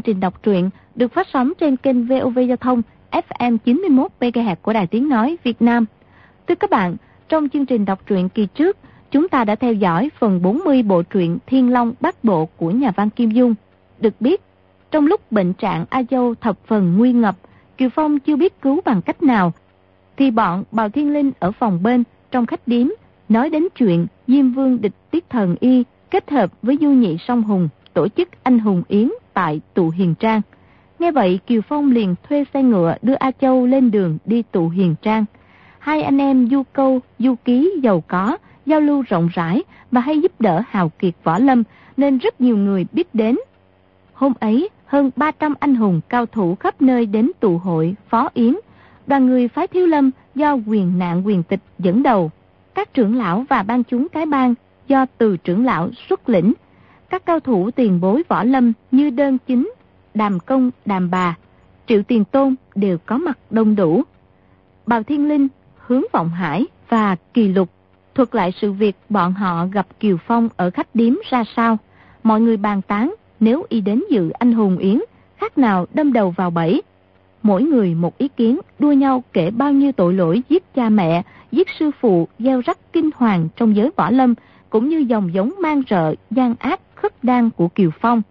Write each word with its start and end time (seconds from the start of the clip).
chương 0.00 0.14
trình 0.14 0.20
đọc 0.20 0.42
truyện 0.42 0.70
được 0.94 1.12
phát 1.12 1.28
sóng 1.32 1.52
trên 1.58 1.76
kênh 1.76 2.06
VOV 2.06 2.38
Giao 2.48 2.56
thông 2.56 2.82
FM 3.10 3.58
91 3.58 4.10
MHz 4.20 4.56
của 4.62 4.72
Đài 4.72 4.86
Tiếng 4.86 5.08
Nói 5.08 5.36
Việt 5.44 5.62
Nam. 5.62 5.86
Thưa 6.48 6.54
các 6.54 6.70
bạn, 6.70 6.96
trong 7.28 7.48
chương 7.48 7.66
trình 7.66 7.84
đọc 7.84 8.06
truyện 8.06 8.28
kỳ 8.28 8.46
trước, 8.46 8.76
chúng 9.10 9.28
ta 9.28 9.44
đã 9.44 9.54
theo 9.54 9.72
dõi 9.72 10.10
phần 10.18 10.42
40 10.42 10.82
bộ 10.82 11.02
truyện 11.02 11.38
Thiên 11.46 11.72
Long 11.72 11.92
Bát 12.00 12.24
Bộ 12.24 12.46
của 12.46 12.70
nhà 12.70 12.92
văn 12.96 13.10
Kim 13.10 13.30
Dung. 13.30 13.54
Được 13.98 14.20
biết, 14.20 14.42
trong 14.90 15.06
lúc 15.06 15.32
bệnh 15.32 15.52
trạng 15.52 15.84
A 15.90 16.02
Châu 16.02 16.34
thập 16.34 16.58
phần 16.66 16.98
nguy 16.98 17.12
ngập, 17.12 17.36
Kiều 17.76 17.88
Phong 17.88 18.18
chưa 18.18 18.36
biết 18.36 18.60
cứu 18.60 18.80
bằng 18.84 19.02
cách 19.02 19.22
nào, 19.22 19.52
thì 20.16 20.30
bọn 20.30 20.64
Bào 20.72 20.88
Thiên 20.88 21.12
Linh 21.12 21.30
ở 21.38 21.52
phòng 21.52 21.82
bên 21.82 22.04
trong 22.30 22.46
khách 22.46 22.68
điếm 22.68 22.86
nói 23.28 23.50
đến 23.50 23.68
chuyện 23.74 24.06
Diêm 24.26 24.52
Vương 24.52 24.80
địch 24.80 24.94
Tiết 25.10 25.30
Thần 25.30 25.56
Y 25.60 25.84
kết 26.10 26.30
hợp 26.30 26.50
với 26.62 26.78
Du 26.80 26.88
Nhị 26.88 27.16
Song 27.28 27.42
Hùng 27.42 27.68
tổ 27.94 28.08
chức 28.08 28.28
anh 28.42 28.58
hùng 28.58 28.82
yến 28.88 29.10
tại 29.34 29.60
tụ 29.74 29.90
hiền 29.90 30.14
trang. 30.14 30.40
Nghe 30.98 31.10
vậy 31.10 31.40
Kiều 31.46 31.60
Phong 31.60 31.90
liền 31.90 32.14
thuê 32.28 32.44
xe 32.54 32.62
ngựa 32.62 32.94
đưa 33.02 33.14
A 33.14 33.30
Châu 33.30 33.66
lên 33.66 33.90
đường 33.90 34.18
đi 34.24 34.42
tụ 34.42 34.68
hiền 34.68 34.94
trang. 35.02 35.24
Hai 35.78 36.02
anh 36.02 36.18
em 36.18 36.48
du 36.48 36.62
câu, 36.72 37.00
du 37.18 37.34
ký 37.44 37.72
giàu 37.82 38.02
có, 38.08 38.36
giao 38.66 38.80
lưu 38.80 39.02
rộng 39.08 39.28
rãi 39.34 39.62
và 39.90 40.00
hay 40.00 40.20
giúp 40.20 40.40
đỡ 40.40 40.62
hào 40.68 40.88
kiệt 40.88 41.14
võ 41.24 41.38
lâm 41.38 41.62
nên 41.96 42.18
rất 42.18 42.40
nhiều 42.40 42.56
người 42.56 42.86
biết 42.92 43.14
đến. 43.14 43.36
Hôm 44.12 44.32
ấy, 44.40 44.68
hơn 44.86 45.10
300 45.16 45.54
anh 45.60 45.74
hùng 45.74 46.00
cao 46.08 46.26
thủ 46.26 46.54
khắp 46.54 46.82
nơi 46.82 47.06
đến 47.06 47.30
tụ 47.40 47.58
hội, 47.58 47.94
phó 48.08 48.28
yến. 48.34 48.56
Đoàn 49.06 49.26
người 49.26 49.48
phái 49.48 49.66
thiếu 49.66 49.86
lâm 49.86 50.10
do 50.34 50.54
quyền 50.66 50.98
nạn 50.98 51.26
quyền 51.26 51.42
tịch 51.42 51.60
dẫn 51.78 52.02
đầu. 52.02 52.30
Các 52.74 52.94
trưởng 52.94 53.18
lão 53.18 53.44
và 53.48 53.62
ban 53.62 53.84
chúng 53.84 54.08
cái 54.08 54.26
bang 54.26 54.54
do 54.88 55.06
từ 55.18 55.36
trưởng 55.36 55.64
lão 55.64 55.90
xuất 56.08 56.28
lĩnh. 56.28 56.52
Các 57.10 57.26
cao 57.26 57.40
thủ 57.40 57.70
tiền 57.70 58.00
bối 58.00 58.22
võ 58.28 58.44
lâm 58.44 58.72
như 58.90 59.10
đơn 59.10 59.38
chính, 59.46 59.72
đàm 60.14 60.40
công, 60.40 60.70
đàm 60.84 61.10
bà, 61.10 61.36
triệu 61.86 62.02
tiền 62.02 62.24
tôn 62.24 62.54
đều 62.74 62.98
có 63.06 63.18
mặt 63.18 63.38
đông 63.50 63.76
đủ. 63.76 64.02
Bào 64.86 65.02
Thiên 65.02 65.28
Linh, 65.28 65.48
Hướng 65.76 66.02
Vọng 66.12 66.28
Hải 66.28 66.66
và 66.88 67.16
Kỳ 67.34 67.48
Lục 67.48 67.70
thuật 68.14 68.34
lại 68.34 68.52
sự 68.60 68.72
việc 68.72 68.96
bọn 69.08 69.32
họ 69.32 69.66
gặp 69.66 69.86
Kiều 70.00 70.16
Phong 70.26 70.48
ở 70.56 70.70
khách 70.70 70.94
điếm 70.94 71.14
ra 71.30 71.44
sao. 71.56 71.78
Mọi 72.22 72.40
người 72.40 72.56
bàn 72.56 72.82
tán 72.82 73.14
nếu 73.40 73.64
y 73.68 73.80
đến 73.80 74.02
dự 74.10 74.30
anh 74.30 74.52
hùng 74.52 74.78
yến, 74.78 75.00
khác 75.36 75.58
nào 75.58 75.86
đâm 75.94 76.12
đầu 76.12 76.30
vào 76.30 76.50
bẫy. 76.50 76.82
Mỗi 77.42 77.62
người 77.62 77.94
một 77.94 78.18
ý 78.18 78.28
kiến, 78.28 78.60
đua 78.78 78.92
nhau 78.92 79.24
kể 79.32 79.50
bao 79.50 79.72
nhiêu 79.72 79.92
tội 79.92 80.14
lỗi 80.14 80.42
giết 80.48 80.74
cha 80.74 80.88
mẹ, 80.88 81.22
giết 81.52 81.68
sư 81.78 81.90
phụ, 82.00 82.28
gieo 82.38 82.60
rắc 82.60 82.92
kinh 82.92 83.10
hoàng 83.16 83.48
trong 83.56 83.76
giới 83.76 83.90
võ 83.96 84.10
lâm, 84.10 84.34
cũng 84.70 84.88
như 84.88 84.98
dòng 84.98 85.34
giống 85.34 85.52
mang 85.60 85.82
rợ, 85.90 86.14
gian 86.30 86.54
ác, 86.58 86.80
khất 86.94 87.24
đan 87.24 87.50
của 87.50 87.68
Kiều 87.68 87.90
Phong. 88.00 88.22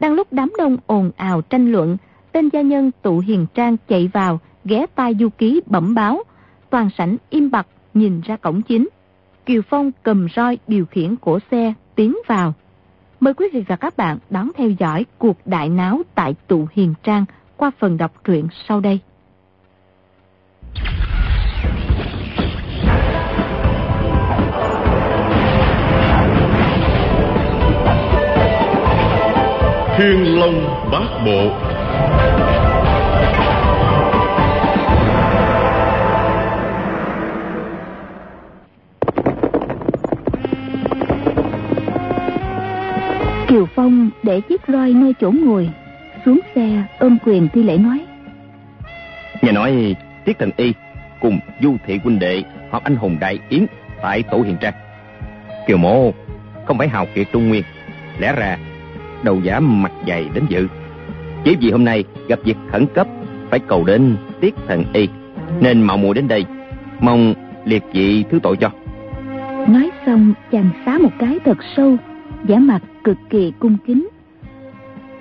Đang 0.00 0.14
lúc 0.14 0.28
đám 0.30 0.52
đông 0.58 0.76
ồn 0.86 1.10
ào 1.16 1.42
tranh 1.42 1.72
luận, 1.72 1.96
tên 2.32 2.48
gia 2.48 2.60
nhân 2.60 2.90
tụ 3.02 3.18
hiền 3.18 3.46
trang 3.54 3.76
chạy 3.88 4.10
vào, 4.12 4.40
ghé 4.64 4.86
tai 4.94 5.14
du 5.20 5.28
ký 5.28 5.60
bẩm 5.66 5.94
báo. 5.94 6.22
Toàn 6.70 6.88
sảnh 6.98 7.16
im 7.30 7.50
bặt, 7.50 7.66
nhìn 7.94 8.20
ra 8.20 8.36
cổng 8.36 8.62
chính. 8.62 8.88
Kiều 9.46 9.62
Phong 9.62 9.90
cầm 10.02 10.28
roi 10.36 10.58
điều 10.66 10.86
khiển 10.86 11.16
cổ 11.16 11.38
xe, 11.50 11.72
tiến 11.94 12.16
vào. 12.26 12.54
Mời 13.20 13.34
quý 13.34 13.46
vị 13.52 13.64
và 13.68 13.76
các 13.76 13.96
bạn 13.96 14.18
đón 14.30 14.50
theo 14.56 14.70
dõi 14.70 15.06
cuộc 15.18 15.36
đại 15.44 15.68
náo 15.68 16.02
tại 16.14 16.34
tụ 16.46 16.66
hiền 16.72 16.94
trang 17.02 17.24
qua 17.56 17.70
phần 17.78 17.96
đọc 17.96 18.24
truyện 18.24 18.48
sau 18.68 18.80
đây. 18.80 19.00
Thiên 29.96 30.40
Long 30.40 30.88
Bát 30.92 31.24
Bộ 31.26 31.50
Kiều 43.48 43.66
Phong 43.74 44.10
để 44.22 44.40
chiếc 44.40 44.60
roi 44.68 44.92
nơi 44.92 45.14
chỗ 45.20 45.30
ngồi 45.30 45.70
Xuống 46.24 46.40
xe 46.54 46.82
ôm 46.98 47.18
quyền 47.24 47.48
thi 47.54 47.62
lễ 47.62 47.76
nói 47.76 48.00
Nghe 49.42 49.52
nói 49.52 49.96
Tiết 50.24 50.38
Thần 50.38 50.50
Y 50.56 50.72
cùng 51.20 51.38
Du 51.60 51.76
Thị 51.86 52.00
huynh 52.04 52.18
đệ 52.18 52.42
họp 52.70 52.84
anh 52.84 52.96
hùng 52.96 53.16
đại 53.20 53.38
yến 53.48 53.66
tại 54.02 54.22
tổ 54.22 54.42
hiền 54.42 54.56
trang. 54.60 54.74
Kiều 55.66 55.76
Mộ 55.76 56.12
không 56.66 56.78
phải 56.78 56.88
hào 56.88 57.06
kiệt 57.14 57.26
Trung 57.32 57.48
Nguyên, 57.48 57.62
lẽ 58.18 58.34
ra 58.36 58.58
đầu 59.24 59.40
giả 59.42 59.60
mặt 59.60 59.92
dày 60.08 60.28
đến 60.34 60.44
dự. 60.48 60.68
Chỉ 61.44 61.56
vì 61.60 61.70
hôm 61.70 61.84
nay 61.84 62.04
gặp 62.28 62.38
việc 62.44 62.56
khẩn 62.70 62.86
cấp 62.94 63.06
phải 63.50 63.58
cầu 63.58 63.84
đến 63.84 64.16
Tiết 64.40 64.54
Thần 64.68 64.84
Y 64.92 65.08
nên 65.60 65.82
mạo 65.82 65.96
muội 65.96 66.14
đến 66.14 66.28
đây, 66.28 66.44
mong 67.00 67.34
liệt 67.64 67.82
vị 67.92 68.24
thứ 68.30 68.38
tội 68.42 68.56
cho. 68.56 68.70
Nói 69.68 69.90
xong 70.06 70.34
chàng 70.52 70.70
xá 70.86 70.98
một 70.98 71.12
cái 71.18 71.38
thật 71.44 71.58
sâu, 71.76 71.96
giả 72.46 72.58
mặt 72.58 72.82
cực 73.04 73.16
kỳ 73.30 73.52
cung 73.58 73.76
kính. 73.86 74.08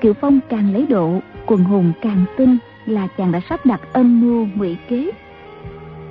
Kiều 0.02 0.14
Phong 0.14 0.40
càng 0.50 0.74
lấy 0.74 0.86
độ, 0.90 1.20
quần 1.46 1.64
hùng 1.64 1.92
càng 2.02 2.26
tin 2.38 2.58
là 2.86 3.08
chàng 3.18 3.32
đã 3.32 3.40
sắp 3.50 3.66
đặt 3.66 3.82
âm 3.94 4.22
mưu 4.22 4.48
ngụy 4.56 4.78
kế. 4.90 5.12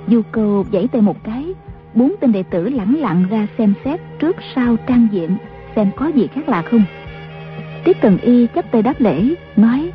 Du 0.07 0.21
cầu 0.31 0.65
giãy 0.73 0.87
tay 0.87 1.01
một 1.01 1.23
cái, 1.23 1.53
bốn 1.93 2.13
tên 2.21 2.31
đệ 2.31 2.43
tử 2.43 2.69
lẳng 2.69 2.95
lặng 2.99 3.25
ra 3.29 3.47
xem 3.57 3.73
xét 3.85 3.99
trước 4.19 4.35
sau 4.55 4.75
trang 4.87 5.07
diện, 5.11 5.29
xem 5.75 5.91
có 5.95 6.07
gì 6.07 6.27
khác 6.35 6.49
lạ 6.49 6.61
không. 6.61 6.83
Tiết 7.83 7.97
Cần 8.01 8.17
Y 8.17 8.47
chấp 8.55 8.65
tay 8.71 8.81
đáp 8.81 8.93
lễ, 8.99 9.23
nói 9.55 9.89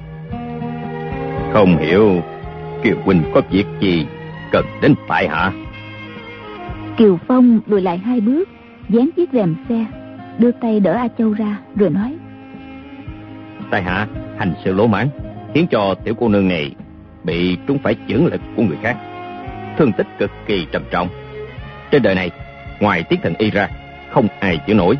Không 1.52 1.76
hiểu, 1.76 2.22
Kiều 2.82 2.96
Huynh 3.04 3.22
có 3.34 3.40
việc 3.50 3.66
gì 3.80 4.06
cần 4.52 4.64
đến 4.82 4.94
tại 5.08 5.28
hạ? 5.28 5.52
Kiều 6.96 7.18
Phong 7.26 7.60
lùi 7.66 7.80
lại 7.80 7.98
hai 7.98 8.20
bước, 8.20 8.48
dán 8.88 9.10
chiếc 9.16 9.30
rèm 9.32 9.54
xe, 9.68 9.84
đưa 10.38 10.50
tay 10.50 10.80
đỡ 10.80 10.92
A 10.92 11.08
Châu 11.18 11.32
ra, 11.32 11.58
rồi 11.76 11.90
nói 11.90 12.16
Tại 13.70 13.82
hạ 13.82 14.06
hành 14.38 14.54
sự 14.64 14.72
lỗ 14.72 14.86
mãn, 14.86 15.08
khiến 15.54 15.66
cho 15.70 15.94
tiểu 16.04 16.14
cô 16.14 16.28
nương 16.28 16.48
này 16.48 16.74
bị 17.24 17.56
trúng 17.66 17.78
phải 17.78 17.96
chưởng 18.08 18.26
lực 18.26 18.40
của 18.56 18.62
người 18.62 18.78
khác. 18.82 18.96
Thương 19.78 19.92
tích 19.92 20.06
cực 20.18 20.30
kỳ 20.46 20.66
trầm 20.72 20.82
trọng. 20.90 21.08
Trên 21.90 22.02
đời 22.02 22.14
này, 22.14 22.30
ngoài 22.80 23.02
tiết 23.02 23.20
thần 23.22 23.34
y 23.38 23.50
ra, 23.50 23.68
không 24.10 24.28
ai 24.40 24.58
chịu 24.66 24.76
nổi. 24.76 24.96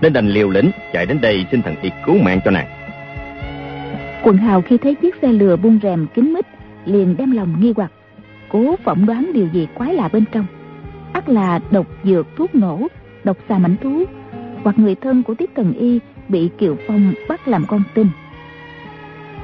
Nên 0.00 0.12
đành 0.12 0.28
liều 0.28 0.50
lĩnh 0.50 0.70
chạy 0.92 1.06
đến 1.06 1.20
đây 1.20 1.46
xin 1.50 1.62
thần 1.62 1.74
y 1.82 1.90
cứu 2.06 2.18
mạng 2.18 2.40
cho 2.44 2.50
nàng. 2.50 2.66
Quần 4.22 4.36
hào 4.36 4.62
khi 4.62 4.78
thấy 4.78 4.94
chiếc 4.94 5.14
xe 5.22 5.32
lừa 5.32 5.56
buông 5.56 5.78
rèm 5.82 6.06
kín 6.14 6.32
mít, 6.32 6.46
liền 6.84 7.16
đem 7.16 7.30
lòng 7.30 7.60
nghi 7.60 7.72
hoặc, 7.76 7.92
cố 8.48 8.76
phỏng 8.84 9.06
đoán 9.06 9.30
điều 9.34 9.48
gì 9.52 9.68
quái 9.74 9.94
lạ 9.94 10.08
bên 10.12 10.24
trong. 10.32 10.46
ắt 11.12 11.28
là 11.28 11.60
độc 11.70 11.86
dược 12.04 12.26
thuốc 12.36 12.54
nổ, 12.54 12.86
độc 13.24 13.36
xà 13.48 13.58
mảnh 13.58 13.76
thú, 13.82 14.04
hoặc 14.64 14.78
người 14.78 14.94
thân 14.94 15.22
của 15.22 15.34
tiết 15.34 15.50
thần 15.56 15.72
y 15.72 15.98
bị 16.28 16.50
Kiều 16.58 16.76
Phong 16.86 17.12
bắt 17.28 17.48
làm 17.48 17.64
con 17.68 17.82
tin. 17.94 18.06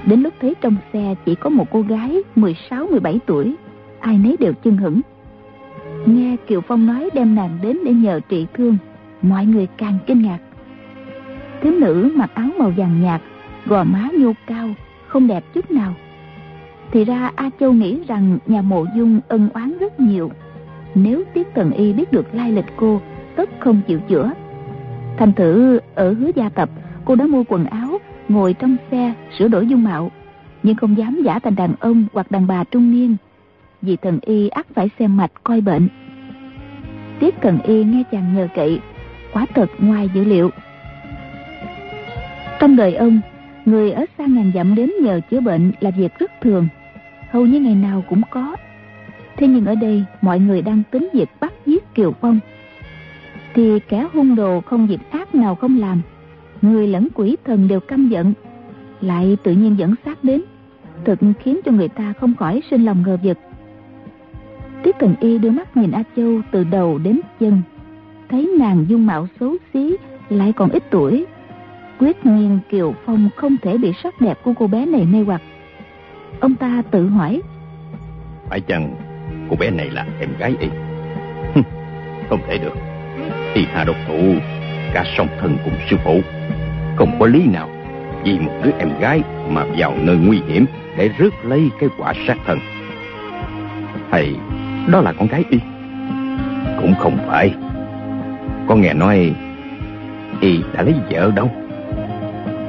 Đến 0.07 0.23
lúc 0.23 0.35
thấy 0.41 0.55
trong 0.61 0.77
xe 0.93 1.15
chỉ 1.25 1.35
có 1.35 1.51
một 1.51 1.67
cô 1.71 1.81
gái 1.81 2.23
16-17 2.37 3.19
tuổi, 3.27 3.55
ai 4.01 4.19
nấy 4.19 4.37
đều 4.41 4.53
chân 4.65 4.77
hững. 4.77 5.01
Nghe 6.07 6.37
Kiều 6.47 6.61
Phong 6.61 6.87
nói 6.87 7.11
đem 7.15 7.35
nàng 7.35 7.59
đến 7.63 7.79
để 7.85 7.93
nhờ 7.93 8.21
trị 8.29 8.47
thương, 8.55 8.77
mọi 9.29 9.47
người 9.47 9.67
càng 9.76 9.99
kinh 10.06 10.23
ngạc. 10.23 10.38
Thiếu 11.62 11.73
nữ 11.73 12.12
mặc 12.15 12.31
áo 12.35 12.49
màu 12.59 12.73
vàng 12.76 13.03
nhạt, 13.03 13.21
gò 13.67 13.85
má 13.85 14.09
nhô 14.19 14.32
cao, 14.47 14.69
không 15.06 15.26
đẹp 15.26 15.44
chút 15.55 15.71
nào. 15.71 15.94
Thì 16.93 17.05
ra 17.05 17.31
A 17.37 17.50
Châu 17.61 17.73
nghĩ 17.73 18.00
rằng 18.06 18.38
nhà 18.47 18.62
mộ 18.62 18.87
dung 18.97 19.21
ân 19.29 19.49
oán 19.55 19.79
rất 19.79 20.00
nhiều. 20.00 20.31
Nếu 20.94 21.23
Tiết 21.35 21.55
Cần 21.55 21.71
Y 21.71 21.93
biết 21.93 22.12
được 22.12 22.35
lai 22.35 22.53
lịch 22.53 22.65
cô, 22.76 23.00
tất 23.37 23.50
không 23.61 23.81
chịu 23.87 24.00
chữa. 24.09 24.31
Thành 25.17 25.32
thử 25.32 25.81
ở 25.94 26.12
hứa 26.12 26.31
gia 26.35 26.49
tập, 26.49 26.71
cô 27.05 27.15
đã 27.15 27.26
mua 27.26 27.44
quần 27.49 27.65
áo, 27.65 27.99
ngồi 28.29 28.55
trong 28.55 28.76
xe, 28.91 29.12
sửa 29.38 29.49
đổi 29.49 29.67
dung 29.67 29.85
mạo. 29.85 30.11
Nhưng 30.62 30.76
không 30.76 30.99
dám 30.99 31.23
giả 31.25 31.38
thành 31.38 31.55
đàn 31.55 31.75
ông 31.81 32.05
hoặc 32.12 32.31
đàn 32.31 32.47
bà 32.47 32.65
trung 32.65 32.91
niên. 32.91 33.17
Vì 33.82 33.97
thần 33.97 34.19
y 34.23 34.49
ắt 34.49 34.67
phải 34.75 34.91
xem 34.99 35.17
mạch 35.17 35.31
coi 35.44 35.61
bệnh. 35.61 35.88
Tiết 37.21 37.41
Cần 37.41 37.59
y 37.65 37.85
nghe 37.85 38.03
chàng 38.12 38.35
nhờ 38.35 38.49
cậy, 38.55 38.81
quả 39.35 39.47
thật 39.55 39.71
ngoài 39.79 40.11
dữ 40.15 40.25
liệu. 40.25 40.51
Trong 42.61 42.77
đời 42.77 42.95
ông, 42.95 43.21
người 43.65 43.91
ở 43.91 44.05
xa 44.19 44.27
ngàn 44.27 44.53
dặm 44.55 44.75
đến 44.75 44.91
nhờ 45.03 45.21
chữa 45.31 45.41
bệnh 45.41 45.73
là 45.81 45.91
việc 45.91 46.19
rất 46.19 46.31
thường. 46.41 46.69
Hầu 47.31 47.47
như 47.47 47.61
ngày 47.61 47.75
nào 47.75 48.05
cũng 48.09 48.23
có. 48.31 48.57
Thế 49.37 49.47
nhưng 49.47 49.67
ở 49.67 49.75
đây, 49.75 50.05
mọi 50.21 50.39
người 50.39 50.63
đang 50.63 50.83
tính 50.91 51.09
việc 51.13 51.29
bắt 51.41 51.53
giết 51.67 51.95
Kiều 51.95 52.13
Phong 52.21 52.41
thì 53.55 53.81
kẻ 53.89 54.07
hung 54.13 54.37
đồ 54.37 54.61
không 54.61 54.87
việc 54.87 55.01
ác 55.11 55.35
nào 55.35 55.55
không 55.55 55.79
làm 55.79 56.01
người 56.63 56.87
lẫn 56.87 57.09
quỷ 57.15 57.37
thần 57.45 57.69
đều 57.69 57.81
căm 57.81 58.09
giận 58.09 58.33
lại 59.01 59.37
tự 59.43 59.53
nhiên 59.53 59.79
dẫn 59.79 59.95
sát 60.05 60.25
đến 60.25 60.43
thực 61.05 61.19
khiến 61.41 61.61
cho 61.65 61.73
người 61.73 61.89
ta 61.89 62.13
không 62.21 62.35
khỏi 62.37 62.63
sinh 62.71 62.85
lòng 62.85 63.03
ngờ 63.07 63.19
vực 63.23 63.39
tiết 64.83 64.97
thần 64.99 65.15
y 65.21 65.39
đưa 65.39 65.51
mắt 65.51 65.77
nhìn 65.77 65.91
a 65.91 66.03
châu 66.17 66.41
từ 66.51 66.65
đầu 66.65 66.99
đến 66.99 67.21
chân 67.41 67.63
thấy 68.35 68.51
nàng 68.59 68.85
dung 68.89 69.07
mạo 69.07 69.29
xấu 69.41 69.57
xí, 69.75 69.97
lại 70.29 70.53
còn 70.57 70.71
ít 70.71 70.83
tuổi 70.91 71.27
Quyết 71.99 72.27
nhiên 72.27 72.59
Kiều 72.71 72.95
Phong 73.07 73.29
không 73.37 73.57
thể 73.63 73.79
bị 73.79 73.93
sắc 74.03 74.21
đẹp 74.21 74.39
của 74.45 74.53
cô 74.59 74.67
bé 74.67 74.87
này 74.87 75.05
mê 75.13 75.25
hoặc. 75.27 75.43
Ông 76.41 76.55
ta 76.55 76.83
tự 76.91 77.09
hỏi. 77.09 77.43
Phải 78.49 78.61
chăng 78.61 78.95
cô 79.51 79.57
bé 79.57 79.71
này 79.71 79.91
là 79.91 80.07
em 80.21 80.29
gái 80.39 80.55
y? 80.61 80.69
không 82.29 82.41
thể 82.49 82.59
được. 82.59 82.75
Y 83.55 83.65
hà 83.73 83.85
độc 83.85 83.97
thủ, 84.07 84.35
cả 84.95 85.05
song 85.17 85.29
thân 85.41 85.57
cùng 85.65 85.75
sư 85.91 85.97
phụ. 86.05 86.21
Không 86.97 87.17
có 87.21 87.27
lý 87.27 87.47
nào 87.47 87.69
vì 88.25 88.39
một 88.39 88.53
đứa 88.65 88.71
em 88.79 88.89
gái 89.01 89.23
mà 89.49 89.65
vào 89.77 89.97
nơi 90.01 90.17
nguy 90.17 90.41
hiểm 90.49 90.67
để 90.99 91.11
rước 91.19 91.45
lấy 91.45 91.71
cái 91.81 91.89
quả 91.99 92.13
sát 92.27 92.39
thân. 92.47 92.59
Hay 94.11 94.37
đó 94.89 95.01
là 95.01 95.13
con 95.13 95.29
gái 95.29 95.45
y? 95.51 95.59
Cũng 96.81 96.95
không 96.99 97.19
phải. 97.27 97.55
Con 98.69 98.81
nghe 98.81 98.94
nói 98.94 99.34
y 100.40 100.61
đã 100.75 100.82
lấy 100.82 100.94
vợ 101.11 101.31
đâu. 101.37 101.50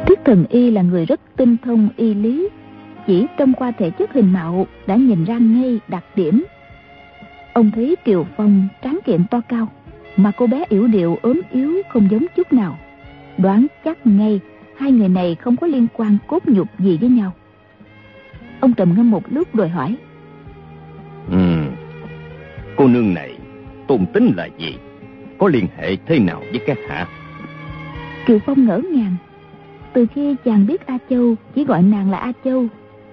Tiết 0.06 0.20
thần 0.26 0.46
y 0.50 0.72
là 0.72 0.82
người 0.82 1.06
rất 1.06 1.20
tinh 1.38 1.58
thông 1.64 1.90
y 1.98 2.14
lý. 2.14 2.50
Chỉ 3.08 3.26
trong 3.38 3.54
qua 3.54 3.72
thể 3.72 3.90
chất 3.90 4.14
hình 4.14 4.34
mạo 4.34 4.68
đã 4.88 4.96
nhìn 4.96 5.26
ra 5.26 5.38
ngay 5.38 5.80
đặc 5.88 6.04
điểm. 6.16 6.44
Ông 7.54 7.72
thấy 7.72 7.96
Kiều 8.06 8.26
Phong 8.38 8.68
tráng 8.84 9.00
kiện 9.06 9.26
to 9.32 9.42
cao, 9.50 9.68
mà 10.18 10.32
cô 10.38 10.48
bé 10.48 10.64
yểu 10.70 10.88
điệu 10.88 11.18
ốm 11.22 11.42
yếu 11.52 11.82
không 11.90 12.08
giống 12.12 12.26
chút 12.36 12.54
nào. 12.54 12.78
Đoán 13.38 13.68
chắc 13.86 14.08
ngay 14.08 14.40
hai 14.78 14.92
người 14.92 15.10
này 15.10 15.36
không 15.36 15.56
có 15.56 15.68
liên 15.68 15.88
quan 15.94 16.18
cốt 16.28 16.48
nhục 16.48 16.68
gì 16.80 16.98
với 17.02 17.10
nhau. 17.10 17.32
Ông 18.60 18.74
trầm 18.74 18.94
ngâm 18.98 19.12
một 19.12 19.24
lúc 19.30 19.56
rồi 19.56 19.70
hỏi. 19.70 19.96
Ừ, 21.32 21.64
cô 22.76 22.88
nương 22.88 23.14
này 23.14 23.38
tôn 23.88 24.06
tính 24.14 24.34
là 24.38 24.48
gì? 24.58 24.78
Có 25.38 25.48
liên 25.48 25.68
hệ 25.78 25.96
thế 26.06 26.20
nào 26.20 26.40
với 26.40 26.60
các 26.68 26.78
hạ? 26.88 27.08
Kiều 28.26 28.40
Phong 28.46 28.66
ngỡ 28.66 28.82
ngàng. 28.92 29.16
Từ 29.94 30.06
khi 30.16 30.36
chàng 30.46 30.68
biết 30.68 30.86
A 30.86 30.98
Châu 31.10 31.36
chỉ 31.56 31.64
gọi 31.64 31.82
nàng 31.84 32.12
là 32.12 32.18
A 32.18 32.32
Châu, 32.44 32.66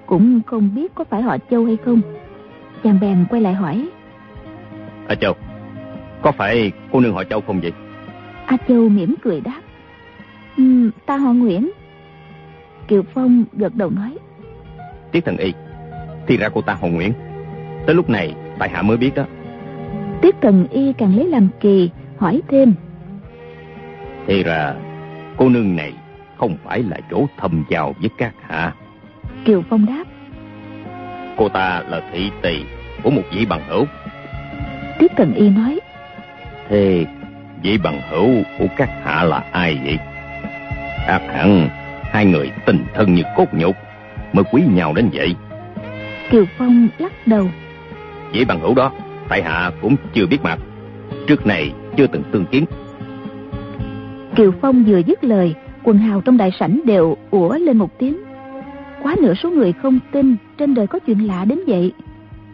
cũng 0.07 0.41
không 0.47 0.71
biết 0.75 0.95
có 0.95 1.05
phải 1.05 1.23
họ 1.23 1.37
Châu 1.51 1.65
hay 1.65 1.77
không. 1.85 2.01
Chàng 2.85 2.99
bèn 3.01 3.25
quay 3.31 3.43
lại 3.43 3.55
hỏi. 3.55 3.89
A 5.09 5.15
Châu, 5.15 5.35
có 6.23 6.33
phải 6.33 6.73
cô 6.93 7.01
nương 7.01 7.15
họ 7.15 7.25
Châu 7.25 7.41
không 7.41 7.61
vậy? 7.61 7.73
A 8.47 8.57
Châu 8.69 8.89
mỉm 8.89 9.15
cười 9.23 9.41
đáp. 9.41 9.61
Ừ, 10.57 10.91
ta 11.07 11.17
họ 11.17 11.33
Nguyễn. 11.33 11.71
Kiều 12.89 13.03
Phong 13.15 13.45
gật 13.53 13.75
đầu 13.75 13.91
nói. 13.91 14.17
Tiết 15.13 15.25
thần 15.25 15.37
y, 15.37 15.53
thì 16.27 16.37
ra 16.37 16.49
cô 16.49 16.61
ta 16.61 16.75
họ 16.75 16.89
Nguyễn. 16.89 17.13
Tới 17.87 17.95
lúc 17.95 18.11
này, 18.11 18.35
tại 18.59 18.69
hạ 18.69 18.83
mới 18.83 18.97
biết 18.97 19.15
đó. 19.15 19.25
Tiết 20.23 20.35
thần 20.41 20.67
y 20.71 20.93
càng 20.93 21.17
lấy 21.17 21.29
làm 21.29 21.49
kỳ, 21.61 21.91
hỏi 22.23 22.43
thêm. 22.49 22.75
Thì 24.27 24.43
ra, 24.43 24.75
cô 25.37 25.49
nương 25.49 25.77
này 25.77 25.93
không 26.37 26.57
phải 26.65 26.83
là 26.83 26.97
chỗ 27.11 27.27
thâm 27.39 27.65
giao 27.69 27.95
với 28.01 28.11
các 28.19 28.35
hạ. 28.49 28.73
Kiều 29.45 29.63
Phong 29.71 29.87
đáp. 29.87 30.05
Cô 31.37 31.49
ta 31.49 31.83
là 31.89 32.03
thị 32.13 32.31
tỳ 32.43 32.65
của 33.03 33.11
một 33.11 33.23
vị 33.33 33.47
bằng 33.47 33.63
hữu. 33.69 33.85
Tiết 34.99 35.13
thần 35.17 35.35
y 35.35 35.51
nói. 35.51 35.81
Thế 36.69 37.07
vị 37.63 37.79
bằng 37.79 38.01
hữu 38.11 38.29
của 38.59 38.67
các 38.77 38.91
hạ 39.05 39.25
là 39.25 39.45
ai 39.53 39.81
vậy? 39.85 39.99
ác 41.07 41.23
hẳn 41.29 41.69
hai 42.03 42.27
người 42.27 42.51
tình 42.67 42.85
thân 42.95 43.15
như 43.15 43.23
cốt 43.37 43.47
nhục 43.53 43.77
mới 44.33 44.45
quý 44.53 44.63
nhau 44.75 44.93
đến 44.93 45.11
vậy 45.13 45.37
kiều 46.31 46.45
phong 46.59 46.89
lắc 46.99 47.13
đầu 47.27 47.51
chỉ 48.33 48.45
bằng 48.45 48.61
hữu 48.61 48.75
đó 48.75 48.93
tại 49.29 49.43
hạ 49.43 49.71
cũng 49.83 49.97
chưa 50.15 50.27
biết 50.27 50.39
mặt 50.43 50.59
trước 51.27 51.47
này 51.47 51.73
chưa 51.97 52.07
từng 52.07 52.23
tương 52.33 52.47
kiến. 52.47 52.65
Kiều 54.37 54.53
phong 54.61 54.85
vừa 54.85 54.99
dứt 54.99 55.25
lời, 55.25 55.55
quần 55.83 55.99
hào 55.99 56.21
trong 56.21 56.37
đại 56.37 56.51
sảnh 56.61 56.81
đều 56.85 57.17
ủa 57.31 57.59
lên 57.59 57.79
một 57.79 57.99
tiếng. 57.99 58.17
Quá 59.03 59.17
nửa 59.23 59.35
số 59.35 59.51
người 59.51 59.73
không 59.73 59.99
tin 60.13 60.37
trên 60.59 60.75
đời 60.75 60.87
có 60.87 60.99
chuyện 60.99 61.27
lạ 61.27 61.45
đến 61.45 61.59
vậy. 61.67 61.93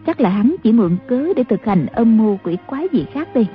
Chắc 0.05 0.21
là 0.21 0.29
hắn 0.29 0.55
chỉ 0.63 0.71
mượn 0.71 0.97
cớ 1.07 1.33
để 1.35 1.43
thực 1.43 1.65
hành 1.65 1.85
âm 1.85 2.17
mưu 2.17 2.37
quỷ 2.43 2.57
quái 2.67 2.87
gì 2.91 3.05
khác 3.13 3.35
đi 3.35 3.47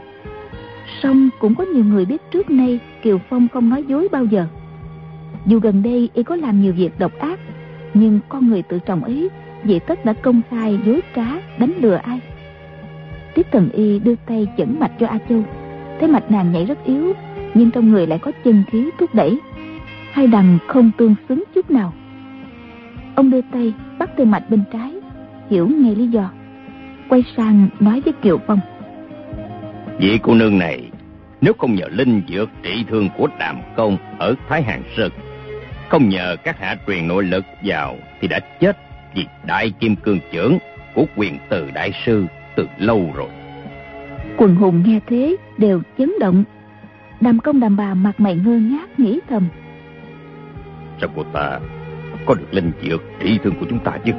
song 1.03 1.31
cũng 1.39 1.55
có 1.55 1.65
nhiều 1.65 1.85
người 1.85 2.05
biết 2.05 2.23
trước 2.31 2.51
nay 2.51 2.81
kiều 3.03 3.19
phong 3.31 3.49
không 3.49 3.71
nói 3.71 3.85
dối 3.89 4.09
bao 4.13 4.25
giờ. 4.25 4.47
Dù 5.47 5.61
gần 5.61 5.83
đây 5.83 6.11
y 6.15 6.23
có 6.23 6.37
làm 6.37 6.63
nhiều 6.63 6.73
việc 6.73 6.99
độc 6.99 7.19
ác, 7.19 7.39
nhưng 7.95 8.21
con 8.29 8.49
người 8.49 8.63
tự 8.63 8.79
trọng 8.79 9.05
ấy 9.05 9.31
vậy 9.65 9.81
tất 9.81 10.05
đã 10.05 10.13
công 10.13 10.43
khai 10.51 10.79
dối 10.87 11.01
trá, 11.17 11.27
đánh 11.59 11.73
lừa 11.79 11.95
ai? 11.95 12.21
Tiếp 13.35 13.47
thần 13.53 13.71
y 13.71 13.99
đưa 13.99 14.15
tay 14.27 14.47
chẩn 14.59 14.77
mạch 14.81 14.93
cho 15.01 15.07
a 15.07 15.19
châu 15.29 15.43
thấy 16.01 16.09
mạch 16.09 16.31
nàng 16.31 16.53
nhảy 16.53 16.65
rất 16.65 16.85
yếu, 16.85 17.13
nhưng 17.55 17.71
trong 17.71 17.91
người 17.91 18.07
lại 18.07 18.19
có 18.19 18.33
chân 18.45 18.65
khí 18.71 18.91
thúc 18.99 19.15
đẩy. 19.15 19.41
Hai 20.13 20.27
đằng 20.27 20.59
không 20.69 20.91
tương 20.99 21.15
xứng 21.29 21.45
chút 21.55 21.71
nào. 21.71 21.93
Ông 23.15 23.31
đưa 23.31 23.41
tay 23.53 23.73
bắt 23.99 24.11
tay 24.17 24.27
mạch 24.27 24.51
bên 24.51 24.65
trái, 24.73 24.93
hiểu 25.51 25.69
ngay 25.69 25.95
lý 25.95 26.07
do. 26.07 26.31
Quay 27.09 27.25
sang 27.37 27.69
nói 27.81 28.03
với 28.05 28.13
kiều 28.23 28.39
phong. 28.47 28.61
Vị 29.99 30.19
cô 30.23 30.35
nương 30.35 30.59
này, 30.59 30.91
nếu 31.41 31.53
không 31.59 31.75
nhờ 31.75 31.89
linh 31.91 32.23
dược 32.29 32.49
trị 32.63 32.85
thương 32.89 33.09
của 33.17 33.29
đàm 33.39 33.57
công 33.77 33.97
ở 34.19 34.35
thái 34.49 34.63
hàn 34.63 34.83
sơn, 34.97 35.13
không 35.89 36.09
nhờ 36.09 36.37
các 36.45 36.59
hạ 36.59 36.77
truyền 36.87 37.09
nội 37.09 37.25
lực 37.25 37.45
vào 37.65 37.97
thì 38.21 38.29
đã 38.29 38.41
chết 38.61 38.77
vì 39.15 39.27
đại 39.47 39.73
kim 39.81 39.97
cương 39.97 40.19
trưởng 40.33 40.59
của 40.95 41.05
quyền 41.17 41.39
từ 41.49 41.71
đại 41.75 41.93
sư 42.07 42.27
từ 42.57 42.67
lâu 42.79 43.13
rồi. 43.17 43.29
Quần 44.37 44.55
hùng 44.55 44.83
nghe 44.87 45.01
thế 45.07 45.37
đều 45.59 45.83
chấn 45.99 46.13
động. 46.21 46.45
Đàm 47.21 47.39
công 47.39 47.61
đàm 47.61 47.77
bà 47.77 47.95
mặt 47.95 48.21
mày 48.21 48.37
ngơ 48.37 48.59
ngác 48.59 49.01
nghĩ 49.01 49.21
thầm. 49.29 49.49
Sao 51.01 51.11
cô 51.17 51.23
ta 51.33 51.61
có 52.27 52.35
được 52.35 52.55
linh 52.55 52.73
dược 52.83 53.03
trị 53.21 53.39
thương 53.45 53.55
của 53.61 53.67
chúng 53.71 53.79
ta 53.79 53.93
chứ? 54.05 54.13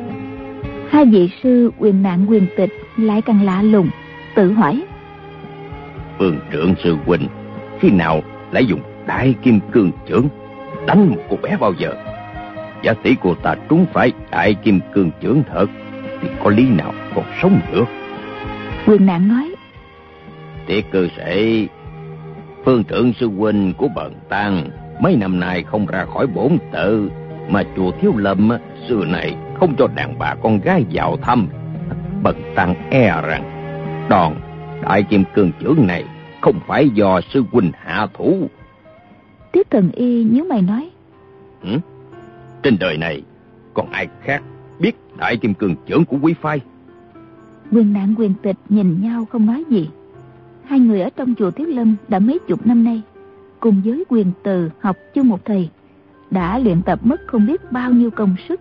Hai 0.90 1.06
vị 1.06 1.30
sư 1.44 1.72
quyền 1.78 2.04
nạn 2.04 2.26
quyền 2.30 2.48
tịch 2.58 2.70
lại 2.98 3.22
càng 3.22 3.44
lạ 3.44 3.62
lùng, 3.62 3.90
tự 4.36 4.52
hỏi. 4.52 4.84
Vương 6.18 6.40
trưởng 6.52 6.74
sư 6.84 6.98
huynh 7.06 7.28
khi 7.80 7.90
nào 7.92 8.22
lại 8.52 8.66
dùng 8.66 8.82
đại 9.08 9.36
kim 9.42 9.60
cương 9.72 9.92
trưởng 10.08 10.28
đánh 10.88 11.10
một 11.10 11.18
cô 11.30 11.38
bé 11.44 11.58
bao 11.60 11.74
giờ 11.78 11.94
giả 12.84 12.94
tỷ 12.94 13.16
cô 13.22 13.36
ta 13.36 13.56
trúng 13.70 13.86
phải 13.94 14.12
đại 14.32 14.54
kim 14.54 14.80
cương 14.94 15.12
trưởng 15.22 15.44
thật 15.54 15.66
thì 16.22 16.28
có 16.44 16.50
lý 16.50 16.70
nào 16.70 16.94
còn 17.16 17.26
sống 17.42 17.60
nữa 17.72 17.86
quyền 18.88 19.06
nạn 19.06 19.28
nói 19.28 19.55
tiết 20.68 20.86
cơ 20.92 21.08
sĩ 21.18 21.68
phương 22.66 22.84
trưởng 22.84 23.14
sư 23.20 23.30
huynh 23.30 23.74
của 23.78 23.88
bần 23.96 24.14
tăng 24.30 24.70
mấy 25.02 25.16
năm 25.16 25.40
nay 25.40 25.64
không 25.64 25.86
ra 25.86 26.06
khỏi 26.06 26.28
bổn 26.28 26.58
tự 26.72 27.12
mà 27.50 27.64
chùa 27.76 27.92
thiếu 28.02 28.14
lâm 28.18 28.50
xưa 28.90 29.06
này 29.06 29.36
không 29.60 29.76
cho 29.78 29.88
đàn 29.96 30.20
bà 30.20 30.36
con 30.36 30.60
gái 30.60 30.86
vào 30.92 31.18
thăm 31.18 31.48
bần 32.24 32.36
tăng 32.56 32.76
e 32.90 33.22
rằng 33.22 33.44
đòn 34.10 34.34
đại 34.82 35.04
kim 35.04 35.24
cương 35.36 35.52
trưởng 35.60 35.88
này 35.88 36.04
không 36.42 36.60
phải 36.68 36.90
do 36.90 37.22
sư 37.22 37.44
huynh 37.52 37.72
hạ 37.84 38.08
thủ 38.14 38.48
Tiết 39.56 39.72
thần 39.72 39.92
y 39.92 40.24
nhớ 40.24 40.44
mày 40.44 40.62
nói. 40.62 40.90
Ừ? 41.62 41.80
Trên 42.64 42.78
đời 42.80 42.98
này, 42.98 43.24
còn 43.74 43.90
ai 43.90 44.08
khác 44.22 44.44
biết 44.80 44.96
đại 45.18 45.38
kim 45.38 45.54
cương 45.54 45.76
trưởng 45.86 46.06
của 46.06 46.18
quý 46.22 46.34
phái? 46.42 46.60
Quyền 47.72 47.94
nạn 47.94 48.16
quyền 48.18 48.34
tịch 48.34 48.56
nhìn 48.70 49.02
nhau 49.02 49.26
không 49.32 49.46
nói 49.46 49.64
gì. 49.70 49.90
Hai 50.68 50.80
người 50.80 51.02
ở 51.02 51.10
trong 51.10 51.36
chùa 51.36 51.52
Thiếu 51.52 51.68
Lâm 51.68 51.96
đã 52.08 52.20
mấy 52.20 52.40
chục 52.40 52.68
năm 52.68 52.84
nay, 52.84 53.02
cùng 53.60 53.82
với 53.86 54.06
quyền 54.10 54.32
từ 54.44 54.70
học 54.80 54.98
chung 55.14 55.28
một 55.28 55.46
thầy, 55.46 55.70
đã 56.32 56.60
luyện 56.60 56.82
tập 56.82 57.00
mất 57.04 57.22
không 57.28 57.48
biết 57.48 57.72
bao 57.72 57.92
nhiêu 57.92 58.12
công 58.12 58.36
sức. 58.50 58.60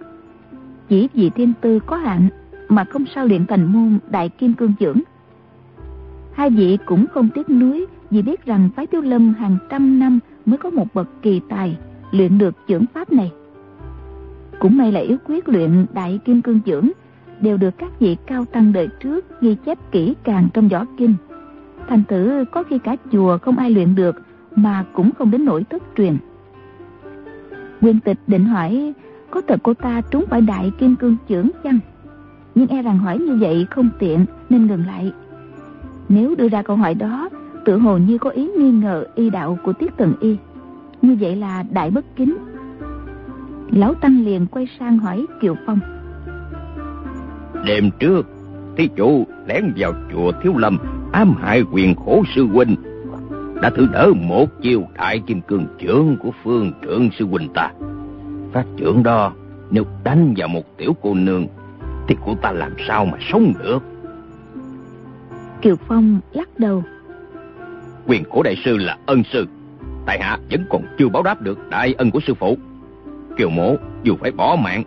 Chỉ 0.88 1.08
vì 1.14 1.30
thiên 1.30 1.52
tư 1.60 1.78
có 1.86 1.96
hạn 1.96 2.28
mà 2.68 2.84
không 2.84 3.04
sao 3.14 3.26
luyện 3.26 3.46
thành 3.46 3.64
môn 3.64 3.98
đại 4.10 4.28
kim 4.28 4.54
cương 4.54 4.72
trưởng. 4.78 5.02
Hai 6.32 6.50
vị 6.50 6.78
cũng 6.86 7.06
không 7.06 7.28
tiếc 7.34 7.50
nuối 7.50 7.86
vì 8.10 8.22
biết 8.22 8.44
rằng 8.44 8.68
phái 8.76 8.86
Thiếu 8.86 9.00
Lâm 9.00 9.34
hàng 9.34 9.56
trăm 9.70 9.98
năm 9.98 10.18
mới 10.46 10.58
có 10.58 10.70
một 10.70 10.94
bậc 10.94 11.08
kỳ 11.22 11.40
tài 11.48 11.76
luyện 12.10 12.38
được 12.38 12.54
chưởng 12.68 12.84
pháp 12.94 13.12
này. 13.12 13.32
Cũng 14.58 14.76
may 14.76 14.92
là 14.92 15.00
yếu 15.00 15.16
quyết 15.26 15.48
luyện 15.48 15.86
đại 15.92 16.20
kim 16.24 16.42
cương 16.42 16.60
chưởng 16.66 16.90
đều 17.40 17.56
được 17.56 17.78
các 17.78 18.00
vị 18.00 18.16
cao 18.26 18.44
tăng 18.44 18.72
đời 18.72 18.88
trước 19.00 19.40
ghi 19.40 19.56
chép 19.66 19.78
kỹ 19.92 20.14
càng 20.24 20.48
trong 20.54 20.68
võ 20.68 20.84
kinh. 20.96 21.14
Thành 21.88 22.02
thử 22.08 22.44
có 22.50 22.62
khi 22.62 22.78
cả 22.78 22.96
chùa 23.12 23.38
không 23.38 23.58
ai 23.58 23.70
luyện 23.70 23.94
được, 23.94 24.16
mà 24.56 24.84
cũng 24.92 25.10
không 25.18 25.30
đến 25.30 25.44
nỗi 25.44 25.64
thất 25.64 25.82
truyền. 25.96 26.16
nguyên 27.80 28.00
tịch 28.00 28.18
định 28.26 28.44
hỏi, 28.44 28.92
có 29.30 29.40
thật 29.48 29.60
cô 29.62 29.74
ta 29.74 30.00
trúng 30.10 30.24
phải 30.30 30.40
đại 30.40 30.72
kim 30.78 30.96
cương 30.96 31.16
chưởng 31.28 31.48
chăng? 31.64 31.78
Nhưng 32.54 32.66
e 32.66 32.82
rằng 32.82 32.98
hỏi 32.98 33.18
như 33.18 33.36
vậy 33.40 33.66
không 33.70 33.90
tiện, 33.98 34.24
nên 34.50 34.66
ngừng 34.66 34.86
lại. 34.86 35.12
Nếu 36.08 36.34
đưa 36.34 36.48
ra 36.48 36.62
câu 36.62 36.76
hỏi 36.76 36.94
đó, 36.94 37.28
tự 37.64 37.78
hồ 37.78 37.98
như 37.98 38.18
có 38.18 38.30
ý 38.30 38.48
nghi 38.58 38.70
ngờ 38.70 39.04
y 39.14 39.30
đạo 39.30 39.58
của 39.62 39.72
tiết 39.72 39.96
tần 39.96 40.14
y 40.20 40.36
như 41.02 41.16
vậy 41.20 41.36
là 41.36 41.64
đại 41.70 41.90
bất 41.90 42.04
kính 42.16 42.36
lão 43.70 43.94
tăng 43.94 44.24
liền 44.24 44.46
quay 44.46 44.68
sang 44.78 44.98
hỏi 44.98 45.26
kiều 45.40 45.56
phong 45.66 45.80
đêm 47.66 47.90
trước, 47.98 48.22
thí 48.76 48.88
chủ 48.96 49.26
lén 49.46 49.72
vào 49.76 49.92
chùa 50.12 50.32
thiếu 50.42 50.52
lâm 50.56 50.78
ám 51.14 51.34
hại 51.40 51.62
quyền 51.72 51.94
khổ 51.94 52.22
sư 52.34 52.46
huynh 52.46 52.76
đã 53.62 53.70
thử 53.70 53.86
đỡ 53.92 54.12
một 54.16 54.46
chiều 54.62 54.84
đại 54.94 55.18
kim 55.26 55.40
cương 55.40 55.66
trưởng 55.78 56.16
của 56.22 56.30
phương 56.44 56.72
trưởng 56.82 57.10
sư 57.18 57.26
huynh 57.26 57.48
ta. 57.54 57.70
Phát 58.52 58.64
trưởng 58.76 59.02
đó, 59.02 59.32
nếu 59.70 59.84
đánh 60.04 60.34
vào 60.36 60.48
một 60.48 60.76
tiểu 60.76 60.96
cô 61.02 61.14
nương, 61.14 61.46
thì 62.08 62.16
cô 62.24 62.34
ta 62.42 62.52
làm 62.52 62.72
sao 62.88 63.04
mà 63.04 63.18
sống 63.20 63.52
được? 63.62 63.82
Kiều 65.62 65.76
Phong 65.88 66.20
lắc 66.32 66.58
đầu. 66.58 66.82
Quyền 68.06 68.24
cổ 68.30 68.42
đại 68.42 68.56
sư 68.64 68.76
là 68.76 68.98
ân 69.06 69.22
sư. 69.32 69.46
Tại 70.06 70.18
hạ 70.22 70.38
vẫn 70.50 70.64
còn 70.70 70.82
chưa 70.98 71.08
báo 71.08 71.22
đáp 71.22 71.42
được 71.42 71.58
đại 71.70 71.94
ân 71.98 72.10
của 72.10 72.20
sư 72.26 72.34
phụ. 72.34 72.56
Kiều 73.36 73.50
mộ 73.50 73.76
dù 74.02 74.16
phải 74.20 74.30
bỏ 74.30 74.56
mạng, 74.64 74.82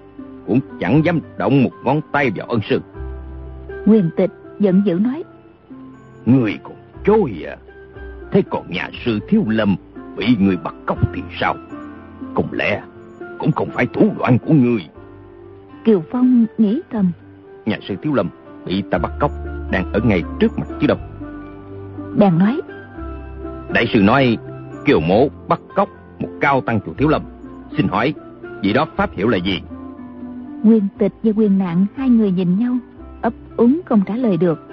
cũng 0.47 0.59
chẳng 0.79 1.05
dám 1.05 1.19
động 1.37 1.63
một 1.63 1.71
ngón 1.83 2.01
tay 2.11 2.31
vào 2.35 2.47
ân 2.47 2.59
sư. 2.69 2.81
Quyền 3.85 4.09
tịch 4.17 4.31
giận 4.59 4.81
dữ 4.85 4.93
nói. 4.93 5.23
Người 6.27 6.59
còn 6.63 6.75
chối 7.05 7.45
à? 7.47 7.55
Thế 8.31 8.43
còn 8.49 8.71
nhà 8.71 8.89
sư 9.05 9.19
Thiếu 9.27 9.43
Lâm 9.47 9.75
bị 10.17 10.35
người 10.39 10.57
bắt 10.57 10.75
cóc 10.85 10.97
thì 11.13 11.21
sao? 11.39 11.55
Không 12.35 12.47
lẽ 12.51 12.81
cũng 13.39 13.51
không 13.51 13.69
phải 13.73 13.85
thủ 13.85 14.11
đoạn 14.19 14.37
của 14.39 14.53
người? 14.53 14.87
Kiều 15.83 16.03
Phong 16.11 16.45
nghĩ 16.57 16.81
thầm. 16.91 17.11
Nhà 17.65 17.77
sư 17.87 17.95
Thiếu 18.01 18.13
Lâm 18.13 18.29
bị 18.65 18.83
ta 18.91 18.97
bắt 18.97 19.11
cóc 19.19 19.31
đang 19.71 19.93
ở 19.93 19.99
ngay 20.03 20.23
trước 20.39 20.59
mặt 20.59 20.67
chứ 20.81 20.87
đâu. 20.87 20.97
Bèn 22.17 22.37
nói. 22.37 22.61
Đại 23.73 23.85
sư 23.93 24.01
nói 24.01 24.37
Kiều 24.85 24.99
Mộ 24.99 25.27
bắt 25.47 25.59
cóc 25.75 25.89
một 26.19 26.29
cao 26.41 26.61
tăng 26.61 26.79
chùa 26.85 26.93
Thiếu 26.93 27.07
Lâm. 27.07 27.21
Xin 27.77 27.87
hỏi, 27.87 28.13
vị 28.61 28.73
đó 28.73 28.85
pháp 28.95 29.11
hiệu 29.13 29.27
là 29.27 29.37
gì? 29.37 29.61
Nguyên 30.63 30.87
tịch 30.97 31.13
và 31.23 31.31
quyền 31.35 31.57
nạn 31.57 31.85
hai 31.95 32.09
người 32.09 32.31
nhìn 32.31 32.59
nhau, 32.59 32.77
ấp 33.21 33.33
úng 33.57 33.81
không 33.85 34.01
trả 34.05 34.15
lời 34.15 34.37
được. 34.37 34.66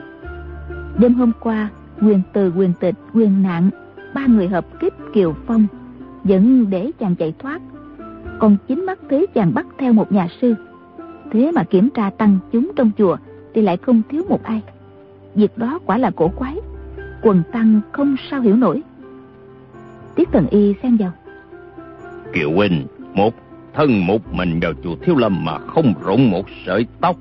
Đêm 0.98 1.14
hôm 1.14 1.32
qua, 1.40 1.68
quyền 2.02 2.20
từ 2.32 2.52
quyền 2.56 2.72
tịch, 2.80 2.94
quyền 3.14 3.42
nạn, 3.42 3.70
ba 4.14 4.26
người 4.26 4.48
hợp 4.48 4.80
kích 4.80 4.94
Kiều 5.12 5.34
Phong, 5.46 5.66
vẫn 6.24 6.70
để 6.70 6.90
chàng 6.98 7.14
chạy 7.14 7.34
thoát. 7.38 7.60
Còn 8.38 8.56
chính 8.68 8.86
mắt 8.86 8.98
thấy 9.10 9.26
chàng 9.34 9.54
bắt 9.54 9.66
theo 9.78 9.92
một 9.92 10.12
nhà 10.12 10.28
sư. 10.40 10.54
Thế 11.32 11.52
mà 11.54 11.64
kiểm 11.64 11.90
tra 11.90 12.10
tăng 12.10 12.38
chúng 12.52 12.72
trong 12.76 12.90
chùa 12.98 13.16
thì 13.54 13.62
lại 13.62 13.76
không 13.76 14.02
thiếu 14.08 14.22
một 14.28 14.42
ai. 14.42 14.62
Việc 15.34 15.58
đó 15.58 15.78
quả 15.86 15.98
là 15.98 16.10
cổ 16.10 16.28
quái. 16.28 16.56
Quần 17.22 17.42
tăng 17.52 17.80
không 17.92 18.16
sao 18.30 18.40
hiểu 18.40 18.56
nổi. 18.56 18.82
Tiết 20.14 20.28
Tần 20.32 20.46
Y 20.50 20.74
xen 20.82 20.96
vào. 20.96 21.12
Kiều 22.32 22.52
Huynh, 22.52 22.86
một 23.14 23.34
thân 23.74 24.06
một 24.06 24.32
mình 24.32 24.60
vào 24.60 24.72
chùa 24.84 24.96
Thiếu 25.02 25.16
Lâm 25.16 25.44
mà 25.44 25.58
không 25.58 25.94
rụng 26.04 26.30
một 26.30 26.46
sợi 26.66 26.86
tóc, 27.00 27.16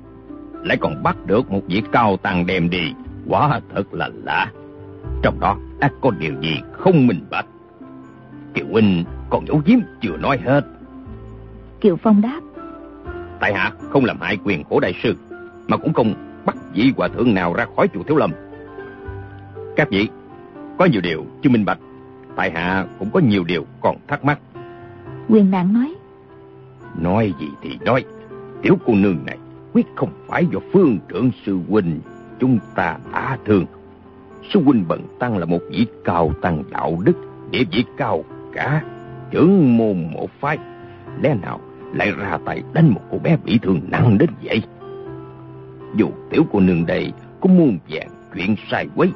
lại 0.62 0.76
còn 0.80 1.02
bắt 1.02 1.16
được 1.26 1.50
một 1.50 1.60
vị 1.66 1.82
cao 1.92 2.16
tăng 2.16 2.46
đem 2.46 2.70
đi, 2.70 2.92
quá 3.28 3.60
thật 3.74 3.94
là 3.94 4.10
lạ. 4.24 4.52
Trong 5.22 5.40
đó 5.40 5.56
ác 5.80 5.92
có 6.00 6.10
điều 6.10 6.34
gì 6.40 6.60
không 6.72 7.06
minh 7.06 7.26
bạch. 7.30 7.46
Kiều 8.54 8.66
Huynh 8.70 9.04
còn 9.30 9.46
giấu 9.46 9.62
giếm 9.64 9.78
chưa 10.00 10.16
nói 10.16 10.38
hết. 10.44 10.60
Kiều 11.80 11.96
Phong 11.96 12.20
đáp. 12.20 12.40
Tại 13.40 13.54
hạ 13.54 13.72
không 13.90 14.04
làm 14.04 14.20
hại 14.20 14.38
quyền 14.44 14.64
của 14.64 14.80
đại 14.80 14.94
sư, 15.02 15.14
mà 15.68 15.76
cũng 15.76 15.92
không 15.92 16.14
bắt 16.46 16.56
vị 16.74 16.92
hòa 16.96 17.08
thượng 17.08 17.34
nào 17.34 17.54
ra 17.54 17.66
khỏi 17.76 17.88
chùa 17.94 18.02
Thiếu 18.02 18.16
Lâm. 18.16 18.32
Các 19.76 19.88
vị, 19.90 20.08
có 20.78 20.84
nhiều 20.84 21.00
điều 21.00 21.26
chưa 21.42 21.50
minh 21.50 21.64
bạch, 21.64 21.78
tại 22.36 22.50
hạ 22.50 22.86
cũng 22.98 23.10
có 23.10 23.20
nhiều 23.20 23.44
điều 23.44 23.66
còn 23.80 23.96
thắc 24.08 24.24
mắc. 24.24 24.38
Quyền 25.28 25.50
nạn 25.50 25.72
nói. 25.72 25.94
Nói 26.98 27.34
gì 27.40 27.48
thì 27.62 27.78
nói, 27.84 28.04
tiểu 28.62 28.78
cô 28.86 28.94
nương 28.94 29.18
này 29.26 29.38
quyết 29.72 29.86
không 29.96 30.10
phải 30.26 30.46
do 30.52 30.58
phương 30.72 30.98
trưởng 31.08 31.30
sư 31.46 31.58
huynh 31.68 32.00
chúng 32.40 32.58
ta 32.74 32.96
đã 33.12 33.38
thương. 33.44 33.66
Sư 34.52 34.62
huynh 34.64 34.84
bận 34.88 35.00
tăng 35.18 35.38
là 35.38 35.46
một 35.46 35.60
vị 35.70 35.86
cao 36.04 36.32
tăng 36.42 36.62
đạo 36.70 36.98
đức, 37.04 37.16
địa 37.50 37.64
vị 37.72 37.84
cao 37.96 38.24
cả, 38.52 38.82
trưởng 39.30 39.76
môn 39.76 39.96
một 40.12 40.30
phái. 40.40 40.58
Lẽ 41.22 41.36
nào 41.42 41.60
lại 41.94 42.12
ra 42.18 42.38
tay 42.44 42.62
đánh 42.72 42.88
một 42.88 43.00
cô 43.10 43.18
bé 43.18 43.36
bị 43.44 43.58
thương 43.62 43.80
nặng 43.90 44.18
đến 44.18 44.30
vậy? 44.42 44.62
Dù 45.96 46.08
tiểu 46.30 46.42
cô 46.52 46.60
nương 46.60 46.86
đây 46.86 47.12
có 47.40 47.48
muôn 47.48 47.78
vàng 47.88 48.08
chuyện 48.34 48.56
sai 48.70 48.88
quấy, 48.96 49.12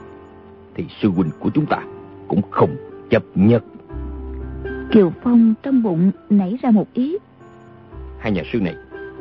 thì 0.75 0.85
sư 1.01 1.11
huynh 1.11 1.31
của 1.41 1.51
chúng 1.55 1.67
ta 1.67 1.79
cũng 2.29 2.43
không 2.51 2.77
chấp 3.11 3.23
nhất. 3.35 3.65
Kiều 4.93 5.13
Phong 5.23 5.55
trong 5.63 5.83
bụng 5.83 6.11
nảy 6.31 6.59
ra 6.63 6.71
một 6.71 6.87
ý. 6.93 7.17
Hai 8.19 8.33
nhà 8.33 8.43
sư 8.53 8.61
này 8.61 8.75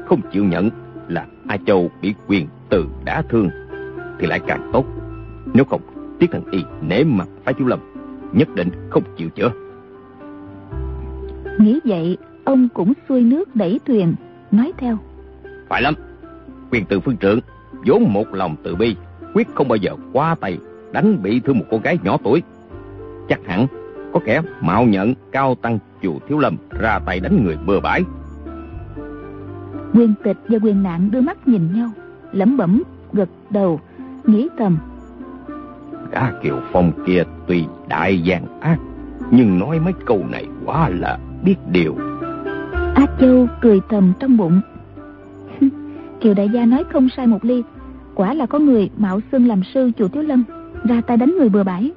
không 0.06 0.22
chịu 0.32 0.44
nhận 0.44 0.70
là 1.08 1.26
A 1.48 1.58
Châu 1.66 1.92
bị 2.02 2.14
quyền 2.28 2.48
từ 2.70 2.88
đã 3.06 3.22
thương 3.22 3.50
thì 4.20 4.28
lại 4.28 4.40
càng 4.48 4.70
tốt. 4.74 4.86
Nếu 5.54 5.66
không, 5.66 5.82
Tiết 6.20 6.32
Thần 6.32 6.44
Y 6.52 6.64
nể 6.82 7.04
mặt 7.04 7.28
phải 7.44 7.54
chú 7.54 7.66
Lâm, 7.66 7.80
nhất 8.34 8.48
định 8.56 8.70
không 8.90 9.04
chịu 9.18 9.30
chữa. 9.30 9.52
Nghĩ 11.60 11.80
vậy, 11.86 12.18
ông 12.46 12.68
cũng 12.74 12.94
xuôi 13.10 13.22
nước 13.22 13.56
đẩy 13.56 13.80
thuyền, 13.86 14.16
nói 14.52 14.72
theo. 14.78 14.98
Phải 15.70 15.82
lắm, 15.82 15.94
quyền 16.72 16.86
từ 16.86 17.00
phương 17.00 17.18
trưởng, 17.18 17.40
vốn 17.86 18.14
một 18.14 18.34
lòng 18.34 18.56
từ 18.64 18.76
bi, 18.76 18.96
quyết 19.34 19.48
không 19.56 19.68
bao 19.68 19.76
giờ 19.76 19.92
qua 20.14 20.36
tay 20.36 20.58
đánh 20.92 21.24
bị 21.24 21.40
thương 21.40 21.58
một 21.60 21.66
cô 21.72 21.78
gái 21.84 21.98
nhỏ 22.04 22.18
tuổi. 22.24 22.44
Chắc 23.30 23.40
hẳn 23.46 23.68
có 24.14 24.20
kẻ 24.26 24.42
mạo 24.62 24.86
nhận 24.86 25.14
cao 25.32 25.56
tăng 25.56 25.80
chùa 26.04 26.20
Thiếu 26.28 26.40
Lâm 26.40 26.58
ra 26.80 27.00
tay 27.06 27.20
đánh 27.20 27.44
người 27.46 27.58
bừa 27.66 27.80
bãi. 27.80 28.04
Quyền 29.94 30.14
tịch 30.24 30.38
và 30.48 30.58
quyền 30.64 30.84
nạn 30.84 31.12
đưa 31.12 31.22
mắt 31.22 31.48
nhìn 31.48 31.62
nhau, 31.74 31.90
lẩm 32.32 32.58
bẩm, 32.58 32.84
gật 33.14 33.30
đầu, 33.50 33.80
nghĩ 34.28 34.48
thầm. 34.58 34.78
Gã 36.12 36.32
Kiều 36.44 36.60
Phong 36.72 36.92
kia 37.06 37.24
tuy 37.48 37.66
đại 37.88 38.22
gian 38.22 38.60
ác, 38.60 38.78
nhưng 39.32 39.60
nói 39.60 39.80
mấy 39.80 39.94
câu 40.06 40.26
này 40.32 40.46
quá 40.66 40.90
là 40.90 41.20
biết 41.44 41.56
điều. 41.72 41.96
A 42.96 43.06
Châu 43.20 43.48
cười 43.62 43.80
thầm 43.90 44.14
trong 44.20 44.38
bụng. 44.38 44.62
Kiều 46.22 46.34
đại 46.34 46.50
gia 46.50 46.66
nói 46.66 46.84
không 46.94 47.08
sai 47.18 47.28
một 47.28 47.46
ly, 47.46 47.64
quả 48.16 48.34
là 48.34 48.46
có 48.46 48.60
người 48.60 48.90
mạo 48.98 49.20
xưng 49.32 49.48
làm 49.48 49.62
sư 49.74 49.92
chùa 49.98 50.08
Thiếu 50.08 50.24
Lâm, 50.24 50.44
ra 50.84 51.02
tay 51.02 51.18
đánh 51.18 51.36
người 51.38 51.50
bừa 51.50 51.64
bãi. 51.64 51.92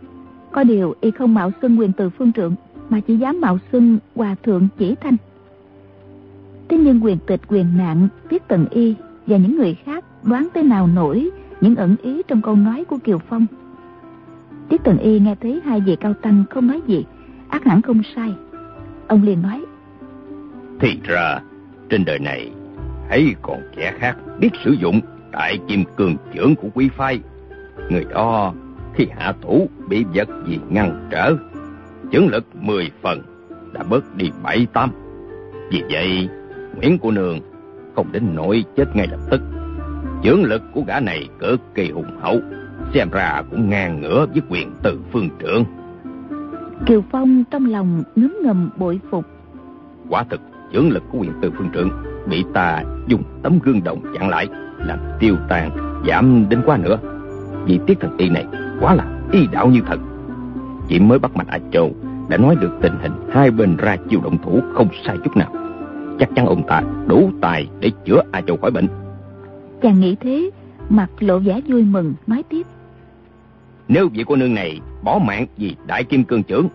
Có 0.53 0.65
điều 0.65 0.95
y 1.01 1.11
không 1.11 1.35
mạo 1.35 1.51
xưng 1.63 1.79
quyền 1.79 1.93
từ 1.93 2.11
phương 2.11 2.33
trượng, 2.33 2.55
mà 2.89 3.01
chỉ 3.01 3.17
dám 3.17 3.41
mạo 3.41 3.59
xưng 3.73 3.99
hòa 4.15 4.37
thượng 4.43 4.69
chỉ 4.79 4.95
thanh. 5.01 5.17
Thế 6.69 6.77
nhưng 6.77 7.05
quyền 7.05 7.19
tịch 7.27 7.41
quyền 7.49 7.67
nạn, 7.79 8.09
tiết 8.29 8.49
tần 8.49 8.67
y 8.71 8.95
và 9.27 9.37
những 9.37 9.57
người 9.57 9.75
khác 9.75 10.05
đoán 10.23 10.49
tới 10.55 10.63
nào 10.63 10.87
nổi 10.87 11.31
những 11.61 11.77
ẩn 11.77 11.97
ý 12.03 12.23
trong 12.29 12.43
câu 12.43 12.57
nói 12.57 12.85
của 12.85 12.99
Kiều 13.05 13.19
Phong. 13.19 13.47
Tiết 14.69 14.81
tần 14.85 14.99
y 14.99 15.21
nghe 15.21 15.35
thấy 15.41 15.61
hai 15.65 15.81
vị 15.81 15.97
cao 16.01 16.15
tăng 16.15 16.45
không 16.51 16.67
nói 16.67 16.81
gì, 16.87 17.05
ác 17.49 17.65
hẳn 17.65 17.83
không 17.83 18.03
sai. 18.17 18.35
Ông 19.09 19.23
liền 19.23 19.43
nói. 19.43 19.65
Thì 20.81 20.99
ra, 21.05 21.41
trên 21.89 22.05
đời 22.05 22.19
này, 22.19 22.51
hãy 23.09 23.35
còn 23.43 23.61
kẻ 23.77 23.95
khác 23.99 24.17
biết 24.41 24.51
sử 24.65 24.71
dụng 24.71 25.01
tại 25.33 25.59
kim 25.69 25.85
cường 25.97 26.17
trưởng 26.35 26.55
của 26.57 26.69
quý 26.75 26.89
phái. 26.97 27.21
Người 27.91 28.05
đó 28.11 28.53
khi 28.95 29.07
hạ 29.19 29.33
thủ 29.41 29.69
bị 29.89 30.05
vật 30.15 30.29
gì 30.47 30.59
ngăn 30.69 31.09
trở, 31.11 31.37
chứng 32.11 32.29
lực 32.29 32.45
10 32.55 32.91
phần 33.03 33.23
đã 33.73 33.83
bớt 33.83 34.17
đi 34.17 34.31
bảy 34.43 34.67
tám. 34.73 34.91
Vì 35.71 35.83
vậy, 35.91 36.29
Nguyễn 36.77 36.99
của 36.99 37.11
Nương 37.11 37.41
không 37.95 38.13
đến 38.13 38.23
nỗi 38.35 38.65
chết 38.77 38.97
ngay 38.97 39.07
lập 39.07 39.21
tức. 39.31 39.41
Dưỡng 40.25 40.45
lực 40.45 40.63
của 40.75 40.83
gã 40.87 41.01
này 41.01 41.29
cực 41.39 41.61
kỳ 41.75 41.91
hùng 41.91 42.21
hậu, 42.21 42.41
xem 42.95 43.09
ra 43.13 43.43
cũng 43.51 43.71
ngang 43.71 44.01
ngửa 44.01 44.27
với 44.27 44.43
quyền 44.49 44.71
từ 44.83 44.99
phương 45.13 45.29
trưởng. 45.39 45.65
Kiều 46.87 47.03
Phong 47.11 47.45
trong 47.51 47.67
lòng 47.67 48.03
ngấm 48.17 48.37
ngầm 48.43 48.71
bội 48.77 49.01
phục. 49.11 49.25
Quả 50.09 50.25
thực, 50.31 50.41
dưỡng 50.73 50.91
lực 50.91 51.03
của 51.13 51.19
quyền 51.19 51.33
từ 51.43 51.51
phương 51.51 51.71
trưởng 51.73 51.91
bị 52.27 52.45
ta 52.55 52.83
dùng 53.07 53.23
tấm 53.43 53.59
gương 53.65 53.85
đồng 53.85 54.01
chặn 54.15 54.29
lại, 54.29 54.49
làm 54.79 54.99
tiêu 55.21 55.37
tan, 55.49 55.71
giảm 56.07 56.47
đến 56.49 56.63
quá 56.67 56.77
nữa. 56.77 56.99
Vì 57.65 57.81
tiết 57.87 58.01
thần 58.01 58.17
y 58.17 58.29
này 58.29 58.47
quá 58.81 58.95
là 58.95 59.05
y 59.33 59.47
đạo 59.47 59.69
như 59.69 59.81
thật. 59.87 60.01
Chỉ 60.89 61.01
mới 61.01 61.19
bắt 61.19 61.37
mạch 61.37 61.49
A 61.49 61.59
Châu 61.73 61.93
đã 62.29 62.37
nói 62.37 62.57
được 62.61 62.71
tình 62.83 62.95
hình 63.03 63.13
hai 63.33 63.51
bên 63.51 63.77
ra 63.77 63.97
chiều 64.09 64.21
động 64.25 64.39
thủ 64.43 64.61
không 64.75 64.89
sai 65.07 65.17
chút 65.25 65.37
nào. 65.37 65.53
Chắc 66.19 66.29
chắn 66.37 66.47
ông 66.47 66.63
ta 66.67 66.83
đủ 67.07 67.31
tài 67.41 67.69
để 67.81 67.91
chữa 68.05 68.23
A 68.33 68.41
Châu 68.41 68.57
khỏi 68.57 68.71
bệnh. 68.71 68.87
Chàng 69.83 70.01
nghĩ 70.01 70.17
thế, 70.21 70.51
mặt 70.89 71.11
lộ 71.21 71.39
vẻ 71.39 71.61
vui 71.67 71.83
mừng, 71.83 72.15
nói 72.27 72.43
tiếp. 72.49 72.67
Nếu 73.89 74.09
vị 74.09 74.25
cô 74.27 74.37
nương 74.37 74.55
này 74.55 74.81
bỏ 75.03 75.19
mạng 75.27 75.47
vì 75.57 75.77
đại 75.87 76.05
kim 76.05 76.25
cương 76.25 76.43
trưởng, 76.43 76.69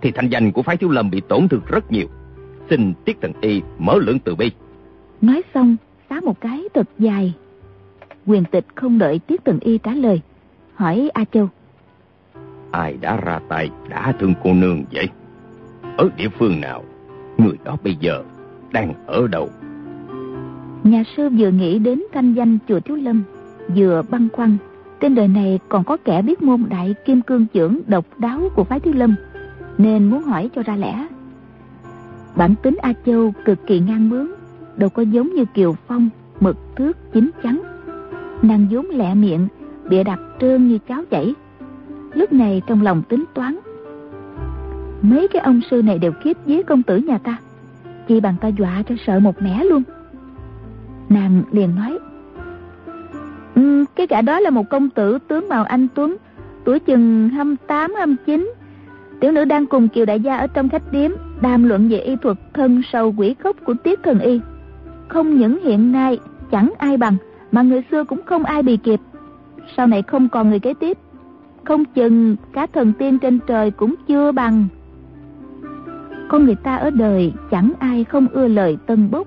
thì 0.00 0.10
thanh 0.10 0.28
danh 0.28 0.52
của 0.52 0.62
phái 0.62 0.76
thiếu 0.76 0.90
lâm 0.90 1.10
bị 1.10 1.20
tổn 1.28 1.48
thương 1.48 1.60
rất 1.66 1.92
nhiều. 1.92 2.06
Xin 2.70 2.94
Tiết 3.04 3.20
Thần 3.20 3.32
Y 3.40 3.62
mở 3.78 3.98
lượng 4.00 4.18
từ 4.18 4.34
bi. 4.34 4.50
Nói 5.20 5.42
xong, 5.54 5.76
xá 6.10 6.20
một 6.20 6.40
cái 6.40 6.62
thật 6.74 6.88
dài. 6.98 7.34
Quyền 8.26 8.44
tịch 8.44 8.66
không 8.74 8.98
đợi 8.98 9.18
Tiết 9.18 9.44
Thần 9.44 9.58
Y 9.60 9.78
trả 9.78 9.94
lời, 9.94 10.20
hỏi 10.74 11.10
A 11.14 11.24
Châu. 11.24 11.48
Ai 12.70 12.96
đã 13.00 13.16
ra 13.16 13.40
tay 13.48 13.70
đã 13.88 14.12
thương 14.20 14.34
cô 14.44 14.54
nương 14.54 14.84
vậy? 14.92 15.08
Ở 15.96 16.08
địa 16.16 16.28
phương 16.38 16.60
nào? 16.60 16.84
Người 17.38 17.56
đó 17.64 17.76
bây 17.84 17.94
giờ 18.00 18.22
đang 18.72 19.06
ở 19.06 19.26
đâu? 19.26 19.48
Nhà 20.84 21.04
sư 21.16 21.28
vừa 21.38 21.50
nghĩ 21.50 21.78
đến 21.78 22.02
thanh 22.12 22.34
danh 22.34 22.58
chùa 22.68 22.80
Thiếu 22.80 22.96
Lâm, 22.96 23.22
vừa 23.76 24.02
băn 24.10 24.28
khoăn, 24.32 24.56
Trên 25.00 25.14
đời 25.14 25.28
này 25.28 25.58
còn 25.68 25.84
có 25.84 25.96
kẻ 26.04 26.22
biết 26.22 26.42
môn 26.42 26.64
đại 26.68 26.94
kim 27.04 27.22
cương 27.22 27.46
trưởng 27.52 27.80
độc 27.86 28.04
đáo 28.18 28.40
của 28.54 28.64
phái 28.64 28.80
Thiếu 28.80 28.94
Lâm 28.94 29.14
Nên 29.78 30.10
muốn 30.10 30.22
hỏi 30.22 30.50
cho 30.54 30.62
ra 30.62 30.76
lẽ. 30.76 31.06
Bản 32.36 32.54
tính 32.62 32.76
A 32.82 32.92
Châu 33.06 33.32
cực 33.44 33.66
kỳ 33.66 33.80
ngang 33.80 34.10
bướng 34.10 34.28
Đâu 34.76 34.90
có 34.90 35.02
giống 35.02 35.34
như 35.34 35.44
Kiều 35.54 35.76
Phong 35.86 36.08
Mực 36.40 36.56
thước 36.76 37.12
chín 37.12 37.30
chắn. 37.42 37.62
Nàng 38.42 38.66
vốn 38.70 38.86
lẹ 38.86 39.14
miệng 39.14 39.48
Bịa 39.88 40.02
đặt 40.02 40.20
trơn 40.40 40.68
như 40.68 40.78
cháo 40.88 41.02
chảy. 41.10 41.34
Lúc 42.14 42.32
này 42.32 42.62
trong 42.66 42.82
lòng 42.82 43.02
tính 43.08 43.24
toán 43.34 43.56
Mấy 45.02 45.28
cái 45.28 45.42
ông 45.42 45.60
sư 45.70 45.82
này 45.82 45.98
đều 45.98 46.12
kiếp 46.12 46.36
với 46.46 46.62
công 46.62 46.82
tử 46.82 46.96
nhà 46.96 47.18
ta 47.18 47.38
Chỉ 48.08 48.20
bằng 48.20 48.34
ta 48.40 48.48
dọa 48.48 48.82
cho 48.88 48.94
sợ 49.06 49.20
một 49.20 49.42
mẻ 49.42 49.64
luôn. 49.64 49.82
Nàng 51.10 51.42
liền 51.52 51.74
nói 51.74 51.98
um, 53.54 53.84
Cái 53.96 54.06
gã 54.06 54.22
đó 54.22 54.40
là 54.40 54.50
một 54.50 54.70
công 54.70 54.90
tử 54.90 55.18
tướng 55.28 55.48
màu 55.48 55.64
anh 55.64 55.88
Tuấn 55.94 56.16
Tuổi 56.64 56.78
chừng 56.78 57.28
28, 57.28 57.94
29 57.94 58.52
Tiểu 59.20 59.32
nữ 59.32 59.44
đang 59.44 59.66
cùng 59.66 59.88
Kiều 59.88 60.04
Đại 60.04 60.20
gia 60.20 60.36
ở 60.36 60.46
trong 60.46 60.68
khách 60.68 60.92
điếm 60.92 61.10
Đàm 61.40 61.68
luận 61.68 61.88
về 61.88 61.98
y 61.98 62.16
thuật 62.16 62.36
thân 62.54 62.82
sầu 62.92 63.14
quỷ 63.16 63.34
khốc 63.42 63.56
của 63.64 63.74
tiết 63.74 64.02
thần 64.02 64.20
y. 64.20 64.40
Không 65.08 65.36
những 65.36 65.60
hiện 65.62 65.92
nay 65.92 66.18
chẳng 66.50 66.72
ai 66.78 66.96
bằng 66.96 67.16
Mà 67.52 67.62
người 67.62 67.82
xưa 67.90 68.04
cũng 68.04 68.22
không 68.26 68.44
ai 68.44 68.62
bì 68.62 68.76
kịp. 68.76 69.00
Sau 69.76 69.86
này 69.86 70.02
không 70.02 70.28
còn 70.28 70.50
người 70.50 70.58
kế 70.58 70.74
tiếp. 70.74 70.98
Không 71.64 71.84
chừng 71.84 72.36
cả 72.52 72.66
thần 72.66 72.92
tiên 72.98 73.18
trên 73.18 73.38
trời 73.46 73.70
cũng 73.70 73.94
chưa 74.08 74.32
bằng. 74.32 74.66
Con 76.28 76.44
người 76.44 76.54
ta 76.54 76.76
ở 76.76 76.90
đời 76.90 77.32
chẳng 77.50 77.72
ai 77.78 78.04
không 78.04 78.26
ưa 78.32 78.48
lời 78.48 78.76
tân 78.86 79.10
bốc 79.10 79.26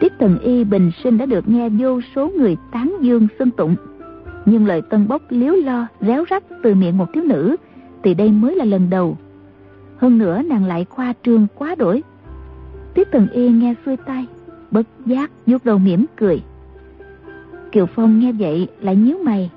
Tiết 0.00 0.12
thần 0.18 0.38
y 0.38 0.64
bình 0.64 0.90
sinh 1.04 1.18
đã 1.18 1.26
được 1.26 1.48
nghe 1.48 1.68
vô 1.68 2.00
số 2.14 2.28
người 2.28 2.56
tán 2.72 2.96
dương 3.00 3.28
xưng 3.38 3.50
tụng. 3.50 3.76
Nhưng 4.46 4.66
lời 4.66 4.82
tân 4.90 5.08
bốc 5.08 5.22
liếu 5.28 5.54
lo 5.54 5.86
réo 6.00 6.24
rắt 6.30 6.42
từ 6.62 6.74
miệng 6.74 6.98
một 6.98 7.12
thiếu 7.12 7.24
nữ 7.24 7.56
Thì 8.02 8.14
đây 8.14 8.30
mới 8.30 8.56
là 8.56 8.64
lần 8.64 8.90
đầu. 8.90 9.16
Hơn 9.96 10.18
nữa 10.18 10.42
nàng 10.42 10.64
lại 10.64 10.86
khoa 10.90 11.12
trương 11.22 11.46
quá 11.54 11.74
đổi. 11.74 12.02
Tiết 12.94 13.08
thần 13.12 13.28
y 13.28 13.48
nghe 13.48 13.74
xuôi 13.86 13.96
tay 13.96 14.26
Bất 14.70 14.86
giác 15.06 15.30
vuốt 15.46 15.64
đầu 15.64 15.78
mỉm 15.78 16.06
cười. 16.16 16.42
Kiều 17.72 17.86
Phong 17.86 18.20
nghe 18.20 18.32
vậy 18.32 18.68
lại 18.80 18.96
nhíu 18.96 19.18
mày. 19.24 19.50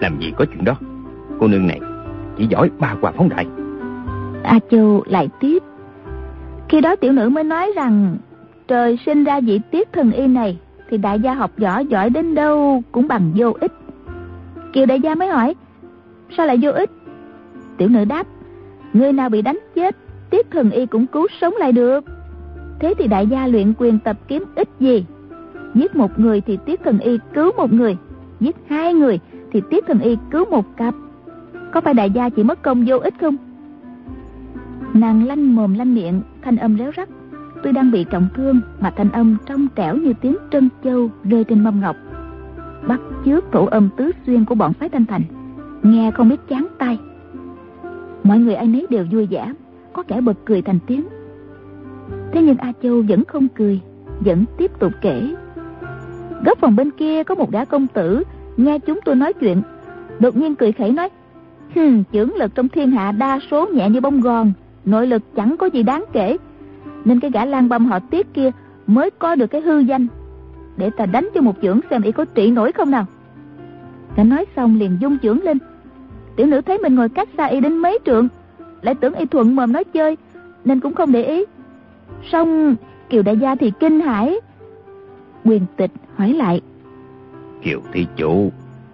Làm 0.00 0.20
gì 0.20 0.32
có 0.36 0.44
chuyện 0.44 0.64
đó? 0.64 0.74
Cô 1.40 1.48
nương 1.48 1.66
này 1.66 1.80
chỉ 2.38 2.46
giỏi 2.46 2.70
ba 2.78 2.96
quả 3.00 3.12
phóng 3.12 3.28
đại. 3.28 3.46
A 4.42 4.58
Châu 4.70 5.02
lại 5.06 5.28
tiếp 5.40 5.62
khi 6.68 6.80
đó 6.80 6.96
tiểu 6.96 7.12
nữ 7.12 7.28
mới 7.28 7.44
nói 7.44 7.72
rằng 7.76 8.16
trời 8.68 8.98
sinh 9.06 9.24
ra 9.24 9.40
vị 9.40 9.60
tiết 9.70 9.92
thần 9.92 10.12
y 10.12 10.26
này 10.26 10.58
thì 10.90 10.98
đại 10.98 11.20
gia 11.20 11.34
học 11.34 11.50
võ 11.58 11.78
giỏi 11.78 12.10
đến 12.10 12.34
đâu 12.34 12.82
cũng 12.92 13.08
bằng 13.08 13.32
vô 13.36 13.52
ích. 13.60 13.72
Kiều 14.72 14.86
đại 14.86 15.00
gia 15.00 15.14
mới 15.14 15.28
hỏi 15.28 15.54
sao 16.36 16.46
lại 16.46 16.58
vô 16.62 16.70
ích? 16.70 16.90
Tiểu 17.76 17.88
nữ 17.88 18.04
đáp 18.04 18.26
người 18.92 19.12
nào 19.12 19.28
bị 19.28 19.42
đánh 19.42 19.58
chết 19.74 19.96
tiết 20.30 20.50
thần 20.50 20.70
y 20.70 20.86
cũng 20.86 21.06
cứu 21.06 21.26
sống 21.40 21.54
lại 21.58 21.72
được. 21.72 22.04
Thế 22.80 22.94
thì 22.98 23.06
đại 23.06 23.26
gia 23.26 23.46
luyện 23.46 23.72
quyền 23.78 23.98
tập 23.98 24.16
kiếm 24.28 24.44
ít 24.54 24.68
gì? 24.80 25.04
Giết 25.74 25.96
một 25.96 26.18
người 26.18 26.40
thì 26.40 26.58
tiết 26.66 26.80
thần 26.84 26.98
y 26.98 27.18
cứu 27.34 27.52
một 27.56 27.72
người, 27.72 27.96
giết 28.40 28.56
hai 28.68 28.94
người 28.94 29.20
thì 29.52 29.62
tiết 29.70 29.86
thần 29.86 30.00
y 30.00 30.16
cứu 30.30 30.44
một 30.50 30.76
cặp. 30.76 30.94
Có 31.72 31.80
phải 31.80 31.94
đại 31.94 32.10
gia 32.10 32.28
chỉ 32.28 32.42
mất 32.42 32.62
công 32.62 32.84
vô 32.86 32.98
ích 32.98 33.14
không? 33.20 33.36
Nàng 34.96 35.26
lanh 35.26 35.56
mồm 35.56 35.74
lanh 35.74 35.94
miệng 35.94 36.22
Thanh 36.42 36.56
âm 36.56 36.78
réo 36.78 36.90
rắt. 36.96 37.08
Tuy 37.62 37.72
đang 37.72 37.90
bị 37.90 38.04
trọng 38.10 38.28
thương 38.34 38.60
Mà 38.80 38.90
thanh 38.90 39.10
âm 39.10 39.36
trong 39.46 39.68
trẻo 39.76 39.96
như 39.96 40.12
tiếng 40.20 40.36
trân 40.50 40.68
châu 40.84 41.10
Rơi 41.24 41.44
trên 41.44 41.64
mâm 41.64 41.80
ngọc. 41.80 41.96
Bắt 42.88 43.00
chước 43.24 43.44
thủ 43.52 43.66
âm 43.66 43.88
tứ 43.96 44.10
xuyên 44.26 44.44
của 44.44 44.54
bọn 44.54 44.72
phái 44.72 44.88
thanh 44.88 45.06
thành. 45.06 45.22
Nghe 45.82 46.10
không 46.10 46.28
biết 46.28 46.40
chán 46.48 46.66
tay 46.78 46.98
Mọi 48.24 48.38
người 48.38 48.54
ai 48.54 48.66
nấy 48.66 48.86
đều 48.90 49.04
vui 49.12 49.26
vẻ 49.26 49.52
Có 49.92 50.02
kẻ 50.02 50.20
bật 50.20 50.36
cười 50.44 50.62
thành 50.62 50.78
tiếng. 50.86 51.04
Thế 52.32 52.42
nhưng 52.42 52.56
A 52.56 52.72
Châu 52.82 53.02
vẫn 53.08 53.24
không 53.24 53.48
cười 53.48 53.80
Vẫn 54.20 54.44
tiếp 54.58 54.70
tục 54.78 54.92
kể. 55.00 55.34
Góc 56.44 56.58
phòng 56.58 56.76
bên 56.76 56.90
kia 56.90 57.24
có 57.24 57.34
một 57.34 57.50
gã 57.52 57.64
công 57.64 57.86
tử 57.86 58.22
Nghe 58.56 58.78
chúng 58.78 59.00
tôi 59.04 59.14
nói 59.14 59.32
chuyện 59.32 59.62
Đột 60.18 60.36
nhiên 60.36 60.54
cười 60.54 60.72
khẩy 60.72 60.90
nói 60.90 61.08
Hừm, 61.74 62.02
chưởng 62.12 62.34
lực 62.34 62.54
trong 62.54 62.68
thiên 62.68 62.90
hạ 62.90 63.12
đa 63.12 63.40
số 63.50 63.66
nhẹ 63.66 63.90
như 63.90 64.00
bông 64.00 64.20
gòn 64.20 64.52
nội 64.86 65.06
lực 65.06 65.22
chẳng 65.36 65.56
có 65.56 65.66
gì 65.66 65.82
đáng 65.82 66.04
kể. 66.12 66.36
Nên 67.04 67.20
cái 67.20 67.30
gã 67.30 67.44
lang 67.44 67.68
băm 67.68 67.86
họ 67.86 67.98
tiết 67.98 68.34
kia 68.34 68.50
mới 68.86 69.10
có 69.10 69.34
được 69.34 69.46
cái 69.46 69.60
hư 69.60 69.78
danh. 69.78 70.06
Để 70.76 70.90
ta 70.90 71.06
đánh 71.06 71.28
cho 71.34 71.40
một 71.40 71.56
chưởng 71.62 71.80
xem 71.90 72.02
y 72.02 72.12
có 72.12 72.24
trị 72.24 72.50
nổi 72.50 72.72
không 72.72 72.90
nào. 72.90 73.06
Gã 74.16 74.22
nói 74.24 74.44
xong 74.56 74.78
liền 74.78 74.96
dung 75.00 75.18
chưởng 75.22 75.42
lên. 75.42 75.58
Tiểu 76.36 76.46
nữ 76.46 76.60
thấy 76.60 76.78
mình 76.78 76.94
ngồi 76.94 77.08
cách 77.08 77.28
xa 77.36 77.44
y 77.44 77.60
đến 77.60 77.78
mấy 77.78 77.98
trượng 78.06 78.28
lại 78.82 78.94
tưởng 78.94 79.14
y 79.14 79.26
thuận 79.26 79.56
mồm 79.56 79.72
nói 79.72 79.84
chơi 79.84 80.16
nên 80.64 80.80
cũng 80.80 80.94
không 80.94 81.12
để 81.12 81.22
ý. 81.22 81.44
Xong 82.32 82.76
kiều 83.08 83.22
đại 83.22 83.36
gia 83.36 83.54
thì 83.54 83.72
kinh 83.80 84.00
hãi. 84.00 84.36
Quyền 85.44 85.62
tịch 85.76 85.90
hỏi 86.16 86.32
lại. 86.32 86.60
Kiều 87.62 87.80
thị 87.92 88.06
chủ 88.16 88.52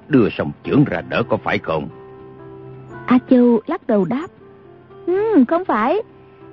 đưa 0.09 0.28
sòng 0.31 0.52
chưởng 0.64 0.85
ra 0.85 1.00
đỡ 1.09 1.22
có 1.28 1.37
phải 1.37 1.59
không? 1.59 1.88
A 3.07 3.18
châu 3.31 3.61
lắc 3.66 3.87
đầu 3.87 4.05
đáp 4.05 4.26
Ừ, 5.06 5.44
không 5.48 5.64
phải. 5.64 6.02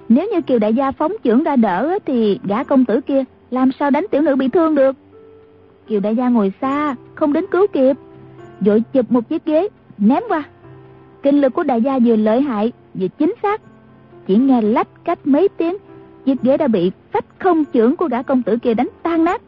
Nếu 0.10 0.28
như 0.32 0.42
Kiều 0.42 0.60
đại 0.60 0.74
gia 0.74 0.92
phóng 0.92 1.14
trưởng 1.24 1.44
ra 1.44 1.56
đỡ 1.56 2.00
thì 2.06 2.40
gã 2.44 2.64
công 2.64 2.86
tử 2.86 3.02
kia 3.02 3.24
làm 3.52 3.72
sao 3.80 3.92
đánh 3.92 4.06
tiểu 4.12 4.22
nữ 4.22 4.36
bị 4.36 4.48
thương 4.48 4.76
được. 4.76 4.96
Kiều 5.88 6.00
đại 6.00 6.16
gia 6.16 6.30
ngồi 6.30 6.54
xa, 6.62 6.96
không 7.16 7.34
đến 7.34 7.46
cứu 7.52 7.68
kịp. 7.68 7.98
Vội 8.60 8.84
chụp 8.94 9.12
một 9.12 9.30
chiếc 9.30 9.46
ghế, 9.46 9.68
ném 9.98 10.24
qua. 10.28 10.44
Kinh 11.24 11.42
lực 11.42 11.54
của 11.54 11.64
đại 11.64 11.82
gia 11.82 12.00
vừa 12.00 12.16
lợi 12.16 12.42
hại, 12.42 12.72
vừa 12.94 13.08
chính 13.08 13.34
xác. 13.44 13.62
Chỉ 14.28 14.36
nghe 14.36 14.62
lách 14.62 14.88
cách 15.04 15.20
mấy 15.24 15.50
tiếng, 15.50 15.78
chiếc 16.26 16.42
ghế 16.42 16.58
đã 16.58 16.68
bị 16.68 16.92
phách 17.12 17.26
không 17.40 17.66
trưởng 17.66 17.96
của 17.96 18.08
gã 18.08 18.22
công 18.22 18.44
tử 18.44 18.58
kia 18.58 18.74
đánh 18.74 18.90
tan 19.04 19.24
nát. 19.24 19.42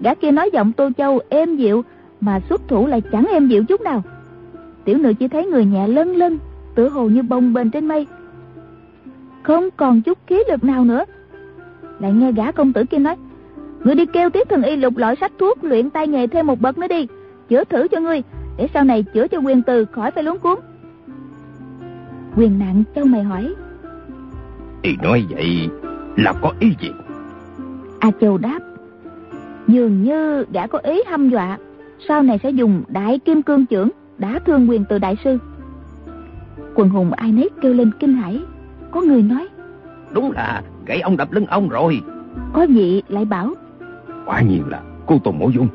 Gã 0.00 0.14
kia 0.14 0.30
nói 0.30 0.50
giọng 0.52 0.72
tô 0.72 0.90
châu 0.96 1.20
êm 1.28 1.56
dịu, 1.56 1.84
mà 2.20 2.40
xuất 2.48 2.68
thủ 2.68 2.86
lại 2.86 3.00
chẳng 3.12 3.26
êm 3.30 3.48
dịu 3.48 3.64
chút 3.64 3.80
nào. 3.80 4.02
Tiểu 4.84 4.98
nữ 4.98 5.12
chỉ 5.18 5.28
thấy 5.28 5.46
người 5.46 5.64
nhẹ 5.64 5.88
lân 5.88 6.16
lân, 6.16 6.38
tựa 6.76 6.88
hồ 6.88 7.08
như 7.08 7.22
bông 7.22 7.52
bềnh 7.52 7.70
trên 7.70 7.88
mây. 7.88 8.06
Không 9.42 9.68
còn 9.76 10.02
chút 10.02 10.18
khí 10.26 10.42
lực 10.48 10.64
nào 10.64 10.84
nữa. 10.84 11.04
Lại 12.00 12.12
nghe 12.12 12.32
gã 12.32 12.52
công 12.52 12.72
tử 12.72 12.84
kia 12.84 12.98
nói 12.98 13.16
ngươi 13.84 13.94
đi 13.94 14.06
kêu 14.06 14.30
tiếp 14.30 14.48
thần 14.48 14.62
y 14.62 14.76
lục 14.76 14.96
lọi 14.96 15.16
sách 15.20 15.32
thuốc 15.38 15.64
luyện 15.64 15.90
tay 15.90 16.08
nghề 16.08 16.26
thêm 16.26 16.46
một 16.46 16.60
bậc 16.60 16.78
nữa 16.78 16.88
đi 16.88 17.06
chữa 17.48 17.64
thử 17.64 17.88
cho 17.88 18.00
ngươi 18.00 18.22
để 18.56 18.68
sau 18.74 18.84
này 18.84 19.02
chữa 19.02 19.28
cho 19.28 19.38
quyền 19.38 19.62
từ 19.62 19.84
khỏi 19.84 20.10
phải 20.10 20.24
luống 20.24 20.38
cuốn. 20.38 20.58
Quyền 22.36 22.58
nặng 22.58 22.82
châu 22.94 23.04
mày 23.04 23.22
hỏi 23.22 23.54
y 24.82 24.96
nói 25.02 25.24
vậy 25.30 25.68
là 26.16 26.32
có 26.42 26.52
ý 26.60 26.74
gì? 26.80 26.90
A 27.98 28.10
châu 28.20 28.38
đáp 28.38 28.58
dường 29.68 30.02
như 30.02 30.44
gã 30.52 30.66
có 30.66 30.78
ý 30.78 31.02
hăm 31.06 31.28
dọa 31.28 31.58
sau 32.08 32.22
này 32.22 32.38
sẽ 32.42 32.50
dùng 32.50 32.82
đại 32.88 33.18
kim 33.18 33.42
cương 33.42 33.66
trưởng 33.66 33.90
đã 34.18 34.38
thương 34.46 34.70
quyền 34.70 34.84
từ 34.88 34.98
đại 34.98 35.16
sư 35.24 35.38
quần 36.76 36.88
hùng 36.88 37.12
ai 37.12 37.32
nấy 37.32 37.48
kêu 37.60 37.74
lên 37.74 37.90
kinh 38.00 38.14
hãi. 38.14 38.40
Có 38.90 39.00
người 39.00 39.22
nói 39.22 39.48
đúng 40.12 40.32
là 40.32 40.62
gãy 40.86 41.00
ông 41.00 41.16
đập 41.16 41.32
lưng 41.32 41.46
ông 41.46 41.68
rồi. 41.68 42.00
Có 42.52 42.66
vị 42.68 43.02
lại 43.08 43.24
bảo 43.24 43.54
quả 44.26 44.40
nhiên 44.40 44.62
là 44.68 44.82
cô 45.06 45.18
tôn 45.18 45.38
mổ 45.38 45.48
dung. 45.48 45.68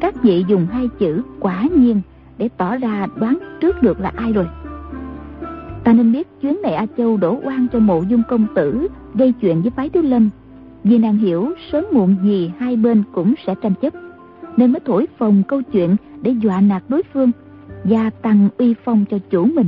Các 0.00 0.22
vị 0.22 0.44
dùng 0.48 0.66
hai 0.72 0.88
chữ 0.98 1.22
quả 1.40 1.68
nhiên 1.76 2.00
để 2.38 2.48
tỏ 2.56 2.76
ra 2.76 3.06
đoán 3.16 3.38
trước 3.60 3.82
được 3.82 4.00
là 4.00 4.12
ai 4.16 4.32
rồi. 4.32 4.46
Ta 5.84 5.92
nên 5.92 6.12
biết 6.12 6.28
chuyến 6.40 6.62
này 6.62 6.72
a 6.72 6.86
châu 6.96 7.16
đổ 7.16 7.40
oan 7.44 7.66
cho 7.72 7.78
mộ 7.78 8.02
dung 8.02 8.22
công 8.28 8.46
tử 8.54 8.88
gây 9.14 9.32
chuyện 9.40 9.62
với 9.62 9.70
phái 9.70 9.88
thiếu 9.88 10.02
lâm. 10.02 10.30
Vì 10.84 10.98
nàng 10.98 11.18
hiểu 11.18 11.52
sớm 11.72 11.84
muộn 11.92 12.16
gì 12.22 12.52
hai 12.58 12.76
bên 12.76 13.02
cũng 13.12 13.34
sẽ 13.46 13.54
tranh 13.62 13.74
chấp 13.82 13.92
nên 14.56 14.72
mới 14.72 14.80
thổi 14.80 15.06
phồng 15.18 15.42
câu 15.48 15.62
chuyện 15.62 15.96
để 16.22 16.30
dọa 16.30 16.60
nạt 16.60 16.82
đối 16.88 17.02
phương 17.12 17.30
gia 17.84 18.10
tăng 18.10 18.48
uy 18.58 18.74
phong 18.84 19.04
cho 19.10 19.18
chủ 19.30 19.44
mình 19.44 19.66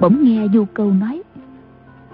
bỗng 0.00 0.24
nghe 0.24 0.46
du 0.54 0.64
câu 0.74 0.92
nói. 1.00 1.22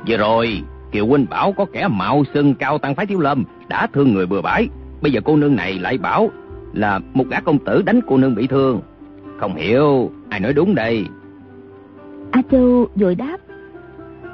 Vừa 0.09 0.17
rồi 0.17 0.63
kiều 0.93 1.07
huynh 1.07 1.27
bảo 1.31 1.53
có 1.53 1.67
kẻ 1.73 1.89
mạo 1.89 2.25
xưng 2.35 2.55
cao 2.55 2.79
tăng 2.79 2.95
phái 2.95 3.07
thiếu 3.07 3.21
lâm 3.21 3.45
đã 3.69 3.87
thương 3.87 4.13
người 4.13 4.27
bừa 4.27 4.41
bãi. 4.41 4.69
Bây 5.03 5.13
giờ 5.13 5.21
cô 5.25 5.37
nương 5.37 5.57
này 5.57 5.79
lại 5.79 5.99
bảo 5.99 6.31
là 6.73 7.01
một 7.15 7.25
gã 7.31 7.41
công 7.41 7.59
tử 7.59 7.83
đánh 7.83 8.01
cô 8.07 8.17
nương 8.17 8.35
bị 8.35 8.47
thương. 8.47 8.81
Không 9.41 9.55
hiểu 9.55 10.11
ai 10.29 10.41
nói 10.41 10.53
đúng 10.53 10.75
đây? 10.75 11.07
A 12.31 12.43
châu 12.51 12.87
vội 12.95 13.15
đáp. 13.15 13.37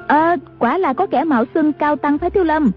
Ờ 0.07 0.35
quả 0.59 0.77
là 0.77 0.93
có 0.93 1.07
kẻ 1.07 1.23
mạo 1.23 1.45
xưng 1.53 1.73
cao 1.73 1.95
tăng 1.95 2.17
phái 2.17 2.29
thiếu 2.29 2.43
lâm. 2.43 2.71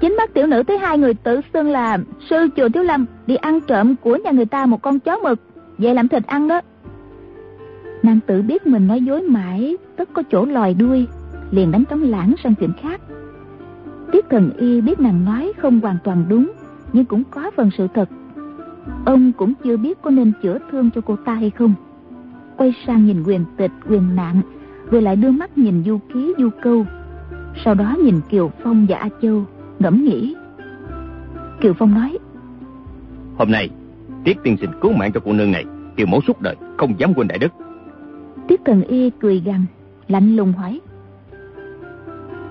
Chính 0.00 0.16
mắt 0.16 0.34
tiểu 0.34 0.46
nữ 0.46 0.62
thấy 0.62 0.78
hai 0.78 0.98
người 0.98 1.14
tự 1.14 1.40
xưng 1.52 1.70
là 1.70 1.98
sư 2.30 2.48
chùa 2.56 2.68
thiếu 2.68 2.82
lâm 2.82 3.06
đi 3.26 3.36
ăn 3.36 3.60
trộm 3.60 3.96
của 3.96 4.16
nhà 4.16 4.30
người 4.30 4.46
ta 4.46 4.66
một 4.66 4.82
con 4.82 5.00
chó 5.00 5.16
mực. 5.16 5.40
Về 5.78 5.94
làm 5.94 6.08
thịt 6.08 6.26
ăn 6.26 6.48
đó 6.48 6.60
Nàng 8.04 8.20
tự 8.26 8.42
biết 8.42 8.66
mình 8.66 8.86
nói 8.86 9.00
dối 9.00 9.22
mãi 9.22 9.76
Tất 9.96 10.08
có 10.12 10.22
chỗ 10.30 10.44
lòi 10.44 10.74
đuôi 10.74 11.06
Liền 11.50 11.70
đánh 11.70 11.84
trống 11.90 12.02
lãng 12.02 12.34
sang 12.44 12.54
chuyện 12.54 12.72
khác. 12.82 13.00
Tiết 14.12 14.24
thần 14.30 14.50
y 14.56 14.80
biết 14.80 15.00
nàng 15.00 15.24
nói 15.24 15.52
không 15.58 15.80
hoàn 15.80 15.96
toàn 16.04 16.24
đúng 16.28 16.52
Nhưng 16.92 17.04
cũng 17.04 17.22
có 17.30 17.50
phần 17.56 17.70
sự 17.78 17.88
thật. 17.94 18.08
Ông 19.04 19.32
cũng 19.32 19.52
chưa 19.64 19.76
biết 19.76 20.02
có 20.02 20.10
nên 20.10 20.32
chữa 20.42 20.58
thương 20.70 20.90
cho 20.94 21.00
cô 21.00 21.16
ta 21.16 21.34
hay 21.34 21.50
không. 21.50 21.74
Quay 22.56 22.74
sang 22.86 23.06
nhìn 23.06 23.22
quyền 23.22 23.44
tịch, 23.56 23.70
quyền 23.88 24.16
nạn 24.16 24.40
Rồi 24.90 25.02
lại 25.02 25.16
đưa 25.16 25.30
mắt 25.30 25.58
nhìn 25.58 25.82
du 25.86 25.98
ký, 26.14 26.34
du 26.38 26.48
câu. 26.62 26.86
Sau 27.64 27.74
đó 27.74 27.96
nhìn 28.04 28.20
Kiều 28.28 28.50
Phong 28.62 28.86
và 28.88 28.96
A 28.96 29.08
Châu 29.22 29.44
Ngẫm 29.78 30.04
nghĩ. 30.04 30.34
Kiều 31.60 31.72
Phong 31.72 31.94
nói 31.94 32.18
Hôm 33.36 33.50
nay 33.50 33.70
Tiết 34.24 34.36
tiên 34.42 34.56
sinh 34.60 34.70
cứu 34.80 34.92
mạng 34.92 35.12
cho 35.12 35.20
cô 35.24 35.32
nương 35.32 35.52
này 35.52 35.64
Kiều 35.96 36.06
mẫu 36.06 36.20
suốt 36.26 36.40
đời 36.40 36.56
không 36.76 36.94
dám 36.98 37.14
quên 37.14 37.28
đại 37.28 37.38
đức. 37.38 37.63
Tiết 38.48 38.60
Cần 38.64 38.82
Y 38.82 39.10
cười 39.10 39.42
gằn 39.44 39.64
Lạnh 40.08 40.36
lùng 40.36 40.52
hỏi. 40.52 40.80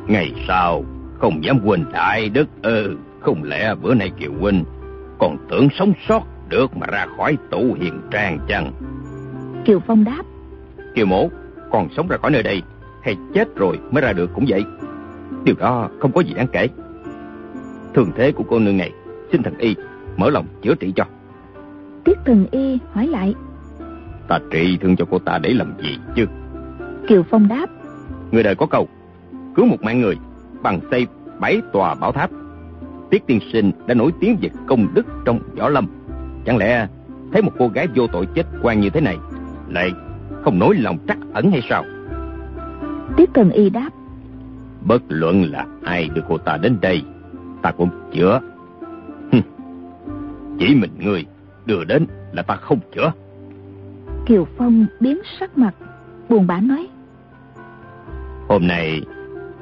Ngày 0.07 0.33
sau 0.47 0.83
Không 1.19 1.43
dám 1.43 1.59
quên 1.65 1.85
đại 1.93 2.29
đức 2.29 2.47
ư 2.61 2.97
Không 3.19 3.43
lẽ 3.43 3.75
bữa 3.81 3.93
nay 3.93 4.11
Kiều 4.19 4.31
Huynh 4.39 4.63
Còn 5.19 5.37
tưởng 5.49 5.67
sống 5.79 5.93
sót 6.07 6.21
được 6.49 6.77
mà 6.77 6.87
ra 6.87 7.05
khỏi 7.17 7.37
tủ 7.51 7.75
hiền 7.79 8.01
trang 8.11 8.39
chăng? 8.47 8.71
Kiều 9.65 9.79
Phong 9.87 10.03
đáp. 10.03 10.23
Kiều 10.95 11.05
mẫu 11.05 11.31
còn 11.71 11.87
sống 11.97 12.07
ra 12.07 12.17
khỏi 12.17 12.31
nơi 12.31 12.43
đây 12.43 12.61
Hay 13.03 13.15
chết 13.33 13.55
rồi 13.55 13.79
mới 13.91 14.01
ra 14.01 14.13
được 14.13 14.29
cũng 14.35 14.45
vậy? 14.47 14.63
Điều 15.43 15.55
đó 15.59 15.89
không 15.99 16.11
có 16.11 16.21
gì 16.21 16.33
đáng 16.33 16.47
kể. 16.51 16.67
Thường 17.93 18.11
thế 18.15 18.31
của 18.31 18.43
cô 18.49 18.59
nương 18.59 18.77
này 18.77 18.91
Xin 19.31 19.43
thần 19.43 19.57
y 19.57 19.75
mở 20.17 20.29
lòng 20.29 20.45
chữa 20.61 20.75
trị 20.75 20.93
cho. 20.95 21.05
Tiết 22.05 22.17
thần 22.25 22.45
y 22.51 22.79
hỏi 22.91 23.07
lại 23.07 23.33
Ta 24.27 24.39
trị 24.51 24.77
thương 24.81 24.95
cho 24.95 25.05
cô 25.11 25.19
ta 25.19 25.37
để 25.37 25.53
làm 25.53 25.73
gì 25.81 25.97
chứ? 26.15 26.25
Kiều 27.07 27.23
Phong 27.23 27.47
đáp. 27.47 27.65
Người 28.31 28.43
đời 28.43 28.55
có 28.55 28.65
câu 28.65 28.87
Cứu 29.55 29.65
một 29.65 29.81
mạng 29.81 30.01
người 30.01 30.17
bằng 30.61 30.79
xây 30.91 31.07
bảy 31.39 31.61
tòa 31.73 31.95
bảo 31.95 32.11
tháp. 32.11 32.29
Tiết 33.09 33.27
tiên 33.27 33.39
sinh 33.53 33.71
đã 33.87 33.93
nổi 33.93 34.11
tiếng 34.19 34.37
về 34.41 34.49
công 34.67 34.93
đức 34.93 35.05
trong 35.25 35.39
võ 35.55 35.69
lâm. 35.69 35.87
Chẳng 36.45 36.57
lẽ 36.57 36.87
thấy 37.31 37.41
một 37.41 37.51
cô 37.59 37.67
gái 37.67 37.87
vô 37.95 38.07
tội 38.07 38.27
chết 38.35 38.43
quan 38.61 38.79
như 38.79 38.89
thế 38.89 39.01
này 39.01 39.17
Lại 39.69 39.91
không 40.43 40.59
nổi 40.59 40.75
lòng 40.75 40.97
trắc 41.07 41.17
ẩn 41.33 41.51
hay 41.51 41.61
sao? 41.69 41.85
Tiết 43.17 43.29
Cần 43.33 43.49
Y 43.49 43.69
đáp. 43.69 43.89
Bất 44.81 45.01
luận 45.09 45.43
là 45.51 45.65
ai 45.83 46.09
đưa 46.15 46.21
cô 46.29 46.37
ta 46.37 46.57
đến 46.57 46.77
đây 46.81 47.03
Ta 47.63 47.71
cũng 47.71 47.89
chữa. 48.13 48.39
Chỉ 50.59 50.75
mình 50.75 50.91
người 50.99 51.25
đưa 51.65 51.83
đến 51.83 52.05
là 52.31 52.41
ta 52.41 52.55
không 52.55 52.79
chữa 52.95 53.11
Kiều 54.25 54.47
Phong 54.57 54.85
biến 54.99 55.17
sắc 55.39 55.57
mặt 55.57 55.75
Buồn 56.29 56.47
bã 56.47 56.59
nói. 56.59 56.87
Hôm 58.47 58.67
nay 58.67 59.01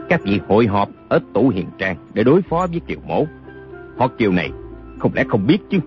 Các 0.10 0.22
vị 0.24 0.40
hội 0.48 0.68
họp 0.68 0.90
ở 1.10 1.20
tủ 1.34 1.50
hiền 1.50 1.68
trang 1.78 1.96
Để 2.14 2.24
đối 2.24 2.42
phó 2.42 2.68
với 2.72 2.80
Kiều 2.80 3.00
mổ 3.08 3.26
Họ 3.98 4.08
Kiều 4.08 4.32
này 4.32 4.52
không 5.00 5.12
lẽ 5.16 5.24
không 5.30 5.48
biết 5.48 5.58
chứ? 5.70 5.80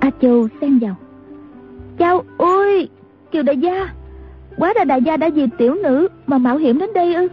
A 0.00 0.10
Châu 0.22 0.48
xen 0.60 0.78
vào. 0.78 0.96
Chào 1.98 2.22
ôi 2.36 2.88
Kiều 3.30 3.42
đại 3.42 3.56
gia 3.56 3.88
Quá 4.56 4.72
ra 4.76 4.84
đại 4.84 5.02
gia 5.02 5.16
đã 5.16 5.28
vì 5.34 5.46
tiểu 5.58 5.74
nữ 5.74 6.08
Mà 6.26 6.38
mạo 6.38 6.56
hiểm 6.56 6.78
đến 6.78 6.90
đây 6.94 7.14
ư? 7.14 7.28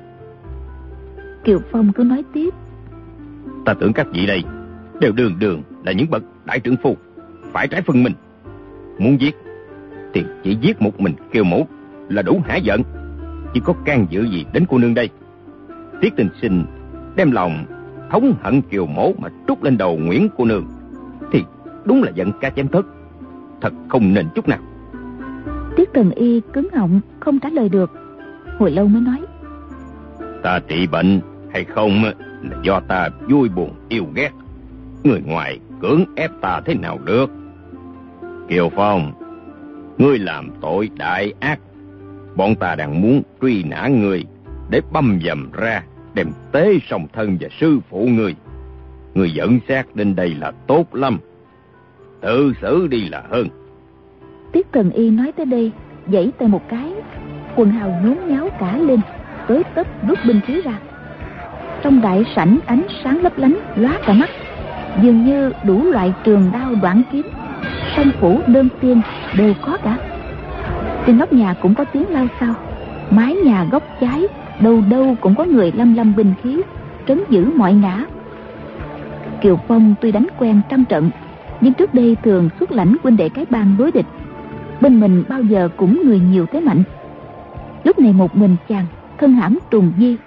Kiều 1.44 1.60
Phong 1.72 1.94
cứ 1.94 2.04
nói 2.04 2.24
tiếp. 2.34 2.54
Ta 3.66 3.74
tưởng 3.74 3.94
các 3.94 4.08
vị 4.14 4.26
đây 4.26 4.44
Đều 5.02 5.12
đường 5.12 5.40
đường 5.40 5.62
là 5.86 5.92
những 5.92 6.10
bậc 6.10 6.24
đại 6.46 6.60
trưởng 6.60 6.76
phu 6.84 6.98
Phải 7.52 7.68
trái 7.68 7.82
phân 7.82 8.04
mình. 8.04 8.14
Muốn 9.00 9.22
giết 9.22 9.36
Thì 10.14 10.26
chỉ 10.44 10.58
giết 10.62 10.82
một 10.82 11.00
mình 11.00 11.14
Kiều 11.32 11.44
mẫu 11.44 11.68
Là 12.10 12.22
đủ 12.22 12.42
hả 12.46 12.56
giận. 12.56 12.82
Chỉ 13.54 13.60
có 13.66 13.74
can 13.86 14.06
dự 14.10 14.24
gì 14.24 14.46
đến 14.54 14.66
cô 14.70 14.78
nương 14.78 14.94
đây? 14.94 15.10
Tiết 16.02 16.16
tình 16.16 16.30
sinh 16.42 16.66
Đem 17.16 17.32
lòng 17.32 17.66
thống 18.12 18.34
hận 18.42 18.62
Kiều 18.62 18.86
mẫu 18.86 19.16
Mà 19.18 19.30
trút 19.48 19.64
lên 19.64 19.78
đầu 19.78 19.98
Nguyễn 19.98 20.28
cô 20.38 20.46
nương. 20.46 20.66
Thì 21.32 21.44
đúng 21.86 22.04
là 22.04 22.12
giận 22.16 22.32
ca 22.42 22.50
chém 22.50 22.68
thất 22.68 22.86
Thật 23.62 23.74
không 23.90 24.14
nên 24.14 24.28
chút 24.36 24.48
nào. 24.48 24.60
Tiết 25.76 25.94
Cần 25.94 26.12
Y 26.12 26.42
cứng 26.54 26.68
họng 26.74 27.02
không 27.20 27.40
trả 27.40 27.50
lời 27.50 27.70
được. 27.70 27.92
Hồi 28.60 28.72
lâu 28.72 28.88
mới 28.88 29.02
nói. 29.02 29.22
Ta 30.44 30.60
trị 30.68 30.88
bệnh 30.88 31.20
hay 31.54 31.64
không 31.64 32.04
là 32.04 32.14
do 32.64 32.80
ta 32.80 33.10
vui 33.30 33.50
buồn 33.50 33.74
yêu 33.90 34.06
ghét. 34.16 34.32
Người 35.04 35.22
ngoài 35.26 35.60
cưỡng 35.82 36.06
ép 36.16 36.32
ta 36.42 36.62
thế 36.66 36.76
nào 36.76 37.00
được? 37.06 37.30
Kiều 38.48 38.70
Phong 38.76 39.14
Ngươi 40.00 40.20
làm 40.20 40.50
tội 40.62 40.90
đại 40.98 41.34
ác. 41.40 41.60
Bọn 42.36 42.56
ta 42.56 42.76
đang 42.76 43.02
muốn 43.02 43.22
truy 43.42 43.64
nã 43.64 43.88
ngươi 43.88 44.26
Để 44.70 44.82
băm 44.92 45.20
dầm 45.26 45.52
ra, 45.52 45.84
Đem 46.14 46.28
tế 46.52 46.78
song 46.90 47.08
thân 47.14 47.38
và 47.40 47.48
sư 47.60 47.80
phụ 47.90 48.08
ngươi. 48.12 48.36
Ngươi 49.14 49.32
dẫn 49.32 49.60
xác 49.68 49.96
đến 49.96 50.16
đây 50.16 50.36
là 50.40 50.52
tốt 50.68 50.96
lắm. 50.96 51.20
Tự 52.22 52.54
xử 52.62 52.88
đi 52.88 53.10
là 53.10 53.24
hơn. 53.30 53.48
Tiết 54.52 54.72
Cần 54.72 54.92
Y 54.92 55.10
nói 55.10 55.32
tới 55.32 55.46
đây 55.46 55.72
Dãy 56.12 56.32
tay 56.40 56.48
một 56.48 56.70
cái, 56.70 56.94
Quần 57.56 57.72
hào 57.72 57.90
nhốn 58.04 58.18
nháo 58.28 58.50
cả 58.60 58.78
lên, 58.78 59.00
Tới 59.48 59.64
tấp 59.76 59.88
rút 60.08 60.20
binh 60.28 60.42
khí 60.48 60.62
ra 60.62 60.80
Trong 61.84 62.02
đại 62.02 62.26
sảnh 62.36 62.60
ánh 62.66 62.84
sáng 63.04 63.22
lấp 63.22 63.38
lánh 63.38 63.56
lóa 63.76 64.00
cả 64.06 64.14
mắt, 64.14 64.30
Dường 65.02 65.26
như 65.26 65.52
đủ 65.64 65.84
loại 65.84 66.14
trường 66.24 66.50
đao 66.54 66.76
đoạn 66.82 67.02
kiếm. 67.12 67.26
Song 67.96 68.12
phủ 68.20 68.42
đơn 68.48 68.68
tiên 68.82 69.02
đều 69.38 69.54
có 69.62 69.78
cả. 69.84 69.98
Trên 71.06 71.18
nóc 71.18 71.34
nhà 71.34 71.54
cũng 71.54 71.76
có 71.76 71.86
tiếng 71.86 72.10
lao 72.10 72.28
sao 72.40 72.54
Mái 73.10 73.36
nhà 73.36 73.66
góc 73.72 73.84
trái 74.02 74.28
Đâu 74.60 74.82
đâu 74.90 75.16
cũng 75.22 75.36
có 75.36 75.46
người 75.46 75.72
lâm 75.76 75.96
lâm 75.96 76.16
binh 76.16 76.34
khí, 76.44 76.62
Trấn 77.08 77.24
giữ 77.30 77.52
mọi 77.56 77.74
ngã. 77.74 78.06
Kiều 79.42 79.60
Phong 79.68 79.96
tuy 80.02 80.12
đánh 80.12 80.28
quen 80.38 80.62
trăm 80.70 80.86
trận, 80.86 81.10
Nhưng 81.62 81.74
trước 81.74 81.94
đây 81.94 82.18
thường 82.24 82.50
xuất 82.60 82.72
lãnh 82.72 82.96
huynh 83.04 83.18
đệ 83.18 83.30
cái 83.30 83.46
bang 83.50 83.76
đối 83.78 83.92
địch. 83.92 84.06
Bên 84.82 85.00
mình 85.00 85.24
bao 85.30 85.42
giờ 85.42 85.70
cũng 85.78 86.02
người 86.06 86.20
nhiều 86.20 86.46
thế 86.52 86.60
mạnh. 86.60 86.84
Lúc 87.84 88.00
này 88.00 88.14
một 88.14 88.36
mình 88.36 88.56
chàng, 88.70 88.86
Thân 89.18 89.32
hãm 89.32 89.60
trùng 89.70 89.92
di, 90.00 90.18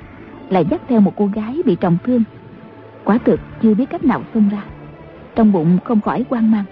Lại 0.49 0.65
dắt 0.71 0.81
theo 0.89 1.01
một 1.01 1.13
cô 1.17 1.27
gái 1.27 1.63
bị 1.65 1.77
trọng 1.77 1.99
thương. 2.05 2.23
Quả 3.05 3.19
thực 3.19 3.41
chưa 3.63 3.75
biết 3.75 3.91
cách 3.91 4.05
nào 4.05 4.23
xông 4.35 4.49
ra. 4.53 4.63
Trong 5.35 5.53
bụng 5.53 5.79
không 5.85 6.01
khỏi 6.01 6.25
quan 6.29 6.51
mang. 6.51 6.65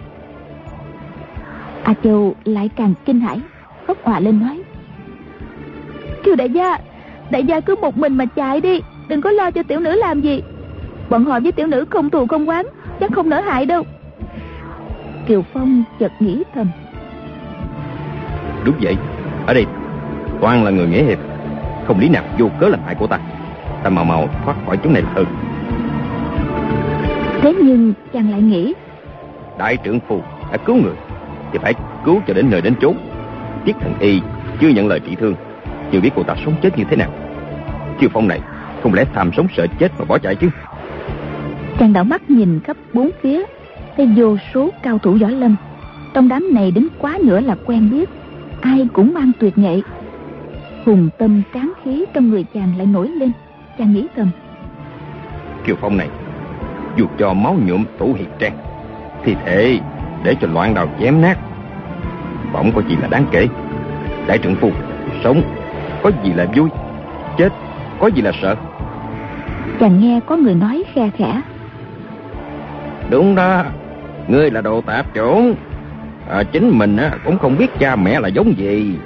A 1.85 1.95
Châu 2.05 2.35
lại 2.45 2.71
càng 2.77 2.95
kinh 3.05 3.21
hãi 3.21 3.41
Khóc 3.87 3.97
hòa 4.03 4.21
lên 4.21 4.41
nói. 4.41 4.63
Kiều 6.25 6.35
đại 6.35 6.51
gia 6.51 6.79
Đại 7.31 7.45
gia 7.45 7.61
cứ 7.61 7.77
một 7.81 7.97
mình 7.97 8.17
mà 8.17 8.25
chạy 8.25 8.61
đi 8.61 8.81
Đừng 9.09 9.21
có 9.21 9.31
lo 9.31 9.51
cho 9.51 9.63
tiểu 9.63 9.81
nữ 9.81 9.97
làm 9.97 10.21
gì. 10.21 10.43
Bọn 11.11 11.25
họ 11.25 11.41
với 11.41 11.53
tiểu 11.53 11.67
nữ 11.67 11.85
không 11.91 12.11
thù 12.11 12.27
không 12.27 12.49
quán 12.49 12.67
Chắc 13.01 13.13
không 13.13 13.29
nỡ 13.29 13.41
hại 13.41 13.67
đâu. 13.67 13.83
Kiều 15.27 15.43
Phong 15.53 15.85
chợt 16.01 16.13
nghĩ 16.21 16.43
thầm. 16.55 16.67
Đúng 18.65 18.75
vậy 18.81 18.97
Ở 19.47 19.55
đây 19.55 19.67
toàn 20.41 20.65
là 20.65 20.71
người 20.71 20.87
nghĩa 20.87 21.05
hiệp 21.05 21.19
Không 21.87 22.01
lý 22.01 22.09
nào 22.09 22.25
vô 22.39 22.49
cớ 22.61 22.69
làm 22.69 22.81
hại 22.87 22.97
cô 23.01 23.07
ta. 23.07 23.19
Ta 23.83 23.91
mau 23.91 24.05
mau 24.05 24.29
thoát 24.45 24.57
khỏi 24.67 24.79
chỗ 24.85 24.91
này 24.91 25.03
hơn. 25.15 25.27
Thế 27.41 27.55
nhưng 27.63 27.93
chàng 28.13 28.31
lại 28.31 28.43
nghĩ. 28.43 28.75
Đại 29.59 29.77
trưởng 29.77 30.01
phu 30.01 30.21
đã 30.53 30.57
cứu 30.57 30.77
người 30.77 30.95
Thì 31.53 31.59
phải 31.63 31.75
cứu 32.05 32.21
cho 32.27 32.35
đến 32.35 32.51
nơi 32.51 32.61
đến 32.61 32.75
chốn. 32.81 32.97
Tiết 33.65 33.77
thần 33.81 33.95
y 34.01 34.21
chưa 34.61 34.69
nhận 34.69 34.89
lời 34.89 35.01
trị 35.01 35.17
thương 35.21 35.35
Chưa 35.93 36.01
biết 36.01 36.11
cô 36.17 36.23
ta 36.23 36.35
sống 36.45 36.55
chết 36.63 36.79
như 36.79 36.85
thế 36.91 36.97
nào. 36.97 37.11
Kiều 38.01 38.11
Phong 38.13 38.29
này 38.29 38.41
Không 38.83 38.95
lẽ 38.95 39.05
tham 39.15 39.31
sống 39.37 39.47
sợ 39.57 39.67
chết 39.79 39.93
mà 39.99 40.05
bỏ 40.05 40.19
chạy 40.19 40.35
chứ? 40.35 40.49
Chàng 41.79 41.93
đảo 41.93 42.05
mắt 42.05 42.31
nhìn 42.31 42.61
khắp 42.61 42.77
bốn 42.93 43.11
phía 43.23 43.43
Thấy 43.97 44.09
vô 44.17 44.37
số 44.55 44.71
cao 44.83 44.99
thủ 44.99 45.19
võ 45.21 45.29
lâm. 45.29 45.57
Trong 46.15 46.29
đám 46.29 46.55
này 46.55 46.71
đến 46.71 46.89
quá 46.99 47.19
nữa 47.25 47.41
là 47.41 47.57
quen 47.67 47.91
biết 47.91 48.09
Ai 48.61 48.89
cũng 48.93 49.15
mang 49.15 49.33
tuyệt 49.39 49.59
nghệ. 49.59 49.81
Hùng 50.85 51.09
tâm 51.19 51.43
tráng 51.55 51.73
khí 51.85 52.05
trong 52.15 52.31
người 52.31 52.45
chàng 52.55 52.73
lại 52.79 52.87
nổi 52.87 53.09
lên 53.09 53.33
Chàng 53.79 53.95
nghĩ 53.95 54.07
thầm. 54.17 54.31
Kiều 55.65 55.77
Phong 55.81 55.97
này 55.97 56.09
Dù 56.97 57.07
cho 57.19 57.33
máu 57.33 57.57
nhuộm 57.67 57.85
tủ 57.99 58.13
hiệt 58.13 58.29
trang 58.39 58.57
Thì 59.25 59.35
thể 59.45 59.79
để 60.23 60.37
cho 60.41 60.49
loạn 60.49 60.75
đào 60.75 60.89
chém 61.01 61.21
nát. 61.21 61.39
Bỗng 62.53 62.73
có 62.73 62.83
gì 62.89 62.97
là 62.97 63.09
đáng 63.09 63.27
kể. 63.31 63.49
Đại 64.27 64.39
trưởng 64.39 64.55
phu 64.55 64.71
Sống 65.25 65.43
có 66.03 66.11
gì 66.25 66.33
là 66.33 66.47
vui 66.57 66.69
Chết 67.39 67.53
có 68.01 68.07
gì 68.07 68.23
là 68.23 68.33
sợ? 68.43 68.57
Chàng 69.81 70.01
nghe 70.01 70.21
có 70.27 70.37
người 70.37 70.55
nói 70.55 70.85
khe 70.95 71.11
khẽ. 71.17 71.41
Đúng 73.11 73.35
đó 73.35 73.65
Ngươi 74.29 74.51
là 74.51 74.61
đồ 74.61 74.81
tạp 74.81 75.15
chủng. 75.15 75.55
À, 76.31 76.43
Chính 76.53 76.79
mình 76.79 76.97
á, 76.97 77.11
cũng 77.25 77.39
không 77.39 77.57
biết 77.59 77.79
cha 77.79 77.97
mẹ 77.97 78.21
là 78.21 78.29
giống 78.29 78.59
gì. 78.59 78.97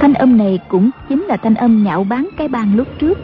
Thanh 0.00 0.14
âm 0.14 0.36
này 0.36 0.58
cũng 0.68 0.90
chính 1.08 1.22
là 1.22 1.36
thanh 1.36 1.54
âm 1.54 1.84
nhạo 1.84 2.04
báng 2.04 2.28
cái 2.36 2.48
bang 2.48 2.76
lúc 2.76 2.88
trước. 2.98 3.18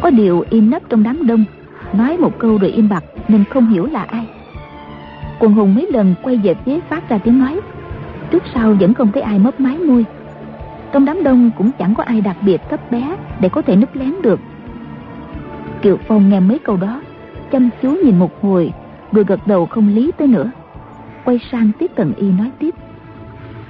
Có 0.00 0.10
điều 0.10 0.44
im 0.50 0.70
nấp 0.70 0.82
trong 0.88 1.02
đám 1.02 1.26
đông 1.26 1.44
Nói 1.92 2.16
một 2.16 2.38
câu 2.38 2.58
rồi 2.58 2.70
im 2.70 2.88
bặt 2.88 3.04
Nên 3.28 3.44
không 3.44 3.68
hiểu 3.68 3.86
là 3.86 4.02
ai 4.08 4.26
Quần 5.38 5.52
hùng 5.52 5.74
mấy 5.74 5.86
lần 5.92 6.14
quay 6.22 6.36
về 6.36 6.54
phía 6.64 6.80
phát 6.88 7.08
ra 7.08 7.18
tiếng 7.18 7.38
nói 7.38 7.60
Trước 8.30 8.42
sau 8.54 8.76
vẫn 8.80 8.94
không 8.94 9.12
thấy 9.12 9.22
ai 9.22 9.38
mấp 9.38 9.60
mái 9.60 9.78
môi 9.78 10.04
Trong 10.92 11.04
đám 11.04 11.22
đông 11.22 11.50
cũng 11.58 11.70
chẳng 11.78 11.94
có 11.94 12.02
ai 12.02 12.20
đặc 12.20 12.36
biệt 12.42 12.60
thấp 12.70 12.90
bé 12.90 13.16
Để 13.40 13.48
có 13.48 13.62
thể 13.62 13.76
núp 13.76 13.96
lén 13.96 14.14
được 14.22 14.40
Kiều 15.82 15.96
Phong 16.08 16.28
nghe 16.28 16.40
mấy 16.40 16.58
câu 16.58 16.76
đó 16.76 17.00
Chăm 17.52 17.70
chú 17.82 17.96
nhìn 18.04 18.18
một 18.18 18.42
hồi 18.42 18.72
Rồi 19.12 19.24
gật 19.24 19.46
đầu 19.46 19.66
không 19.66 19.88
lý 19.88 20.12
tới 20.18 20.28
nữa 20.28 20.50
quay 21.28 21.40
sang 21.52 21.70
tiếp 21.78 21.90
Tần 21.96 22.12
Y 22.16 22.30
nói 22.30 22.50
tiếp. 22.58 22.74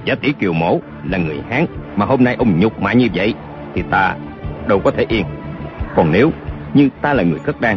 Giả 0.05 0.15
tỷ 0.15 0.33
kiều 0.33 0.53
mổ 0.53 0.81
là 1.05 1.19
người 1.19 1.41
Hán, 1.51 1.67
mà 1.97 2.07
hôm 2.07 2.25
nay 2.25 2.37
ông 2.39 2.61
nhục 2.61 2.83
mạ 2.83 2.93
như 2.93 3.09
vậy, 3.15 3.35
thì 3.75 3.83
ta 3.91 4.17
đâu 4.69 4.81
có 4.85 4.91
thể 4.91 5.07
yên. 5.09 5.25
Còn 5.95 6.13
nếu 6.13 6.31
như 6.75 6.89
ta 7.03 7.15
là 7.15 7.23
người 7.23 7.39
cất 7.39 7.61
đan, 7.61 7.77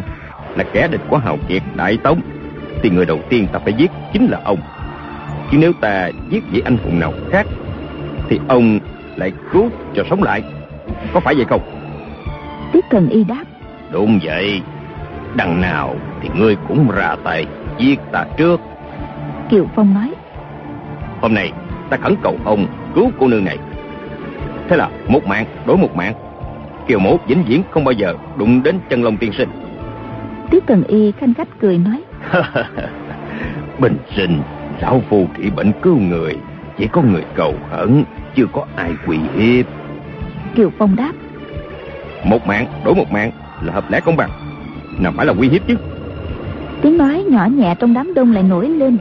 là 0.56 0.64
kẻ 0.72 0.88
địch 0.88 1.00
của 1.08 1.16
Hào 1.16 1.36
Kiệt 1.48 1.62
Đại 1.76 1.96
Tống, 2.02 2.20
thì 2.82 2.90
người 2.90 3.06
đầu 3.06 3.18
tiên 3.28 3.46
ta 3.52 3.58
phải 3.58 3.72
giết 3.72 3.90
chính 4.12 4.26
là 4.26 4.40
ông. 4.44 4.58
Chứ 5.50 5.58
nếu 5.60 5.72
ta 5.80 6.10
giết 6.30 6.44
vị 6.50 6.62
anh 6.64 6.76
hùng 6.84 7.00
nào 7.00 7.12
khác, 7.30 7.46
thì 8.28 8.40
ông 8.48 8.78
lại 9.16 9.32
cứu 9.52 9.68
cho 9.94 10.02
sống 10.10 10.22
lại. 10.22 10.42
Có 11.12 11.20
phải 11.20 11.34
vậy 11.34 11.44
không? 11.44 11.60
Tiết 12.72 12.84
Thần 12.90 13.08
Y 13.08 13.24
đáp. 13.24 13.44
Đúng 13.90 14.18
vậy. 14.22 14.60
Đằng 15.36 15.60
nào 15.60 15.96
thì 16.22 16.28
ngươi 16.34 16.56
cũng 16.68 16.90
ra 16.90 17.16
tay 17.24 17.46
giết 17.78 18.00
ta 18.12 18.24
trước. 18.36 18.60
Kiều 19.50 19.66
Phong 19.74 19.94
nói. 19.94 20.12
Hôm 21.20 21.34
nay 21.34 21.52
ta 21.90 21.96
khẩn 21.96 22.14
cầu 22.22 22.36
ông 22.44 22.66
cứu 22.94 23.10
cô 23.18 23.28
nương 23.28 23.44
này. 23.44 23.58
Thế 24.68 24.76
là 24.76 24.88
một 25.08 25.26
mạng 25.26 25.46
đối 25.66 25.76
một 25.76 25.96
mạng. 25.96 26.14
Kiều 26.86 26.98
mổ 26.98 27.16
vĩnh 27.26 27.44
viễn 27.44 27.62
không 27.70 27.84
bao 27.84 27.92
giờ 27.92 28.14
đụng 28.36 28.62
đến 28.62 28.78
chân 28.88 29.02
lông 29.02 29.16
tiên 29.16 29.32
sinh. 29.32 29.48
Tiết 30.50 30.66
Thần 30.66 30.84
Y 30.84 31.12
khanh 31.12 31.34
khách 31.34 31.48
cười 31.60 31.78
nói. 31.78 32.02
Bình 33.78 33.96
sinh, 34.16 34.40
lão 34.80 35.02
phu 35.08 35.26
trị 35.36 35.50
bệnh 35.50 35.72
cứu 35.82 35.98
người. 35.98 36.36
Chỉ 36.78 36.86
có 36.86 37.02
người 37.02 37.24
cầu 37.34 37.54
hận, 37.70 38.04
chưa 38.34 38.46
có 38.52 38.66
ai 38.76 38.92
quỳ 39.06 39.18
hiếp. 39.36 39.66
Kiều 40.54 40.70
Phong 40.78 40.96
đáp. 40.96 41.12
Một 42.24 42.46
mạng 42.46 42.66
đổi 42.84 42.94
một 42.94 43.12
mạng 43.12 43.30
là 43.62 43.72
hợp 43.72 43.90
lẽ 43.90 44.00
công 44.00 44.16
bằng. 44.16 44.30
Nào 44.98 45.12
phải 45.16 45.26
là 45.26 45.34
uy 45.38 45.48
hiếp 45.48 45.66
chứ. 45.66 45.76
Tiếng 46.82 46.98
nói 46.98 47.24
nhỏ 47.30 47.46
nhẹ 47.46 47.74
trong 47.78 47.94
đám 47.94 48.14
đông 48.14 48.32
lại 48.32 48.42
nổi 48.42 48.68
lên. 48.68 48.98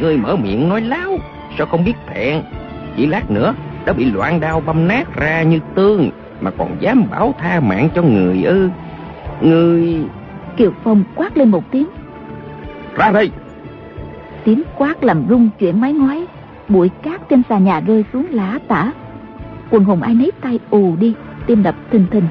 Ngươi 0.00 0.16
mở 0.16 0.36
miệng 0.36 0.68
nói 0.68 0.80
láo, 0.80 1.18
sao 1.58 1.66
không 1.66 1.84
biết 1.84 1.94
thẹn. 2.06 2.42
Chỉ 2.96 3.06
lát 3.06 3.30
nữa 3.30 3.54
đã 3.84 3.92
bị 3.92 4.04
loạn 4.04 4.40
đao 4.40 4.60
băm 4.60 4.88
nát 4.88 5.16
ra 5.16 5.42
như 5.42 5.58
tương 5.74 6.10
mà 6.40 6.50
còn 6.58 6.76
dám 6.80 7.04
bảo 7.10 7.34
tha 7.38 7.60
mạng 7.60 7.88
cho 7.94 8.02
người 8.02 8.42
ư. 8.44 8.68
Ngươi... 9.40 9.96
Kiều 10.56 10.70
Phong 10.84 11.04
quát 11.14 11.36
lên 11.36 11.48
một 11.48 11.64
tiếng. 11.70 11.86
Ra 12.96 13.10
đây! 13.10 13.30
Tiếng 14.44 14.62
quát 14.78 15.04
làm 15.04 15.24
rung 15.28 15.48
chuyển 15.58 15.80
mái 15.80 15.92
ngói, 15.92 16.26
bụi 16.68 16.88
cát 16.88 17.28
trên 17.28 17.42
xà 17.48 17.58
nhà 17.58 17.80
rơi 17.80 18.04
xuống 18.12 18.26
lá 18.30 18.58
tả. 18.68 18.92
Quần 19.70 19.84
hùng 19.84 20.02
ai 20.02 20.14
nấy 20.14 20.32
tay 20.40 20.58
ù 20.70 20.96
đi, 20.96 21.14
tim 21.46 21.62
đập 21.62 21.74
thình 21.90 22.06
thình. 22.10 22.26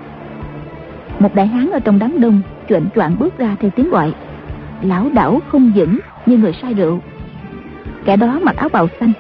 Một 1.20 1.36
đại 1.36 1.48
hán 1.48 1.70
ở 1.70 1.80
trong 1.80 2.00
đám 2.00 2.20
đông 2.20 2.42
chuẩn 2.68 2.86
choạng 2.96 3.16
bước 3.20 3.38
ra 3.38 3.56
theo 3.60 3.72
tiếng 3.76 3.90
gọi. 3.90 4.14
Lão 4.82 5.10
đảo 5.14 5.40
không 5.48 5.72
vững 5.76 6.00
như 6.26 6.38
người 6.38 6.54
say 6.62 6.74
rượu. 6.74 7.00
Kẻ 8.06 8.16
đó 8.16 8.40
mặc 8.44 8.56
áo 8.56 8.70
bào 8.70 8.88
xanh, 9.00 9.12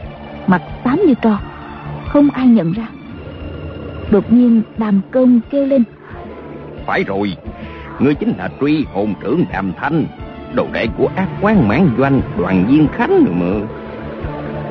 mặt 0.47 0.61
xám 0.83 0.99
như 1.07 1.13
tro, 1.21 1.39
không 2.07 2.29
ai 2.29 2.47
nhận 2.47 2.71
ra. 2.71 2.87
Đột 4.11 4.33
nhiên 4.33 4.61
đàm 4.77 5.01
công 5.11 5.39
kêu 5.49 5.65
lên. 5.65 5.83
Phải 6.85 7.03
rồi, 7.03 7.37
ngươi 7.99 8.15
chính 8.15 8.33
là 8.37 8.49
truy 8.61 8.85
hồn 8.93 9.13
trưởng 9.21 9.45
đàm 9.51 9.71
thanh, 9.77 10.05
đồ 10.55 10.67
đệ 10.73 10.87
của 10.97 11.09
ác 11.15 11.29
quan 11.41 11.67
mãn 11.67 11.89
doanh 11.97 12.21
đoàn 12.37 12.65
viên 12.69 12.87
khánh 12.87 13.23
nữa 13.25 13.31
mà. 13.35 13.67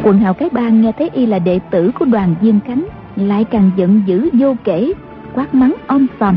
Quần 0.02 0.18
hào 0.18 0.34
cái 0.34 0.48
bang 0.52 0.82
nghe 0.82 0.92
thấy 0.92 1.10
y 1.12 1.26
là 1.26 1.38
đệ 1.38 1.58
tử 1.70 1.90
của 1.98 2.04
đoàn 2.04 2.34
viên 2.40 2.60
khánh, 2.60 2.86
lại 3.16 3.44
càng 3.44 3.70
giận 3.76 4.02
dữ 4.06 4.28
vô 4.32 4.56
kể, 4.64 4.92
quát 5.34 5.54
mắng 5.54 5.74
om 5.86 6.06
sòm. 6.20 6.36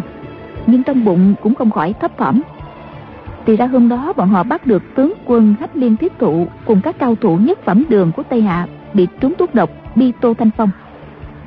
Nhưng 0.68 0.84
trong 0.84 1.06
bụng 1.06 1.36
cũng 1.42 1.56
không 1.56 1.72
khỏi 1.72 1.94
thấp 1.94 2.18
thỏm. 2.18 2.42
Thì 3.46 3.56
ra 3.56 3.68
hôm 3.68 3.90
đó 3.90 4.14
bọn 4.18 4.30
họ 4.30 4.44
bắt 4.44 4.68
được 4.68 4.84
tướng 4.96 5.14
quân 5.26 5.56
hách 5.60 5.76
liên 5.76 5.98
thiết 5.98 6.14
thụ 6.20 6.48
cùng 6.66 6.82
các 6.82 7.00
cao 7.00 7.16
thủ 7.22 7.38
nhất 7.38 7.60
phẩm 7.66 7.84
đường 7.90 8.12
của 8.12 8.24
tây 8.30 8.42
hạ 8.42 8.68
bị 8.94 9.08
trúng 9.20 9.34
thuốc 9.40 9.56
độc 9.56 9.70
bi 9.96 10.12
tô 10.22 10.34
thanh 10.34 10.50
phong. 10.58 10.70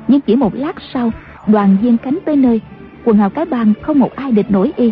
Nhưng 0.07 0.21
chỉ 0.21 0.35
một 0.35 0.55
lát 0.55 0.75
sau 0.93 1.11
đoàn 1.47 1.77
viên 1.81 1.97
Khánh 1.97 2.17
tới 2.25 2.35
nơi 2.35 2.61
quần 3.05 3.17
hào 3.17 3.29
cái 3.29 3.45
bang 3.45 3.73
không 3.81 3.99
một 3.99 4.15
ai 4.15 4.31
địch 4.31 4.51
nổi 4.51 4.71
y. 4.75 4.91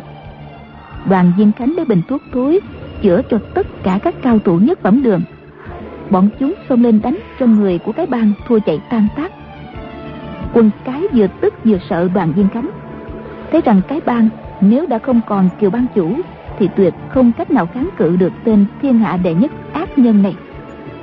Đoàn 1.09 1.31
viên 1.37 1.51
Khánh 1.51 1.73
lấy 1.75 1.85
bình 1.85 2.01
thuốc 2.07 2.21
thối 2.33 2.59
chữa 3.01 3.21
cho 3.29 3.39
tất 3.53 3.67
cả 3.83 3.99
các 4.03 4.15
cao 4.21 4.39
thủ 4.39 4.59
nhất 4.59 4.79
phẩm 4.81 5.03
đường. 5.03 5.21
Bọn 6.09 6.29
chúng 6.39 6.53
xông 6.69 6.83
lên 6.83 6.99
đánh 7.03 7.17
cho 7.39 7.45
người 7.45 7.77
của 7.77 7.91
cái 7.91 8.05
bang 8.05 8.31
thua 8.47 8.59
chạy 8.59 8.79
tan 8.89 9.07
tác. 9.15 9.31
Quân 10.53 10.69
cái 10.85 11.01
vừa 11.13 11.27
tức 11.41 11.53
vừa 11.65 11.77
sợ 11.89 12.09
đoàn 12.13 12.33
viên 12.33 12.47
khánh 12.49 12.69
thấy 13.51 13.61
rằng 13.61 13.81
cái 13.87 14.01
bang 14.05 14.29
nếu 14.61 14.85
đã 14.85 14.99
không 14.99 15.21
còn 15.27 15.49
kiều 15.59 15.69
bang 15.69 15.85
chủ 15.95 16.15
thì 16.59 16.69
tuyệt 16.75 16.93
không 17.09 17.31
cách 17.37 17.51
nào 17.51 17.65
kháng 17.73 17.89
cự 17.97 18.15
được 18.15 18.33
tên 18.43 18.65
thiên 18.81 18.99
hạ 18.99 19.17
đệ 19.17 19.33
nhất 19.33 19.51
ác 19.73 19.97
nhân 19.97 20.23
này. 20.23 20.35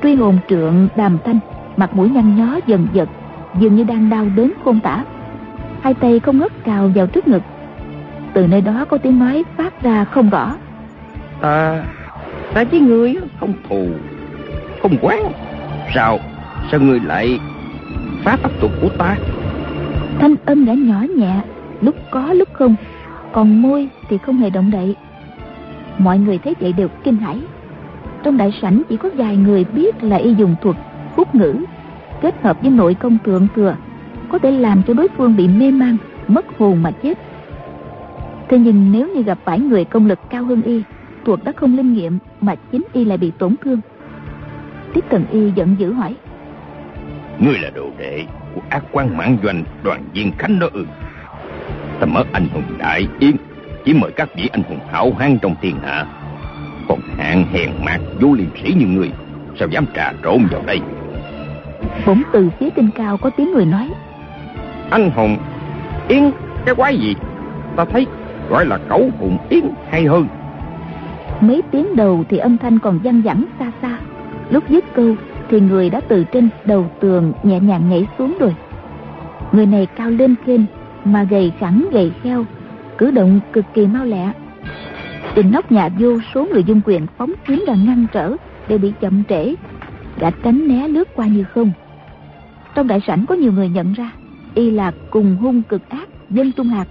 Truy 0.02 0.14
hồn 0.14 0.38
trượng 0.48 0.88
đàm 0.96 1.18
thanh, 1.24 1.38
mặt 1.76 1.96
mũi 1.96 2.08
nhăn 2.08 2.36
nhó 2.36 2.58
dần 2.66 2.86
dật, 2.94 3.08
dường 3.58 3.76
như 3.76 3.84
đang 3.84 4.10
đau 4.10 4.26
đớn 4.36 4.52
khôn 4.64 4.80
tả. 4.80 5.04
Hai 5.80 5.94
tay 5.94 6.20
không 6.20 6.38
ngớt 6.38 6.64
cào 6.64 6.90
vào 6.94 7.06
trước 7.06 7.28
ngực. 7.28 7.42
Từ 8.32 8.46
nơi 8.46 8.60
đó 8.60 8.84
có 8.84 8.98
tiếng 8.98 9.18
nói 9.18 9.44
phát 9.56 9.82
ra 9.82 10.04
không 10.04 10.30
rõ 10.30 10.56
ta. 11.44 11.84
Ta 12.54 12.64
với 12.64 12.80
ngươi 12.80 13.14
không 13.40 13.52
thù, 13.68 13.86
không 14.82 14.96
quán. 15.00 15.32
Sao? 15.94 16.18
Sao 16.70 16.80
ngươi 16.80 17.00
lại 17.00 17.40
phá 18.22 18.36
pháp 18.36 18.50
tục 18.60 18.70
của 18.80 18.88
ta? 18.98 19.16
Thanh 20.18 20.34
âm 20.44 20.64
đã 20.64 20.74
nhỏ 20.74 21.00
nhẹ, 21.16 21.40
lúc 21.80 21.94
có 22.10 22.32
lúc 22.32 22.48
không. 22.52 22.74
Còn 23.32 23.62
môi 23.62 23.88
thì 24.08 24.18
không 24.18 24.36
hề 24.36 24.50
động 24.50 24.70
đậy. 24.70 24.96
Mọi 25.98 26.18
người 26.18 26.38
thấy 26.38 26.54
vậy 26.60 26.72
đều 26.72 26.88
kinh 27.04 27.16
hãi. 27.16 27.40
Trong 28.22 28.36
đại 28.36 28.58
sảnh 28.62 28.82
chỉ 28.88 28.96
có 28.96 29.08
vài 29.14 29.36
người 29.36 29.64
biết 29.64 30.02
là 30.02 30.16
y 30.16 30.34
dùng 30.34 30.54
thuật 30.62 30.76
hút 31.16 31.34
ngữ, 31.34 31.54
kết 32.20 32.34
hợp 32.42 32.62
với 32.62 32.70
nội 32.70 32.94
công 32.94 33.18
thượng 33.24 33.46
thừa, 33.56 33.76
có 34.28 34.38
thể 34.38 34.50
làm 34.50 34.82
cho 34.82 34.94
đối 34.94 35.08
phương 35.16 35.36
bị 35.36 35.48
mê 35.48 35.70
man, 35.70 35.96
mất 36.28 36.58
hồn 36.58 36.82
mà 36.82 36.90
chết. 36.90 37.18
Thế 38.48 38.58
nhưng 38.58 38.92
nếu 38.92 39.08
như 39.08 39.22
gặp 39.22 39.38
phải 39.44 39.60
người 39.60 39.84
công 39.84 40.06
lực 40.06 40.18
cao 40.30 40.44
hơn 40.44 40.62
y 40.62 40.82
thuật 41.24 41.44
đã 41.44 41.52
không 41.56 41.76
linh 41.76 41.94
nghiệm 41.94 42.18
mà 42.40 42.54
chính 42.72 42.82
y 42.92 43.04
lại 43.04 43.18
bị 43.18 43.32
tổn 43.38 43.54
thương. 43.64 43.80
Tiết 44.94 45.04
cần 45.10 45.24
y 45.32 45.50
giận 45.50 45.76
dữ 45.78 45.92
hỏi 45.92 46.14
ngươi 47.38 47.58
là 47.58 47.70
đồ 47.70 47.90
đệ 47.98 48.24
của 48.54 48.60
ác 48.68 48.84
quan 48.92 49.16
mãn 49.16 49.36
doanh 49.42 49.64
đoàn 49.82 50.04
viên 50.12 50.32
khánh 50.38 50.58
đó 50.58 50.66
ư? 50.72 50.86
Ta 52.00 52.06
mở 52.06 52.24
anh 52.32 52.48
hùng 52.54 52.78
đại 52.78 53.08
yến 53.18 53.36
chỉ 53.84 53.94
mời 53.94 54.10
các 54.12 54.28
vị 54.36 54.48
anh 54.52 54.62
hùng 54.62 54.78
hảo 54.92 55.12
hán 55.18 55.38
trong 55.42 55.54
thiên 55.62 55.76
hạ. 55.82 56.06
Còn 56.88 57.00
hạng 57.18 57.46
hèn 57.52 57.70
mạc 57.84 57.98
vô 58.20 58.34
liêm 58.34 58.48
sĩ 58.62 58.74
như 58.78 58.86
người 58.86 59.12
sao 59.58 59.68
dám 59.68 59.86
trà 59.94 60.12
trộn 60.24 60.46
vào 60.50 60.62
đây? 60.66 60.80
bỗng 62.06 62.22
từ 62.32 62.50
phía 62.60 62.70
trên 62.70 62.90
cao 62.94 63.16
có 63.16 63.30
tiếng 63.30 63.52
người 63.52 63.66
nói 63.66 63.90
anh 64.90 65.10
hùng 65.10 65.36
yến 66.08 66.30
cái 66.64 66.74
quái 66.74 66.96
gì? 66.96 67.16
Ta 67.76 67.84
thấy 67.84 68.06
gọi 68.50 68.66
là 68.66 68.78
cẩu 68.88 69.10
hùng 69.18 69.38
yến 69.48 69.64
hay 69.90 70.04
hơn 70.04 70.26
mấy 71.46 71.62
tiếng 71.70 71.96
đầu 71.96 72.24
thì 72.28 72.38
âm 72.38 72.58
thanh 72.58 72.78
còn 72.78 72.98
văng 73.04 73.22
vẳng 73.22 73.44
xa 73.58 73.72
xa. 73.82 73.98
Lúc 74.50 74.64
dứt 74.68 74.84
câu 74.94 75.14
thì 75.48 75.60
người 75.60 75.90
đã 75.90 76.00
từ 76.00 76.24
trên 76.24 76.48
đầu 76.64 76.90
tường 77.00 77.32
nhẹ 77.42 77.60
nhàng 77.60 77.90
nhảy 77.90 78.06
xuống 78.18 78.36
rồi. 78.40 78.54
Người 79.52 79.66
này 79.66 79.86
cao 79.86 80.10
lên 80.10 80.34
kênh 80.46 80.60
mà 81.04 81.22
gầy 81.22 81.52
khẳng 81.58 81.86
gầy 81.92 82.12
kheo, 82.22 82.44
cử 82.98 83.10
động 83.10 83.40
cực 83.52 83.64
kỳ 83.74 83.86
mau 83.86 84.04
lẹ. 84.04 84.32
Trên 85.34 85.50
nóc 85.50 85.72
nhà 85.72 85.88
vô 85.98 86.18
số 86.34 86.46
người 86.52 86.64
dung 86.64 86.80
quyền 86.84 87.06
phóng 87.18 87.32
kiếm 87.46 87.64
ra 87.66 87.74
ngăn 87.74 88.06
trở 88.12 88.36
đều 88.68 88.78
bị 88.78 88.92
chậm 89.00 89.22
trễ. 89.28 89.54
Gã 90.18 90.30
tránh 90.30 90.68
né 90.68 90.88
lướt 90.88 91.08
qua 91.14 91.26
như 91.26 91.44
không. 91.44 91.72
Trong 92.74 92.86
đại 92.86 93.00
sảnh 93.06 93.26
có 93.26 93.34
nhiều 93.34 93.52
người 93.52 93.68
nhận 93.68 93.92
ra, 93.92 94.10
y 94.54 94.70
là 94.70 94.92
cùng 95.10 95.36
hung 95.36 95.62
cực 95.62 95.88
ác 95.88 96.08
dân 96.30 96.52
trung 96.52 96.68
hạt 96.68 96.86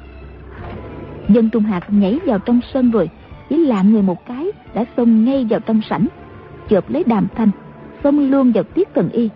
dân 1.30 1.50
trung 1.50 1.64
hạt 1.64 1.84
nhảy 1.88 2.20
vào 2.26 2.40
trong 2.40 2.60
sân 2.74 2.92
rồi 2.92 3.10
chỉ 3.50 3.66
lạ 3.66 3.82
người 3.82 4.02
một 4.02 4.26
cái 4.26 4.48
đã 4.74 4.86
xông 4.98 5.26
ngay 5.26 5.46
vào 5.50 5.60
trong 5.60 5.82
sảnh, 5.90 6.08
chộp 6.70 6.90
lấy 6.90 7.04
đàm 7.04 7.28
thanh, 7.36 7.50
xông 8.04 8.32
luôn 8.32 8.52
vào 8.52 8.64
tiết 8.64 8.94
tần 8.94 9.10
y. 9.10 9.30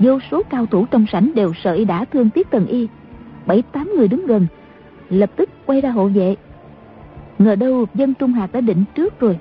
Vô 0.00 0.18
số 0.30 0.42
cao 0.50 0.66
thủ 0.66 0.86
trong 0.86 1.06
sảnh 1.12 1.34
đều 1.34 1.52
sợ 1.64 1.72
y 1.72 1.84
đã 1.84 2.04
thương 2.04 2.30
tiết 2.30 2.50
tần 2.50 2.66
y. 2.66 2.88
Bảy, 3.46 3.62
tám 3.62 3.90
người 3.96 4.08
đứng 4.08 4.26
gần, 4.26 4.46
lập 5.10 5.30
tức 5.36 5.50
quay 5.66 5.80
ra 5.80 5.90
hộ 5.90 6.08
vệ. 6.08 6.36
Ngờ 7.38 7.54
đâu 7.54 7.86
dân 7.94 8.14
trung 8.14 8.32
hạt 8.32 8.52
đã 8.52 8.60
định 8.60 8.84
trước 8.94 9.20
rồi, 9.20 9.38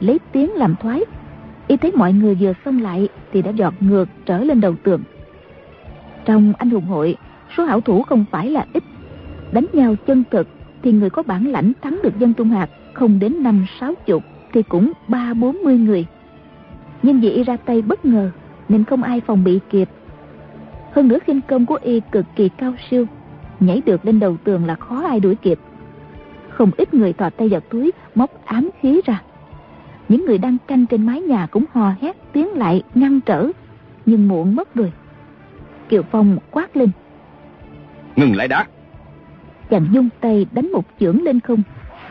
lấy 0.00 0.18
tiếng 0.32 0.52
làm 0.54 0.74
thoái. 0.80 1.04
Y 1.68 1.76
thấy 1.76 1.92
mọi 1.92 2.12
người 2.12 2.34
vừa 2.34 2.52
xông 2.64 2.82
lại 2.82 3.08
thì 3.32 3.42
đã 3.42 3.50
giọt 3.50 3.74
ngược 3.80 4.08
trở 4.26 4.38
lên 4.38 4.60
đầu 4.60 4.74
tường. 4.82 5.02
Trong 6.24 6.52
anh 6.58 6.70
hùng 6.70 6.84
hội, 6.84 7.16
số 7.56 7.64
hảo 7.64 7.80
thủ 7.80 8.02
không 8.02 8.24
phải 8.30 8.50
là 8.50 8.66
ít. 8.72 8.82
Đánh 9.52 9.66
nhau 9.72 9.94
chân 10.06 10.24
thực 10.30 10.48
thì 10.82 10.92
người 10.92 11.10
có 11.10 11.22
bản 11.22 11.46
lãnh 11.46 11.72
thắng 11.82 11.98
được 12.02 12.18
dân 12.18 12.34
trung 12.34 12.50
hạt 12.50 12.68
không 12.96 13.18
đến 13.18 13.42
năm 13.42 13.66
sáu 13.80 13.94
chục 14.06 14.22
thì 14.52 14.62
cũng 14.62 14.92
ba 15.08 15.34
bốn 15.34 15.56
mươi 15.64 15.78
người. 15.78 16.06
Nhưng 17.02 17.20
vì 17.20 17.30
y 17.30 17.44
ra 17.44 17.56
tay 17.56 17.82
bất 17.82 18.04
ngờ 18.04 18.30
nên 18.68 18.84
không 18.84 19.02
ai 19.02 19.20
phòng 19.20 19.44
bị 19.44 19.60
kịp. 19.70 19.88
Hơn 20.92 21.08
nữa 21.08 21.18
khinh 21.26 21.40
công 21.40 21.66
của 21.66 21.78
y 21.82 22.00
cực 22.00 22.26
kỳ 22.36 22.48
cao 22.48 22.74
siêu 22.90 23.06
nhảy 23.60 23.82
được 23.86 24.04
lên 24.04 24.20
đầu 24.20 24.36
tường 24.44 24.66
là 24.66 24.74
khó 24.74 25.02
ai 25.06 25.20
đuổi 25.20 25.34
kịp. 25.34 25.58
Không 26.48 26.70
ít 26.76 26.94
người 26.94 27.12
thò 27.12 27.30
tay 27.30 27.48
vào 27.48 27.60
túi 27.60 27.92
móc 28.14 28.44
ám 28.44 28.70
khí 28.80 29.00
ra. 29.04 29.22
Những 30.08 30.24
người 30.26 30.38
đang 30.38 30.56
canh 30.66 30.86
trên 30.86 31.06
mái 31.06 31.20
nhà 31.20 31.46
cũng 31.46 31.64
hò 31.72 31.92
hét 32.00 32.16
tiến 32.32 32.48
lại 32.48 32.82
ngăn 32.94 33.20
trở 33.20 33.50
Nhưng 34.06 34.28
muộn 34.28 34.56
mất 34.56 34.74
rồi. 34.74 34.92
Kiều 35.88 36.02
Phong 36.02 36.38
quát 36.50 36.76
lên. 36.76 36.90
Ngừng 38.16 38.36
lại 38.36 38.48
đã. 38.48 38.66
Chàng 39.70 39.86
dung 39.92 40.08
tay 40.20 40.46
đánh 40.52 40.72
một 40.72 40.84
chưởng 41.00 41.22
lên 41.22 41.40
không 41.40 41.62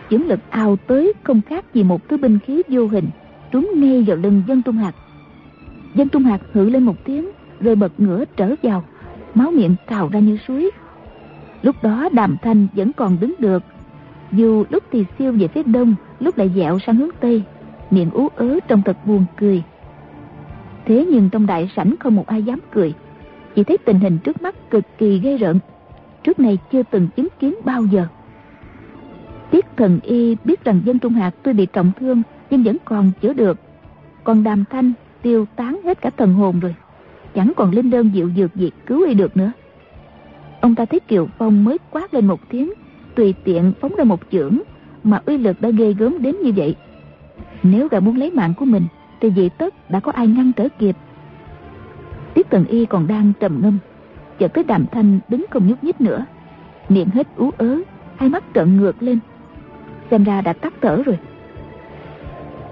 Chứng 0.09 0.27
lực 0.27 0.39
ào 0.49 0.75
tới 0.75 1.13
không 1.23 1.41
khác 1.41 1.65
gì 1.73 1.83
một 1.83 2.09
thứ 2.09 2.17
binh 2.17 2.39
khí 2.39 2.61
vô 2.67 2.87
hình, 2.87 3.07
Trúng 3.51 3.71
ngay 3.75 4.03
vào 4.07 4.17
lưng 4.17 4.43
dân 4.47 4.61
trung 4.61 4.77
hạt 4.77 4.95
Dân 5.95 6.09
trung 6.09 6.23
hạt 6.23 6.41
hự 6.53 6.69
lên 6.69 6.83
một 6.83 6.95
tiếng, 7.05 7.29
Rồi 7.59 7.75
bật 7.75 7.91
ngửa 7.97 8.23
trở 8.37 8.55
vào, 8.63 8.83
Máu 9.33 9.51
miệng 9.51 9.75
trào 9.89 10.09
ra 10.09 10.19
như 10.19 10.37
suối. 10.47 10.71
Lúc 11.61 11.75
đó 11.83 12.09
đàm 12.13 12.37
thanh 12.41 12.67
vẫn 12.75 12.93
còn 12.93 13.17
đứng 13.19 13.33
được. 13.39 13.63
Dù 14.31 14.63
lúc 14.69 14.83
thì 14.91 15.05
siêu 15.19 15.31
về 15.31 15.47
phía 15.47 15.63
đông, 15.63 15.95
Lúc 16.19 16.37
lại 16.37 16.51
dẹo 16.55 16.79
sang 16.79 16.95
hướng 16.95 17.11
tây, 17.19 17.43
Miệng 17.91 18.09
ú 18.11 18.27
ớ 18.35 18.59
trông 18.67 18.81
thật 18.85 18.97
buồn 19.05 19.25
cười. 19.37 19.63
Thế 20.85 21.05
nhưng 21.11 21.29
trong 21.29 21.45
đại 21.45 21.69
sảnh 21.75 21.95
không 21.99 22.15
một 22.15 22.27
ai 22.27 22.43
dám 22.43 22.59
cười, 22.71 22.93
Chỉ 23.55 23.63
thấy 23.63 23.77
tình 23.77 23.99
hình 23.99 24.17
trước 24.17 24.41
mắt 24.41 24.69
cực 24.69 24.83
kỳ 24.97 25.19
ghê 25.19 25.37
rợn. 25.37 25.59
Trước 26.23 26.39
này 26.39 26.57
chưa 26.71 26.83
từng 26.83 27.07
chứng 27.15 27.27
kiến 27.39 27.55
bao 27.65 27.85
giờ. 27.85 28.07
Tiết 29.51 29.65
thần 29.77 29.99
y 30.03 30.35
biết 30.43 30.63
rằng 30.63 30.81
dân 30.85 30.99
Trung 30.99 31.13
hạ 31.13 31.31
tuy 31.43 31.53
bị 31.53 31.65
trọng 31.65 31.91
thương, 31.99 32.21
Nhưng 32.49 32.63
vẫn 32.63 32.77
còn 32.85 33.11
chữa 33.21 33.33
được. 33.33 33.57
Còn 34.23 34.43
đàm 34.43 34.63
thanh, 34.69 34.93
tiêu 35.21 35.45
tán 35.55 35.79
hết 35.83 36.01
cả 36.01 36.09
thần 36.09 36.33
hồn 36.33 36.59
rồi. 36.59 36.75
Chẳng 37.35 37.51
còn 37.55 37.71
linh 37.71 37.89
đơn 37.89 38.11
dịu 38.13 38.31
dược 38.35 38.55
gì 38.55 38.71
cứu 38.85 39.05
y 39.07 39.13
được 39.13 39.37
nữa. 39.37 39.51
Ông 40.61 40.75
ta 40.75 40.85
thấy 40.85 40.99
Kiều 40.99 41.27
Phong 41.37 41.63
mới 41.63 41.77
quát 41.91 42.13
lên 42.13 42.25
một 42.27 42.39
tiếng, 42.49 42.73
Tùy 43.15 43.33
tiện 43.43 43.71
phóng 43.81 43.95
ra 43.97 44.03
một 44.03 44.19
chưởng, 44.31 44.59
Mà 45.03 45.21
uy 45.25 45.37
lực 45.37 45.61
đã 45.61 45.69
ghê 45.69 45.93
gớm 45.93 46.21
đến 46.21 46.35
như 46.43 46.51
vậy. 46.55 46.75
Nếu 47.63 47.87
gã 47.87 47.99
muốn 47.99 48.17
lấy 48.17 48.31
mạng 48.31 48.53
của 48.57 48.65
mình, 48.65 48.83
Thì 49.21 49.31
dị 49.35 49.49
tất 49.49 49.89
đã 49.89 49.99
có 49.99 50.11
ai 50.11 50.27
ngăn 50.27 50.51
trở 50.55 50.67
kịp. 50.79 50.95
Tiết 52.33 52.49
Tần 52.49 52.65
Y 52.65 52.85
còn 52.85 53.07
đang 53.07 53.31
trầm 53.39 53.61
ngâm. 53.61 53.77
Chợt 54.39 54.53
thấy 54.53 54.63
đàm 54.63 54.85
thanh 54.91 55.19
đứng 55.29 55.45
không 55.49 55.67
nhúc 55.67 55.83
nhích 55.83 56.01
nữa. 56.01 56.25
Miệng 56.89 57.09
hết 57.09 57.27
ú 57.35 57.51
ớ, 57.57 57.79
Hai 58.15 58.29
mắt 58.29 58.43
trợn 58.53 58.77
ngược 58.77 59.03
lên. 59.03 59.19
Xem 60.11 60.23
ra 60.23 60.41
đã 60.41 60.53
tắt 60.53 60.73
thở 60.81 61.03
rồi. 61.05 61.17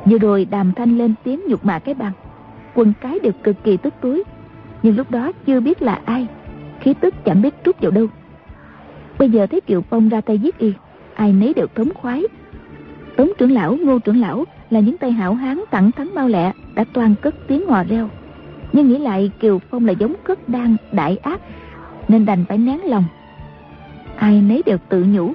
Vừa 0.06 0.18
rồi 0.18 0.46
đàm 0.46 0.74
thanh 0.74 0.98
lên 0.98 1.14
tiếng 1.24 1.42
nhục 1.48 1.66
mạ 1.66 1.80
cái 1.80 1.94
băng, 1.94 2.12
Quân 2.76 2.94
cái 3.02 3.20
đều 3.24 3.32
cực 3.44 3.64
kỳ 3.64 3.78
tức 3.78 3.94
túi. 4.02 4.24
Nhưng 4.84 4.96
lúc 4.96 5.12
đó 5.12 5.32
chưa 5.46 5.60
biết 5.60 5.82
là 5.82 6.00
ai. 6.06 6.28
Khí 6.80 6.94
tức 6.94 7.14
chẳng 7.26 7.42
biết 7.42 7.54
trút 7.66 7.82
vào 7.82 7.92
đâu. 7.92 8.08
Bây 9.20 9.30
giờ 9.30 9.48
thấy 9.48 9.62
Kiều 9.62 9.82
Phong 9.82 10.10
ra 10.10 10.22
tay 10.22 10.38
giết 10.38 10.58
y 10.58 10.74
Ai 11.16 11.34
nấy 11.34 11.54
đều 11.54 11.68
thống 11.76 11.94
khoái. 11.94 12.24
Tống 13.16 13.30
trưởng 13.38 13.52
lão, 13.52 13.78
ngô 13.82 14.00
trưởng 14.00 14.22
lão 14.22 14.46
Là 14.70 14.80
những 14.80 14.98
tay 14.98 15.12
hảo 15.12 15.34
hán 15.34 15.62
tặng 15.72 15.92
thắng 15.92 16.16
mau 16.16 16.28
lẹ 16.28 16.52
Đã 16.76 16.86
toàn 16.94 17.16
cất 17.22 17.36
tiếng 17.48 17.68
hò 17.68 17.84
reo. 17.84 18.10
Nhưng 18.74 18.88
nghĩ 18.88 18.98
lại 18.98 19.32
Kiều 19.40 19.60
Phong 19.70 19.86
là 19.86 19.94
giống 19.94 20.14
cất 20.24 20.50
đan 20.50 20.76
đại 20.92 21.18
ác 21.18 21.42
Nên 22.08 22.26
đành 22.26 22.46
phải 22.50 22.58
nén 22.58 22.80
lòng. 22.86 23.04
Ai 24.16 24.42
nấy 24.42 24.64
đều 24.66 24.78
tự 24.90 25.04
nhủ 25.04 25.34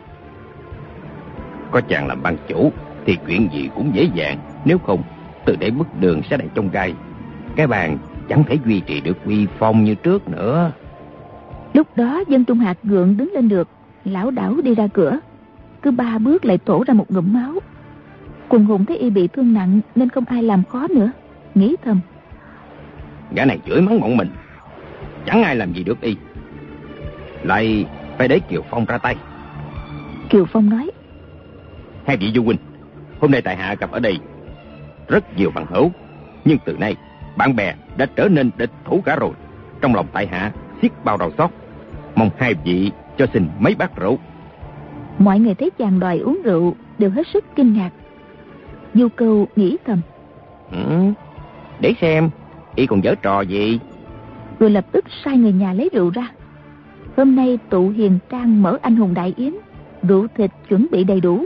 có 1.70 1.80
chàng 1.80 2.06
làm 2.06 2.22
ban 2.22 2.36
chủ 2.48 2.72
Thì 3.06 3.18
chuyện 3.26 3.48
gì 3.52 3.70
cũng 3.74 3.90
dễ 3.94 4.08
dàng. 4.14 4.38
Nếu 4.64 4.78
không 4.78 5.02
từ 5.44 5.56
để 5.56 5.70
bức 5.70 5.86
đường 6.00 6.22
sẽ 6.30 6.36
đầy 6.36 6.48
trong 6.54 6.70
gai. 6.70 6.94
Cái 7.56 7.66
bàn 7.66 7.98
chẳng 8.28 8.44
thể 8.44 8.58
duy 8.66 8.80
trì 8.80 9.00
được 9.00 9.24
uy 9.24 9.46
phong 9.58 9.84
như 9.84 9.94
trước 9.94 10.28
nữa. 10.28 10.72
Lúc 11.72 11.96
đó 11.96 12.22
dân 12.28 12.44
Trung 12.44 12.58
Hạt 12.58 12.78
gượng 12.82 13.16
đứng 13.16 13.32
lên 13.34 13.48
được. 13.48 13.68
Lão 14.04 14.30
đảo 14.30 14.54
đi 14.64 14.74
ra 14.74 14.86
cửa. 14.86 15.20
Cứ 15.82 15.90
ba 15.90 16.18
bước 16.18 16.44
lại 16.44 16.58
tổ 16.58 16.84
ra 16.86 16.94
một 16.94 17.10
ngụm 17.10 17.32
máu. 17.32 17.52
Quần 18.48 18.64
hùng 18.64 18.84
thấy 18.84 18.98
y 18.98 19.10
bị 19.10 19.28
thương 19.28 19.54
nặng 19.54 19.80
Nên 19.94 20.08
không 20.08 20.24
ai 20.24 20.42
làm 20.42 20.62
khó 20.64 20.86
nữa. 20.90 21.10
Nghĩ 21.54 21.76
thầm. 21.84 22.00
Gã 23.34 23.44
này 23.44 23.58
chửi 23.66 23.80
mắng 23.80 24.00
bọn 24.00 24.16
mình. 24.16 24.28
Chẳng 25.26 25.42
ai 25.42 25.56
làm 25.56 25.72
gì 25.72 25.84
được 25.84 26.00
y. 26.00 26.16
Lại 27.42 27.86
phải 28.18 28.28
để 28.28 28.38
Kiều 28.38 28.62
Phong 28.70 28.84
ra 28.84 28.98
tay. 28.98 29.16
Kiều 30.28 30.44
Phong 30.44 30.70
nói 30.70 30.90
Hai 32.08 32.16
vị 32.16 32.32
du 32.34 32.42
huynh. 32.42 32.58
Hôm 33.20 33.30
nay 33.30 33.42
tại 33.42 33.56
hạ 33.56 33.74
gặp 33.80 33.90
ở 33.90 34.00
đây 34.00 34.18
Rất 35.08 35.36
nhiều 35.36 35.50
bằng 35.54 35.66
hữu. 35.66 35.90
Nhưng 36.44 36.58
từ 36.64 36.76
nay 36.76 36.96
bạn 37.36 37.56
bè 37.56 37.74
đã 37.96 38.06
trở 38.16 38.28
nên 38.28 38.50
địch 38.56 38.70
thủ 38.84 39.02
cả 39.04 39.16
rồi. 39.16 39.30
Trong 39.80 39.94
lòng 39.94 40.06
tại 40.12 40.26
hạ 40.26 40.52
xiết 40.82 40.92
bao 41.04 41.16
đầu 41.16 41.30
xót. 41.38 41.50
Mong 42.14 42.30
hai 42.38 42.54
vị 42.64 42.90
cho 43.18 43.26
xin 43.32 43.48
mấy 43.58 43.74
bát 43.74 43.96
rượu. 43.96 44.18
Mọi 45.18 45.38
người 45.40 45.54
thấy 45.54 45.70
chàng 45.78 46.00
đòi 46.00 46.18
uống 46.18 46.42
rượu 46.44 46.74
Đều 46.98 47.10
hết 47.10 47.26
sức 47.32 47.44
kinh 47.56 47.72
ngạc. 47.72 47.90
Du 48.94 49.08
câu 49.16 49.48
nghĩ 49.56 49.76
thầm. 49.86 50.00
Ừ, 50.72 51.12
Để 51.80 51.94
xem 52.00 52.30
Y 52.74 52.86
còn 52.86 53.04
dở 53.04 53.14
trò 53.22 53.40
gì? 53.40 53.78
Rồi 54.58 54.70
lập 54.70 54.86
tức 54.92 55.04
sai 55.24 55.36
người 55.36 55.52
nhà 55.52 55.72
lấy 55.72 55.90
rượu 55.92 56.10
ra. 56.10 56.28
Hôm 57.16 57.36
nay 57.36 57.58
tụ 57.70 57.88
hiền 57.88 58.18
trang 58.30 58.62
mở 58.62 58.78
anh 58.82 58.96
hùng 58.96 59.14
đại 59.14 59.34
yến 59.36 59.54
Rượu 60.02 60.26
thịt 60.36 60.50
chuẩn 60.68 60.86
bị 60.90 61.04
đầy 61.04 61.20
đủ 61.20 61.44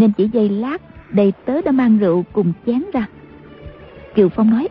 Nên 0.00 0.12
chỉ 0.12 0.28
giây 0.32 0.48
lát 0.48 0.82
Đầy 1.10 1.32
tớ 1.44 1.62
đã 1.62 1.72
mang 1.72 1.98
rượu 1.98 2.24
cùng 2.32 2.52
chén 2.66 2.82
ra. 2.92 3.06
Kiều 4.14 4.28
Phong 4.28 4.50
nói 4.50 4.68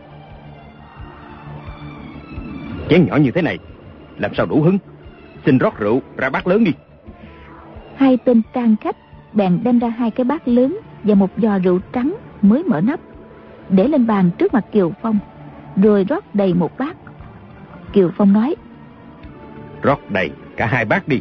Chén 2.88 3.06
nhỏ 3.06 3.16
như 3.16 3.30
thế 3.30 3.42
này 3.42 3.58
Làm 4.18 4.34
sao 4.34 4.46
đủ 4.46 4.62
hứng? 4.62 4.78
Xin 5.46 5.58
rót 5.58 5.78
rượu 5.78 6.02
ra 6.16 6.30
bát 6.30 6.46
lớn 6.46 6.64
đi. 6.64 6.72
Hai 7.96 8.18
tên 8.24 8.42
trang 8.54 8.76
khách 8.80 8.96
bèn 9.32 9.60
đem 9.64 9.78
ra 9.78 9.88
hai 9.88 10.10
cái 10.10 10.24
bát 10.24 10.48
lớn 10.48 10.78
Và 11.04 11.14
một 11.14 11.30
giò 11.36 11.58
rượu 11.58 11.80
trắng 11.92 12.16
mới 12.42 12.62
mở 12.62 12.80
nắp 12.80 13.00
Để 13.68 13.88
lên 13.88 14.06
bàn 14.06 14.30
trước 14.38 14.54
mặt 14.54 14.64
Kiều 14.72 14.92
Phong 15.02 15.18
Rồi 15.76 16.04
rót 16.08 16.34
đầy 16.34 16.54
một 16.54 16.78
bát. 16.78 16.96
Kiều 17.92 18.10
Phong 18.16 18.32
nói 18.32 18.56
Rót 19.82 20.10
đầy 20.10 20.30
cả 20.56 20.66
hai 20.66 20.84
bát 20.84 21.08
đi. 21.08 21.20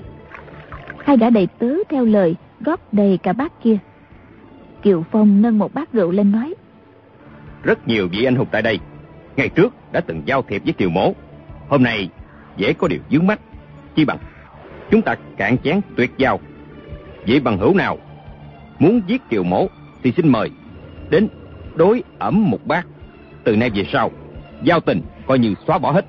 Hai 1.06 1.18
gã 1.18 1.30
đầy 1.30 1.48
tớ 1.60 1.76
theo 1.90 2.06
lời 2.06 2.36
Rót 2.60 2.94
đầy 2.94 3.20
cả 3.24 3.34
bát 3.34 3.52
kia 3.64 3.80
Kiều 4.82 5.06
Phong 5.12 5.42
nâng 5.42 5.58
một 5.58 5.74
bát 5.74 5.94
rượu 5.94 6.12
lên 6.12 6.32
nói. 6.32 6.54
Rất 7.64 7.88
nhiều 7.88 8.08
vị 8.12 8.24
anh 8.24 8.36
hùng 8.36 8.48
tại 8.52 8.62
đây, 8.62 8.80
Ngày 9.36 9.50
trước 9.50 9.74
đã 9.92 10.02
từng 10.02 10.22
giao 10.26 10.42
thiệp 10.42 10.62
với 10.64 10.74
Kiều 10.74 10.90
Mổ. 10.90 11.14
Hôm 11.68 11.84
nay, 11.84 12.10
dễ 12.58 12.74
có 12.74 12.88
điều 12.88 13.00
dướng 13.12 13.28
mắt. 13.28 13.40
Chi 13.96 14.06
bằng, 14.06 14.18
Chúng 14.92 15.02
ta 15.02 15.16
cạn 15.38 15.58
chén 15.58 15.82
tuyệt 15.96 16.12
giao. 16.18 16.40
Vị 17.26 17.40
bằng 17.40 17.58
hữu 17.58 17.76
nào 17.76 17.98
Muốn 18.80 19.02
giết 19.08 19.22
Kiều 19.30 19.44
Mổ 19.44 19.68
Thì 20.04 20.14
xin 20.18 20.28
mời 20.28 20.50
Đến 21.10 21.28
đối 21.76 22.04
ẩm 22.20 22.52
một 22.52 22.60
bát. 22.66 22.88
Từ 23.44 23.56
nay 23.56 23.70
về 23.70 23.86
sau, 23.94 24.12
Giao 24.64 24.80
tình 24.80 25.02
coi 25.28 25.40
như 25.40 25.56
xóa 25.68 25.78
bỏ 25.78 25.92
hết. 25.92 26.06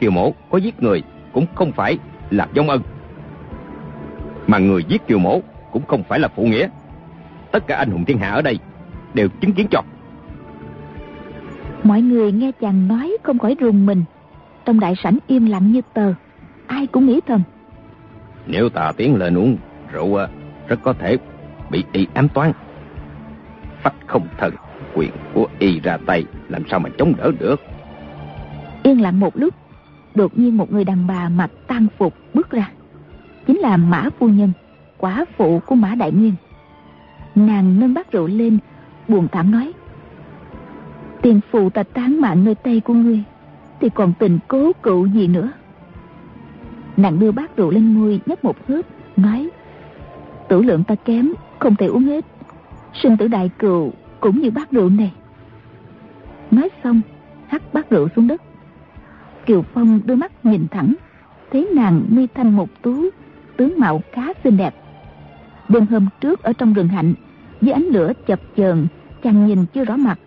Kiều 0.00 0.10
Mổ 0.10 0.32
có 0.50 0.58
giết 0.58 0.82
người 0.82 1.02
Cũng 1.32 1.46
không 1.54 1.72
phải 1.72 1.98
là 2.30 2.48
giống 2.54 2.68
ân, 2.68 2.82
Mà 4.46 4.58
người 4.58 4.84
giết 4.88 5.06
Kiều 5.06 5.18
Mổ 5.18 5.40
Cũng 5.72 5.86
không 5.86 6.02
phải 6.02 6.18
là 6.18 6.28
phụ 6.28 6.42
nghĩa. 6.42 6.68
Tất 7.52 7.66
cả 7.66 7.76
anh 7.76 7.90
hùng 7.90 8.04
thiên 8.04 8.18
hạ 8.18 8.30
ở 8.30 8.42
đây 8.42 8.58
Đều 9.14 9.28
chứng 9.40 9.52
kiến 9.52 9.66
cho. 9.70 9.82
Mọi 11.82 12.02
người 12.02 12.32
nghe 12.32 12.52
chàng 12.60 12.88
nói 12.88 13.16
không 13.22 13.38
khỏi 13.38 13.56
rùng 13.60 13.86
mình. 13.86 14.04
Trong 14.64 14.80
đại 14.80 14.94
sảnh 15.02 15.18
im 15.26 15.46
lặng 15.46 15.72
như 15.72 15.80
tờ. 15.94 16.12
Ai 16.66 16.86
cũng 16.86 17.06
nghĩ 17.06 17.20
thầm. 17.26 17.42
Nếu 18.46 18.68
ta 18.68 18.92
tiến 18.96 19.16
lên 19.16 19.38
uống 19.38 19.56
rượu 19.92 20.18
Rất 20.68 20.82
có 20.82 20.92
thể 20.92 21.16
bị 21.70 21.84
y 21.92 22.06
ám 22.14 22.28
toán. 22.28 22.52
Phách 23.82 23.94
không 24.06 24.26
thần 24.38 24.54
Quyền 24.94 25.10
của 25.34 25.46
y 25.58 25.80
ra 25.80 25.98
tay 26.06 26.24
Làm 26.48 26.62
sao 26.70 26.80
mà 26.80 26.90
chống 26.98 27.12
đỡ 27.16 27.30
được? 27.38 27.60
Yên 28.82 29.00
lặng 29.00 29.20
một 29.20 29.36
lúc 29.36 29.54
Đột 30.14 30.38
nhiên 30.38 30.56
một 30.56 30.72
người 30.72 30.84
đàn 30.84 31.06
bà 31.06 31.28
mặc 31.28 31.50
tang 31.66 31.86
phục 31.98 32.14
bước 32.34 32.50
ra. 32.50 32.70
Chính 33.46 33.58
là 33.58 33.76
Mã 33.76 34.08
Phu 34.18 34.28
Nhân 34.28 34.52
Quả 34.98 35.24
phụ 35.36 35.60
của 35.66 35.74
Mã 35.74 35.94
Đại 35.94 36.12
Nguyên 36.12 36.34
Nàng 37.34 37.80
nâng 37.80 37.94
bát 37.94 38.12
rượu 38.12 38.26
lên, 38.26 38.58
Buồn 39.08 39.28
thảm 39.32 39.50
nói, 39.50 39.72
Tiền 41.22 41.40
phụ 41.50 41.70
ta 41.70 41.82
tán 41.82 42.20
mạng 42.20 42.44
nơi 42.44 42.54
tay 42.54 42.80
của 42.80 42.94
ngươi, 42.94 43.22
Thì 43.80 43.88
còn 43.88 44.12
tình 44.18 44.38
cố 44.48 44.72
cựu 44.82 45.06
gì 45.06 45.28
nữa? 45.28 45.50
Nàng 46.96 47.18
đưa 47.18 47.32
bát 47.32 47.56
rượu 47.56 47.70
lên 47.70 47.94
môi 47.94 48.20
nhấp 48.26 48.44
một 48.44 48.66
hớp, 48.68 48.84
Nói, 49.16 49.48
Tử 50.48 50.62
lượng 50.62 50.84
ta 50.84 50.94
kém, 50.94 51.32
Không 51.58 51.76
thể 51.76 51.86
uống 51.86 52.04
hết. 52.04 52.24
Sinh 52.94 53.16
tử 53.16 53.28
đại 53.28 53.50
cựu 53.58 53.92
cũng 54.20 54.40
như 54.40 54.50
bát 54.50 54.70
rượu 54.70 54.88
này. 54.90 55.12
Nói 56.50 56.68
xong, 56.84 57.00
Hắt 57.46 57.74
bát 57.74 57.90
rượu 57.90 58.08
xuống 58.16 58.26
đất. 58.26 58.42
Kiều 59.46 59.62
Phong 59.62 60.00
đưa 60.04 60.14
mắt 60.14 60.32
nhìn 60.42 60.66
thẳng, 60.70 60.94
Thấy 61.50 61.68
nàng 61.74 62.02
mi 62.08 62.26
thanh 62.34 62.56
một 62.56 62.68
tú, 62.82 63.04
Tướng 63.56 63.74
mạo 63.78 64.02
khá 64.12 64.22
xinh 64.44 64.56
đẹp. 64.56 64.74
Đêm 65.68 65.86
hôm 65.86 66.06
trước 66.20 66.42
ở 66.42 66.52
trong 66.52 66.72
rừng 66.72 66.88
hạnh 66.88 67.14
Với 67.60 67.72
ánh 67.72 67.84
lửa 67.84 68.12
chập 68.26 68.40
chờn, 68.56 68.86
Chàng 69.22 69.46
nhìn 69.46 69.66
chưa 69.74 69.84
rõ 69.84 69.96
mặt. 69.96 70.18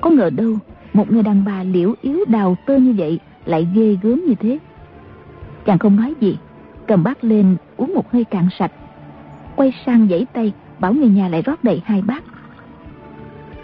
Có 0.00 0.10
ngờ 0.10 0.30
đâu, 0.30 0.58
Một 0.92 1.12
người 1.12 1.22
đàn 1.22 1.44
bà 1.44 1.62
liễu 1.62 1.94
yếu 2.02 2.24
đào 2.28 2.56
tơ 2.66 2.76
như 2.76 2.94
vậy 2.96 3.20
Lại 3.44 3.68
ghê 3.74 3.96
gớm 4.02 4.24
như 4.26 4.34
thế. 4.34 4.58
Chàng 5.64 5.78
không 5.78 5.96
nói 5.96 6.14
gì, 6.20 6.38
Cầm 6.86 7.02
bát 7.02 7.24
lên, 7.24 7.56
uống 7.76 7.94
một 7.94 8.12
hơi 8.12 8.24
cạn 8.24 8.48
sạch. 8.58 8.72
Quay 9.56 9.72
sang 9.86 10.08
giãy 10.10 10.26
tay, 10.32 10.52
Bảo 10.78 10.94
người 10.94 11.08
nhà 11.08 11.28
lại 11.28 11.42
rót 11.42 11.64
đầy 11.64 11.82
hai 11.84 12.02
bát. 12.02 12.24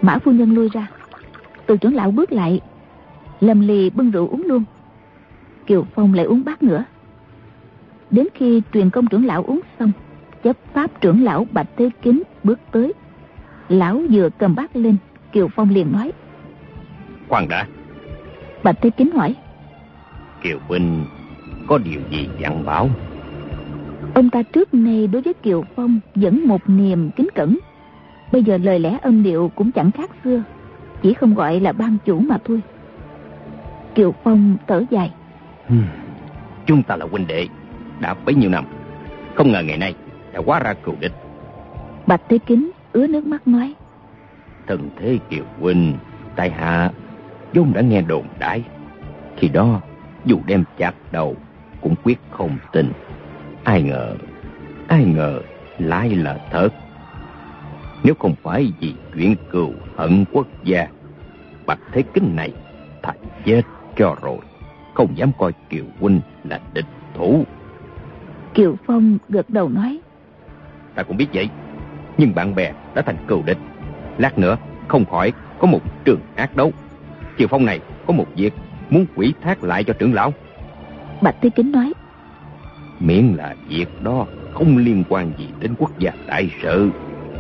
Mã 0.03 0.19
phu 0.19 0.33
nhân 0.33 0.55
lui 0.55 0.69
ra. 0.73 0.87
Từ 1.67 1.77
trưởng 1.77 1.95
lão 1.95 2.11
bước 2.11 2.33
lại. 2.33 2.61
Lầm 3.41 3.61
lì 3.61 3.91
bưng 3.91 4.11
rượu 4.11 4.29
uống 4.29 4.43
luôn. 4.47 4.65
Kiều 5.67 5.87
Phong 5.95 6.15
lại 6.15 6.27
uống 6.27 6.45
bát 6.45 6.63
nữa. 6.63 6.85
Đến 8.11 8.27
khi 8.35 8.63
truyền 8.73 8.91
công 8.91 9.07
trưởng 9.07 9.27
lão 9.27 9.45
uống 9.45 9.61
xong 9.79 9.93
Chấp 10.45 10.57
pháp 10.75 11.01
trưởng 11.01 11.25
lão 11.25 11.47
Bạch 11.53 11.67
Thế 11.77 11.91
Kính 12.03 12.23
bước 12.43 12.59
tới. 12.73 12.93
Lão 13.69 14.03
vừa 14.11 14.29
cầm 14.39 14.55
bát 14.55 14.77
lên 14.77 14.97
Kiều 15.33 15.49
Phong 15.49 15.71
liền 15.71 15.93
nói. 15.93 16.13
Khoan 17.29 17.49
đã. 17.49 17.67
Bạch 18.63 18.77
Thế 18.83 18.91
Kính 18.91 19.11
hỏi. 19.11 19.35
Kiều 20.43 20.59
Huynh 20.69 21.05
có 21.69 21.79
điều 21.79 22.01
gì 22.11 22.29
dặn 22.41 22.65
bảo? 22.65 22.89
Ông 24.15 24.31
ta 24.31 24.43
trước 24.43 24.75
nay 24.75 25.07
đối 25.07 25.23
với 25.23 25.35
Kiều 25.35 25.65
Phong 25.77 26.01
Vẫn 26.15 26.47
một 26.47 26.61
niềm 26.67 27.11
kính 27.17 27.29
cẩn. 27.35 27.59
Bây 28.33 28.43
giờ 28.43 28.59
lời 28.59 28.79
lẽ 28.79 28.99
âm 29.03 29.23
điệu 29.23 29.51
cũng 29.55 29.73
chẳng 29.73 29.91
khác 29.91 30.11
xưa 30.25 30.43
Chỉ 31.03 31.15
không 31.15 31.35
gọi 31.35 31.61
là 31.61 31.73
ban 31.73 31.97
chủ 32.05 32.19
mà 32.19 32.39
thôi. 32.45 32.61
Kiều 33.95 34.15
Phong 34.25 34.57
thở 34.67 34.85
dài. 34.91 35.13
Chúng 36.67 36.83
ta 36.83 36.97
là 36.97 37.07
huynh 37.11 37.27
đệ 37.27 37.47
Đã 38.01 38.15
bấy 38.15 38.35
nhiêu 38.35 38.51
năm 38.51 38.65
Không 39.35 39.53
ngờ 39.53 39.63
ngày 39.63 39.79
nay 39.79 39.95
đã 40.33 40.41
quá 40.47 40.61
ra 40.61 40.75
cừu 40.75 40.95
địch. 41.01 41.13
Bạch 42.07 42.21
Thế 42.29 42.39
Kính 42.47 42.71
ứa 42.93 43.07
nước 43.07 43.27
mắt 43.27 43.49
nói 43.49 43.75
Thần 44.67 44.91
thế 44.97 45.19
Kiều 45.31 45.45
Huynh 45.61 45.99
Tại 46.37 46.51
hạ 46.51 46.91
vốn 47.55 47.73
đã 47.73 47.81
nghe 47.81 48.03
đồn 48.03 48.27
đãi. 48.39 48.65
Khi 49.37 49.49
đó 49.49 49.81
dù 50.25 50.39
đem 50.47 50.65
chặt 50.79 50.95
đầu 51.13 51.37
Cũng 51.81 51.95
quyết 52.03 52.19
không 52.31 52.59
tin. 52.73 52.93
Ai 53.65 53.83
ngờ 53.83 54.15
Ai 54.89 55.05
ngờ 55.05 55.41
lại 55.79 56.11
là 56.11 56.39
thật. 56.51 56.69
Nếu 58.05 58.15
không 58.19 58.35
phải 58.43 58.73
vì 58.81 58.95
chuyện 59.15 59.35
cừu 59.51 59.73
hận 59.97 60.25
quốc 60.33 60.47
gia 60.65 60.89
Bạch 61.67 61.81
Thế 61.93 62.03
Kính 62.15 62.37
này 62.37 62.53
Thật 63.03 63.17
chết 63.45 63.63
cho 63.97 64.17
rồi. 64.23 64.39
Không 64.95 65.17
dám 65.17 65.31
coi 65.39 65.53
Kiều 65.69 65.85
Huynh 66.01 66.21
là 66.45 66.61
địch 66.75 66.87
thủ. 67.15 67.45
Kiều 68.55 68.75
Phong 68.87 69.19
gật 69.29 69.51
đầu 69.51 69.69
nói 69.69 70.01
Ta 70.95 71.03
cũng 71.03 71.17
biết 71.17 71.27
vậy. 71.35 71.49
Nhưng 72.19 72.35
bạn 72.35 72.55
bè 72.55 72.73
đã 72.95 73.03
thành 73.03 73.17
cừu 73.27 73.43
địch. 73.43 73.59
Lát 74.19 74.39
nữa 74.39 74.57
không 74.89 75.05
khỏi 75.05 75.33
có 75.59 75.67
một 75.67 75.81
trường 76.05 76.21
ác 76.37 76.57
đấu. 76.57 76.73
Kiều 77.37 77.49
Phong 77.49 77.67
này 77.67 77.81
có 78.07 78.13
một 78.13 78.27
việc 78.37 78.55
Muốn 78.93 79.07
quỷ 79.15 79.35
thác 79.43 79.65
lại 79.65 79.85
cho 79.85 79.95
trưởng 79.99 80.15
lão. 80.15 80.33
Bạch 81.23 81.35
Thế 81.43 81.51
Kính 81.51 81.73
nói 81.73 81.93
Miễn 83.01 83.35
là 83.37 83.55
việc 83.69 84.03
đó 84.03 84.27
không 84.55 84.77
liên 84.77 85.05
quan 85.09 85.33
gì 85.39 85.49
đến 85.61 85.75
quốc 85.79 85.99
gia 85.99 86.13
đại 86.27 86.51
sự 86.63 86.91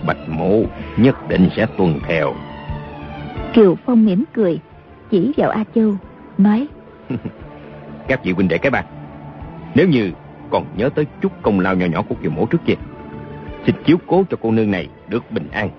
Bạch 0.06 0.28
mộ 0.28 0.62
nhất 0.96 1.28
định 1.28 1.48
sẽ 1.56 1.66
tuân 1.78 1.98
theo. 2.08 2.34
Kiều 3.52 3.76
Phong 3.86 4.04
mỉm 4.04 4.24
cười 4.32 4.60
Chỉ 5.10 5.32
vào 5.36 5.50
A 5.50 5.64
Châu 5.74 5.94
Nói 6.38 6.66
Các 8.08 8.24
vị 8.24 8.32
huynh 8.32 8.48
đệ 8.48 8.58
cái 8.58 8.70
bạc 8.70 8.86
Nếu 9.74 9.88
như 9.88 10.10
còn 10.50 10.64
nhớ 10.76 10.88
tới 10.94 11.06
chút 11.20 11.32
công 11.42 11.60
lao 11.60 11.74
nhỏ 11.74 11.86
nhỏ 11.86 12.02
của 12.02 12.14
Kiều 12.22 12.30
mộ 12.30 12.46
trước 12.46 12.60
kia 12.66 12.74
Xin 13.66 13.74
chiếu 13.84 13.96
cố 14.06 14.24
cho 14.30 14.36
cô 14.40 14.50
nương 14.50 14.70
này 14.70 14.88
được 15.08 15.30
bình 15.30 15.48
an. 15.52 15.70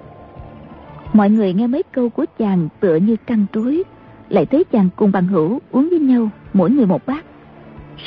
Mọi 1.13 1.29
người 1.29 1.53
nghe 1.53 1.67
mấy 1.67 1.83
câu 1.91 2.09
của 2.09 2.25
chàng 2.39 2.69
tựa 2.79 2.95
như 2.95 3.15
căng 3.15 3.45
trối 3.53 3.83
Lại 4.29 4.45
thấy 4.45 4.63
chàng 4.63 4.89
cùng 4.95 5.11
bằng 5.11 5.27
hữu 5.27 5.59
uống 5.71 5.89
với 5.89 5.99
nhau 5.99 6.29
Mỗi 6.53 6.71
người 6.71 6.85
một 6.85 7.05
bát. 7.05 7.25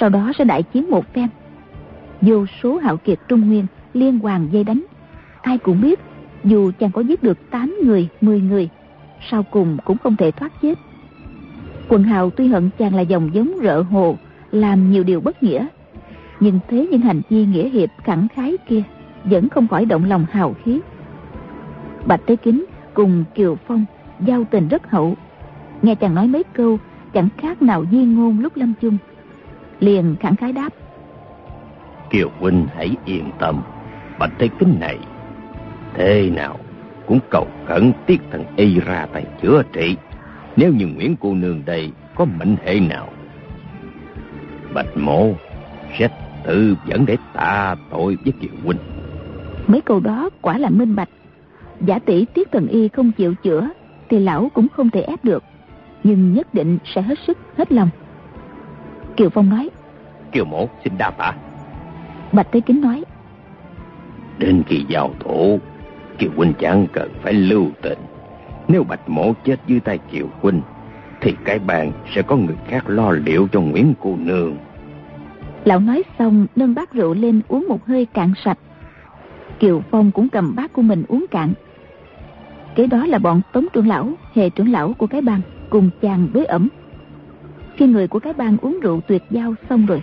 Sau 0.01 0.09
đó 0.09 0.33
sẽ 0.39 0.45
đại 0.45 0.63
chiến 0.63 0.91
một 0.91 1.15
phen. 1.15 1.29
Vô 2.21 2.47
số 2.63 2.79
hạo 2.79 2.97
kiệt 2.97 3.19
Trung 3.29 3.49
Nguyên 3.49 3.67
Liên 3.95 4.19
hoàng 4.19 4.49
dây 4.51 4.65
đánh. 4.65 4.85
Ai 5.43 5.59
cũng 5.59 5.81
biết 5.81 6.01
Dù 6.45 6.71
chàng 6.79 6.91
có 6.91 7.01
giết 7.01 7.23
được 7.23 7.51
8 7.51 7.77
người, 7.85 8.09
10 8.21 8.41
người 8.41 8.69
Sau 9.31 9.43
cùng 9.43 9.77
cũng 9.85 9.99
không 9.99 10.17
thể 10.17 10.31
thoát 10.31 10.53
chết. 10.63 10.79
Quần 11.89 12.03
hào 12.03 12.31
tuy 12.31 12.49
hận 12.49 12.71
chàng 12.79 12.95
là 12.95 13.03
dòng 13.03 13.31
giống 13.35 13.53
rợ 13.63 13.83
hồ 13.83 14.17
Làm 14.51 14.93
nhiều 14.93 15.05
điều 15.05 15.21
bất 15.21 15.43
nghĩa 15.43 15.67
Nhưng 16.41 16.59
thế 16.69 16.87
những 16.91 17.01
hành 17.01 17.21
vi 17.29 17.47
nghĩa 17.47 17.69
hiệp 17.69 17.89
khẳng 18.05 18.29
khái 18.29 18.57
kia 18.69 18.83
vẫn 19.31 19.49
không 19.49 19.69
khỏi 19.69 19.85
động 19.85 20.05
lòng 20.05 20.27
hào 20.31 20.55
khí. 20.65 20.81
Bạch 22.07 22.21
Tế 22.27 22.37
Kính 22.37 22.65
cùng 22.95 23.25
Kiều 23.35 23.57
Phong 23.67 23.85
Giao 24.21 24.45
tình 24.51 24.69
rất 24.69 24.91
hậu. 24.91 25.17
Nghe 25.83 25.95
chàng 25.95 26.15
nói 26.15 26.27
mấy 26.27 26.43
câu, 26.53 26.79
Chẳng 27.15 27.29
khác 27.39 27.63
nào 27.63 27.85
di 27.91 28.05
ngôn 28.05 28.41
lúc 28.41 28.57
lâm 28.57 28.75
chung. 28.81 28.99
Liền 29.81 30.17
khẳng 30.21 30.37
khái 30.37 30.53
đáp. 30.53 30.69
Kiều 32.11 32.31
huynh 32.39 32.67
hãy 32.77 32.97
yên 33.05 33.31
tâm. 33.39 33.63
Bạch 34.19 34.33
Thế 34.39 34.49
Kính 34.59 34.77
này, 34.81 34.99
Thế 35.95 36.31
nào 36.31 36.59
cũng 37.07 37.19
cầu 37.31 37.47
khẩn 37.67 37.93
tiết 38.07 38.21
thần 38.31 38.45
y 38.57 38.81
ra 38.81 39.07
tay 39.13 39.25
chữa 39.43 39.63
trị. 39.73 39.97
Nếu 40.57 40.73
như 40.73 40.87
Nguyễn 40.87 41.17
cô 41.21 41.35
nương 41.35 41.63
đây 41.67 41.93
Có 42.15 42.25
mệnh 42.25 42.57
hệ 42.65 42.81
nào, 42.81 43.09
Bạch 44.75 44.97
mộ 44.97 45.35
Sẽ 45.99 46.09
tự 46.45 46.77
dẫn 46.87 47.07
để 47.07 47.17
tạ 47.35 47.77
tội 47.91 48.17
với 48.25 48.33
Kiều 48.41 48.53
huynh. 48.65 48.96
Mấy 49.67 49.81
câu 49.81 50.01
đó 50.01 50.31
quả 50.43 50.59
là 50.59 50.71
minh 50.71 50.97
bạch. 50.97 51.09
Giả 51.81 51.99
tỷ 51.99 52.25
tiết 52.25 52.53
thần 52.53 52.67
y 52.67 52.89
không 52.89 53.13
chịu 53.13 53.35
chữa 53.35 53.69
Thì 54.09 54.19
lão 54.19 54.51
cũng 54.55 54.69
không 54.69 54.91
thể 54.91 55.01
ép 55.01 55.25
được. 55.25 55.45
Nhưng 56.05 56.35
nhất 56.35 56.55
định 56.55 56.79
sẽ 56.85 57.03
hết 57.03 57.19
sức 57.27 57.39
hết 57.57 57.73
lòng. 57.73 57.89
Kiều 59.17 59.31
Phong 59.31 59.51
nói 59.51 59.71
Kiều 60.33 60.45
mộ 60.45 60.69
xin 60.85 60.93
đa 60.99 61.11
tạ. 61.11 61.33
Bạch 62.33 62.47
Thế 62.53 62.61
Kính 62.61 62.81
nói 62.81 63.05
Đến 64.39 64.63
khi 64.67 64.85
giao 64.89 65.11
thủ 65.21 65.59
Kiều 66.19 66.31
huynh 66.37 66.53
chẳng 66.59 66.87
cần 66.93 67.11
phải 67.23 67.33
lưu 67.33 67.67
tình. 67.83 67.99
Nếu 68.69 68.85
bạch 68.85 69.09
mộ 69.09 69.33
chết 69.45 69.61
dưới 69.67 69.81
tay 69.81 69.99
Kiều 70.13 70.27
huynh 70.41 70.61
Thì 71.21 71.35
cái 71.45 71.59
bàn 71.59 71.93
sẽ 72.15 72.23
có 72.23 72.37
người 72.37 72.57
khác 72.69 72.89
lo 72.89 73.11
liệu 73.11 73.49
cho 73.53 73.61
Nguyễn 73.61 73.95
cô 74.01 74.17
nương. 74.17 74.57
Lão 75.65 75.81
nói 75.81 76.03
xong 76.19 76.47
nâng 76.57 76.75
bát 76.75 76.93
rượu 76.93 77.15
lên 77.15 77.41
uống 77.49 77.69
một 77.69 77.87
hơi 77.87 78.07
cạn 78.15 78.33
sạch 78.45 78.59
Kiều 79.59 79.83
Phong 79.91 80.11
cũng 80.11 80.29
cầm 80.29 80.55
bát 80.57 80.73
của 80.73 80.83
mình 80.83 81.05
uống 81.09 81.27
cạn. 81.31 81.53
Kế 82.75 82.87
đó 82.87 83.07
là 83.07 83.19
bọn 83.19 83.41
Tống 83.53 83.67
trưởng 83.73 83.89
lão, 83.89 84.09
hệ 84.35 84.51
trưởng 84.51 84.73
lão 84.73 84.93
của 84.93 85.07
cái 85.07 85.23
bang 85.23 85.41
Cùng 85.71 85.91
chàng 86.01 86.29
đối 86.35 86.45
ẩm. 86.45 86.69
Khi 87.77 87.87
người 87.87 88.09
của 88.09 88.19
cái 88.19 88.33
bang 88.33 88.57
uống 88.63 88.81
rượu 88.81 89.01
tuyệt 89.01 89.23
giao 89.31 89.55
xong 89.69 89.87
rồi 89.87 90.03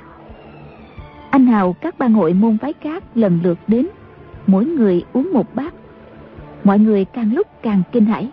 Anh 1.30 1.45
hào 1.45 1.74
các 1.74 1.99
bang 1.99 2.14
hội 2.14 2.34
môn 2.34 2.58
phái 2.58 2.74
cát 2.74 3.18
lần 3.18 3.39
lượt 3.43 3.58
đến 3.68 3.88
Mỗi 4.47 4.66
người 4.66 5.04
uống 5.14 5.34
một 5.34 5.56
bát. 5.56 5.74
Mọi 6.64 6.80
người 6.80 7.06
càng 7.06 7.34
lúc 7.34 7.47
càng 7.62 7.84
kinh 7.91 8.06
hãi 8.06 8.30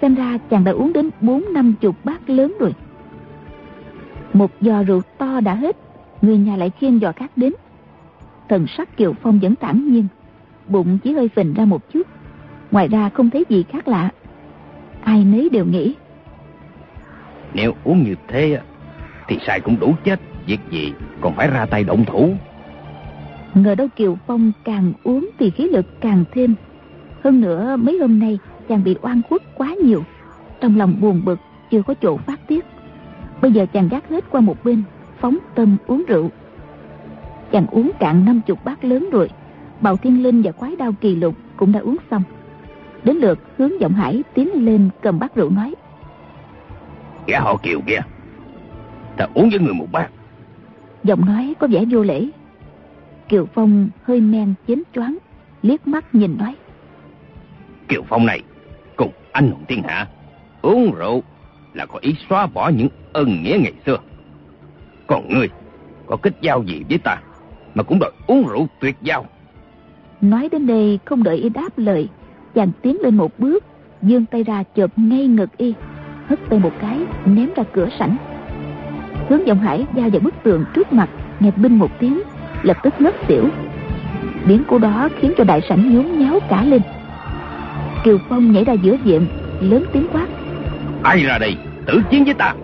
Xem 0.00 0.14
ra 0.14 0.38
chàng 0.50 0.64
đã 0.64 0.72
uống 0.72 0.92
đến 0.92 1.10
bốn 1.20 1.44
năm 1.52 1.74
chục 1.80 1.96
bát 2.04 2.30
lớn 2.30 2.54
rồi. 2.60 2.74
Một 4.32 4.50
giò 4.60 4.82
rượu 4.82 5.00
to 5.18 5.40
đã 5.40 5.54
hết 5.54 5.76
Người 6.22 6.38
nhà 6.38 6.56
lại 6.56 6.70
khiêng 6.70 7.00
giò 7.00 7.12
khác 7.12 7.30
đến. 7.36 7.52
Thần 8.48 8.66
sắc 8.76 8.96
Kiều 8.96 9.12
Phong 9.12 9.38
vẫn 9.38 9.54
tản 9.54 9.92
nhiên. 9.92 10.06
Bụng 10.68 10.98
chỉ 11.04 11.12
hơi 11.12 11.28
phình 11.28 11.54
ra 11.54 11.64
một 11.64 11.92
chút. 11.92 12.06
Ngoài 12.70 12.88
ra 12.88 13.08
không 13.08 13.30
thấy 13.30 13.44
gì 13.48 13.64
khác 13.68 13.88
lạ. 13.88 14.10
Ai 15.02 15.24
nấy 15.24 15.48
đều 15.52 15.64
nghĩ. 15.64 15.94
Nếu 17.54 17.72
uống 17.84 18.02
như 18.02 18.14
thế 18.28 18.60
Thì 19.28 19.38
sai 19.46 19.60
cũng 19.60 19.80
đủ 19.80 19.94
chết. 20.04 20.20
Việc 20.46 20.60
gì 20.70 20.92
còn 21.20 21.34
phải 21.34 21.50
ra 21.50 21.66
tay 21.66 21.84
động 21.84 22.04
thủ? 22.04 22.34
Ngờ 23.54 23.74
đâu 23.74 23.88
Kiều 23.96 24.18
Phong 24.26 24.52
càng 24.64 24.92
uống 25.02 25.30
thì 25.38 25.50
khí 25.50 25.68
lực 25.68 26.00
càng 26.00 26.24
thêm. 26.32 26.54
Hơn 27.24 27.40
nữa 27.40 27.76
mấy 27.76 27.98
hôm 27.98 28.18
nay 28.18 28.38
chàng 28.68 28.84
bị 28.84 28.96
oan 29.02 29.20
khuất 29.28 29.42
quá 29.54 29.74
nhiều. 29.84 30.02
Trong 30.60 30.78
lòng 30.78 30.96
buồn 31.00 31.22
bực 31.24 31.38
chưa 31.70 31.82
có 31.82 31.94
chỗ 31.94 32.16
phát 32.16 32.40
tiết. 32.48 32.64
Bây 33.42 33.52
giờ 33.52 33.66
chàng 33.72 33.88
gác 33.88 34.08
hết 34.08 34.24
qua 34.30 34.40
một 34.40 34.64
bên 34.64 34.82
Phóng 35.20 35.38
tâm 35.54 35.76
uống 35.86 36.04
rượu. 36.08 36.30
Chàng 37.52 37.66
uống 37.66 37.90
cạn 37.98 38.24
năm 38.24 38.40
chục 38.46 38.64
bát 38.64 38.84
lớn 38.84 39.08
rồi 39.12 39.28
Bào 39.80 39.96
Thiên 39.96 40.22
Linh 40.22 40.42
và 40.42 40.52
Quái 40.52 40.76
Đao 40.76 40.92
Kỳ 41.00 41.16
Lục 41.16 41.34
cũng 41.56 41.72
đã 41.72 41.80
uống 41.80 41.96
xong. 42.10 42.22
Đến 43.04 43.16
lượt 43.16 43.38
hướng 43.58 43.80
giọng 43.80 43.92
hải 43.92 44.22
tiến 44.34 44.64
lên 44.64 44.88
cầm 45.02 45.18
bát 45.18 45.34
rượu 45.34 45.50
nói 45.50 45.74
Gã 47.26 47.40
họ 47.40 47.56
Kiều 47.62 47.80
kia 47.86 48.00
Ta 49.16 49.26
uống 49.34 49.50
với 49.50 49.58
người 49.58 49.74
một 49.74 49.86
bát. 49.92 50.10
Giọng 51.04 51.24
nói 51.26 51.54
có 51.58 51.66
vẻ 51.66 51.84
vô 51.90 52.02
lễ. 52.02 52.28
Kiều 53.28 53.46
Phong 53.54 53.88
hơi 54.02 54.20
men 54.20 54.54
chến 54.66 54.82
choáng 54.94 55.18
Liếc 55.62 55.88
mắt 55.88 56.14
nhìn 56.14 56.36
nói 56.38 56.54
Kiều 57.88 58.02
Phong 58.08 58.26
này 58.26 58.42
Cùng 58.96 59.12
anh 59.32 59.50
hùng 59.50 59.64
thiên 59.68 59.82
hạ 59.82 60.06
Uống 60.62 60.94
rượu 60.94 61.22
là 61.74 61.86
có 61.86 61.98
ý 62.02 62.14
xóa 62.28 62.46
bỏ 62.46 62.68
những 62.68 62.88
ân 63.12 63.42
nghĩa 63.42 63.58
ngày 63.62 63.72
xưa. 63.86 63.98
Còn 65.06 65.28
ngươi 65.28 65.48
Có 66.06 66.16
kết 66.16 66.34
giao 66.40 66.62
gì 66.62 66.84
với 66.88 66.98
ta 66.98 67.18
Mà 67.74 67.82
cũng 67.82 67.98
đòi 67.98 68.10
uống 68.26 68.48
rượu 68.48 68.66
tuyệt 68.80 68.96
giao 69.02 69.26
Nói 70.20 70.48
đến 70.52 70.66
đây 70.66 70.98
không 71.04 71.22
đợi 71.22 71.36
y 71.36 71.48
đáp 71.48 71.68
lời 71.76 72.08
Chàng 72.54 72.70
tiến 72.82 72.96
lên 73.02 73.16
một 73.16 73.38
bước 73.38 73.64
Dương 74.02 74.26
tay 74.26 74.44
ra 74.44 74.64
chộp 74.76 74.90
ngay 74.96 75.26
ngực 75.26 75.56
y 75.56 75.74
Hất 76.26 76.38
tay 76.50 76.58
một 76.58 76.72
cái 76.80 77.00
ném 77.24 77.48
ra 77.56 77.62
cửa 77.72 77.88
sảnh. 77.98 78.16
Hướng 79.28 79.46
giọng 79.46 79.58
hải 79.58 79.86
giao 79.94 80.10
vào 80.10 80.20
bức 80.20 80.34
tường 80.42 80.64
trước 80.74 80.92
mặt 80.92 81.08
Nghe 81.40 81.50
binh 81.56 81.78
một 81.78 81.90
tiếng 81.98 82.20
Lập 82.62 82.76
tức 82.82 82.94
ngất 82.98 83.14
xỉu. 83.28 83.44
Biến 84.46 84.62
cô 84.68 84.78
đó 84.78 85.08
khiến 85.20 85.32
cho 85.36 85.44
đại 85.44 85.60
sảnh 85.68 85.94
nhốn 85.94 86.18
nháo 86.18 86.38
cả 86.48 86.64
lên. 86.64 86.82
Kiều 88.04 88.18
Phong 88.28 88.52
nhảy 88.52 88.64
ra 88.64 88.72
giữa 88.72 88.96
diện 89.04 89.26
lớn 89.60 89.84
tiếng 89.92 90.06
quát. 90.12 90.26
Ai 91.02 91.22
ra 91.22 91.38
đây? 91.38 91.56
Tử 91.86 92.02
chiến 92.10 92.24
với 92.24 92.34
ta. 92.34 92.54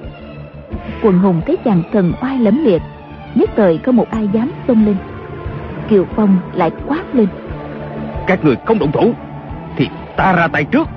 Quần 1.02 1.18
hùng 1.18 1.40
thấy 1.46 1.56
chàng 1.64 1.82
thần 1.92 2.12
oai 2.22 2.38
lẫm 2.38 2.64
liệt 2.64 2.82
nhất 3.34 3.50
thời 3.56 3.78
có 3.78 3.92
một 3.92 4.10
ai 4.10 4.28
dám 4.32 4.50
xông 4.68 4.86
lên 4.86 4.96
kiều 5.92 6.06
phong 6.16 6.38
lại 6.54 6.70
quát 6.86 7.14
lên. 7.14 7.26
Các 8.26 8.44
người 8.44 8.56
không 8.66 8.78
động 8.78 8.92
thủ 8.92 9.14
thì 9.76 9.88
ta 10.16 10.32
ra 10.32 10.48
tay 10.48 10.64
trước. 10.64 10.88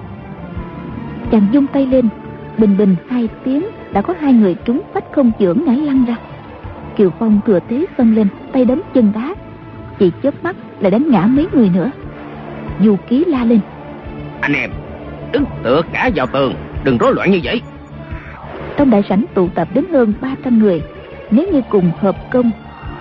Chàng 1.31 1.47
dung 1.51 1.67
tay 1.67 1.85
lên 1.85 2.09
bình 2.57 2.77
bình 2.77 2.95
hai 3.09 3.29
tiếng 3.43 3.65
đã 3.91 4.01
có 4.01 4.13
hai 4.19 4.33
người 4.33 4.55
trúng 4.65 4.81
phách 4.93 5.03
không 5.11 5.31
chưởng 5.39 5.65
ngã 5.65 5.71
lăn 5.71 6.05
ra. 6.05 6.15
Kiều 6.97 7.09
phong 7.19 7.39
thừa 7.45 7.59
thế 7.69 7.85
xông 7.97 8.15
lên 8.15 8.27
tay 8.51 8.65
đấm 8.65 8.81
chân 8.93 9.11
đá. 9.15 9.35
Chỉ 9.99 10.11
chớp 10.23 10.43
mắt 10.43 10.55
lại 10.79 10.91
đánh 10.91 11.11
ngã 11.11 11.25
mấy 11.25 11.47
người 11.53 11.69
nữa. 11.69 11.91
Du 12.79 12.95
ký 13.07 13.23
la 13.27 13.43
lên. 13.43 13.59
Anh 14.41 14.53
em 14.53 14.69
đứng 15.31 15.45
tựa 15.63 15.81
cả 15.93 16.09
vào 16.15 16.27
tường 16.27 16.53
đừng 16.83 16.97
rối 16.97 17.13
loạn 17.15 17.31
như 17.31 17.39
vậy. 17.43 17.61
Trong 18.77 18.89
đại 18.89 19.03
sảnh 19.09 19.25
tụ 19.33 19.49
tập 19.55 19.67
đến 19.73 19.85
hơn 19.91 20.13
300 20.21 20.59
người 20.59 20.81
nếu 21.31 21.47
như 21.51 21.61
cùng 21.69 21.91
hợp 21.99 22.15
công 22.31 22.51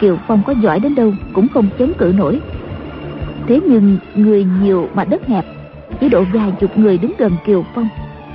kiều 0.01 0.17
phong 0.27 0.43
có 0.47 0.55
giỏi 0.63 0.81
đến 0.81 0.95
đâu 0.95 1.13
cũng 1.33 1.49
không 1.49 1.67
chống 1.79 1.93
cự 1.99 2.13
nổi. 2.17 2.41
Thế 3.47 3.61
nhưng 3.67 3.99
người 4.15 4.47
nhiều 4.63 4.89
mà 4.95 5.05
đất 5.05 5.27
hẹp 5.27 5.45
chỉ 6.01 6.09
độ 6.09 6.25
vài 6.33 6.53
chục 6.61 6.79
người 6.79 6.99
đứng 6.99 7.13
gần 7.19 7.33
kiều 7.47 7.65
phong 7.75 7.89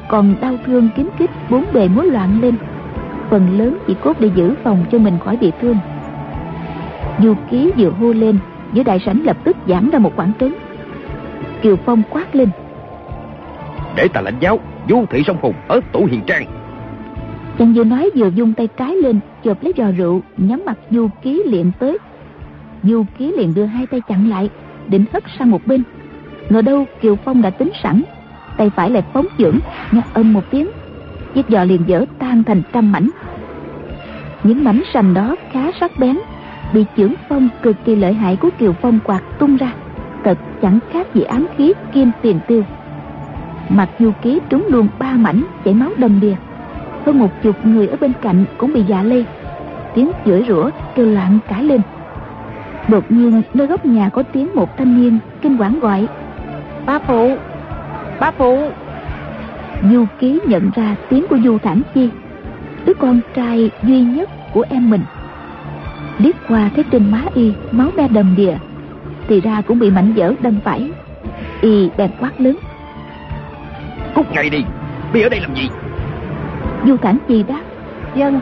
còn 0.09 0.35
đau 0.41 0.55
thương 0.65 0.89
kín 0.95 1.09
kít 1.17 1.29
bốn 1.49 1.65
bề 1.73 1.87
múa 1.87 2.01
loạn 2.01 2.41
lên. 2.41 2.55
Phần 3.29 3.57
lớn 3.57 3.77
chỉ 3.87 3.95
cốt 4.03 4.19
để 4.19 4.29
giữ 4.35 4.53
phòng 4.63 4.85
cho 4.91 4.97
mình 4.97 5.17
khỏi 5.25 5.37
bị 5.37 5.51
thương. 5.61 5.77
Du 7.23 7.33
ký 7.49 7.71
vừa 7.77 7.89
hô 7.89 8.13
lên 8.13 8.39
giữa 8.73 8.83
đại 8.83 8.99
sảnh 9.05 9.23
lập 9.23 9.37
tức 9.43 9.57
giãn 9.67 9.89
ra 9.89 9.99
một 9.99 10.15
khoảng 10.15 10.31
trống. 10.39 10.53
Kiều 11.61 11.75
phong 11.75 12.01
quát 12.09 12.35
lên. 12.35 12.49
Để 13.95 14.07
ta 14.07 14.21
lãnh 14.21 14.39
giáo 14.39 14.59
du 14.89 15.05
thị 15.09 15.23
sông 15.27 15.37
hùng 15.41 15.55
ở 15.67 15.79
tủ 15.91 16.05
hiền 16.05 16.21
trang. 16.27 16.45
Chàng 17.59 17.73
vừa 17.73 17.83
nói 17.83 18.09
vừa 18.15 18.27
dung 18.27 18.53
tay 18.53 18.67
trái 18.77 18.95
lên 18.95 19.19
chộp 19.43 19.63
lấy 19.63 19.73
giò 19.77 19.91
rượu, 19.97 20.21
nhắm 20.37 20.61
mặt 20.65 20.77
du 20.91 21.09
ký 21.21 21.43
liệm 21.45 21.71
tới. 21.79 21.97
Du 22.83 23.05
ký 23.17 23.33
liền 23.37 23.53
đưa 23.53 23.65
hai 23.65 23.87
tay 23.87 24.01
chặn 24.01 24.29
lại, 24.29 24.49
định 24.87 25.05
hất 25.13 25.23
sang 25.39 25.51
một 25.51 25.67
bên. 25.67 25.83
Ngờ 26.49 26.61
đâu 26.61 26.85
kiều 27.01 27.15
phong 27.15 27.41
đã 27.41 27.49
tính 27.49 27.71
sẵn, 27.83 28.01
tay 28.57 28.69
phải 28.69 28.89
lại 28.89 29.03
phóng 29.13 29.25
chưởng 29.37 29.59
nhặt 29.91 30.05
âm 30.13 30.33
một 30.33 30.43
tiếng. 30.51 30.67
Chiếc 31.35 31.45
giò 31.49 31.63
liền 31.63 31.81
dở 31.87 32.05
tan 32.19 32.43
thành 32.43 32.61
trăm 32.73 32.91
mảnh. 32.91 33.09
Những 34.43 34.63
mảnh 34.63 34.81
sành 34.93 35.13
đó 35.13 35.35
khá 35.51 35.71
sắc 35.79 35.91
bén, 35.99 36.17
bị 36.73 36.85
chưởng 36.97 37.13
phong 37.29 37.49
cực 37.61 37.75
kỳ 37.85 37.95
lợi 37.95 38.13
hại 38.13 38.35
của 38.35 38.49
kiều 38.59 38.73
phong 38.73 38.99
quạt 39.03 39.21
tung 39.39 39.57
ra. 39.57 39.73
Thật 40.23 40.37
chẳng 40.61 40.79
khác 40.91 41.13
gì 41.13 41.23
ám 41.23 41.45
khí 41.57 41.73
kim 41.93 42.11
tiền 42.21 42.39
tiêu. 42.47 42.63
Mặt 43.69 43.89
du 43.99 44.11
ký 44.21 44.39
trúng 44.49 44.67
luôn 44.69 44.87
ba 44.99 45.13
mảnh 45.13 45.43
chảy 45.65 45.73
máu 45.73 45.91
đầm 45.97 46.19
đìa 46.19 46.35
hơn 47.09 47.19
một 47.19 47.29
chục 47.43 47.65
người 47.65 47.87
ở 47.87 47.97
bên 47.97 48.13
cạnh 48.21 48.45
cũng 48.57 48.73
bị 48.73 48.83
dạ 48.87 49.03
lây 49.03 49.25
tiếng 49.95 50.11
chửi 50.25 50.45
rủa 50.47 50.69
kêu 50.95 51.05
loạn 51.05 51.39
cãi 51.47 51.63
lên. 51.63 51.81
Đột 52.87 53.11
nhiên 53.11 53.41
nơi 53.53 53.67
góc 53.67 53.85
nhà 53.85 54.09
có 54.09 54.23
tiếng 54.23 54.55
một 54.55 54.77
thanh 54.77 55.01
niên 55.01 55.19
kinh 55.41 55.57
quản 55.57 55.79
gọi. 55.79 56.07
Ba 56.85 56.99
phụ 56.99 57.35
ba 58.19 58.31
phụ. 58.31 58.71
Du 59.91 60.05
ký 60.19 60.39
nhận 60.47 60.71
ra 60.75 60.95
tiếng 61.09 61.25
của 61.29 61.37
du 61.43 61.57
thản 61.57 61.81
chi. 61.93 62.09
Đứa 62.85 62.93
con 62.93 63.19
trai 63.35 63.71
duy 63.83 64.01
nhất 64.01 64.29
của 64.53 64.65
em 64.69 64.89
mình. 64.89 65.01
Liếc 66.17 66.35
qua 66.47 66.69
thấy 66.75 66.83
trên 66.91 67.11
má 67.11 67.21
y 67.33 67.53
máu 67.71 67.91
me 67.97 68.07
đầm 68.07 68.35
đìa 68.37 68.55
thì 69.27 69.41
ra 69.41 69.61
cũng 69.61 69.79
bị 69.79 69.91
mảnh 69.91 70.13
dở 70.15 70.33
đâm 70.41 70.59
phải. 70.63 70.91
Y 71.61 71.89
bèn 71.97 72.11
quát 72.19 72.41
lớn. 72.41 72.57
Cút 74.15 74.25
ngay 74.31 74.49
đi. 74.49 74.63
Bi 75.13 75.21
ở 75.21 75.29
đây 75.29 75.39
làm 75.39 75.55
gì 75.55 75.69
du 76.85 76.97
thản 76.97 77.17
chi 77.27 77.43
đáp, 77.43 77.61
dân 78.15 78.39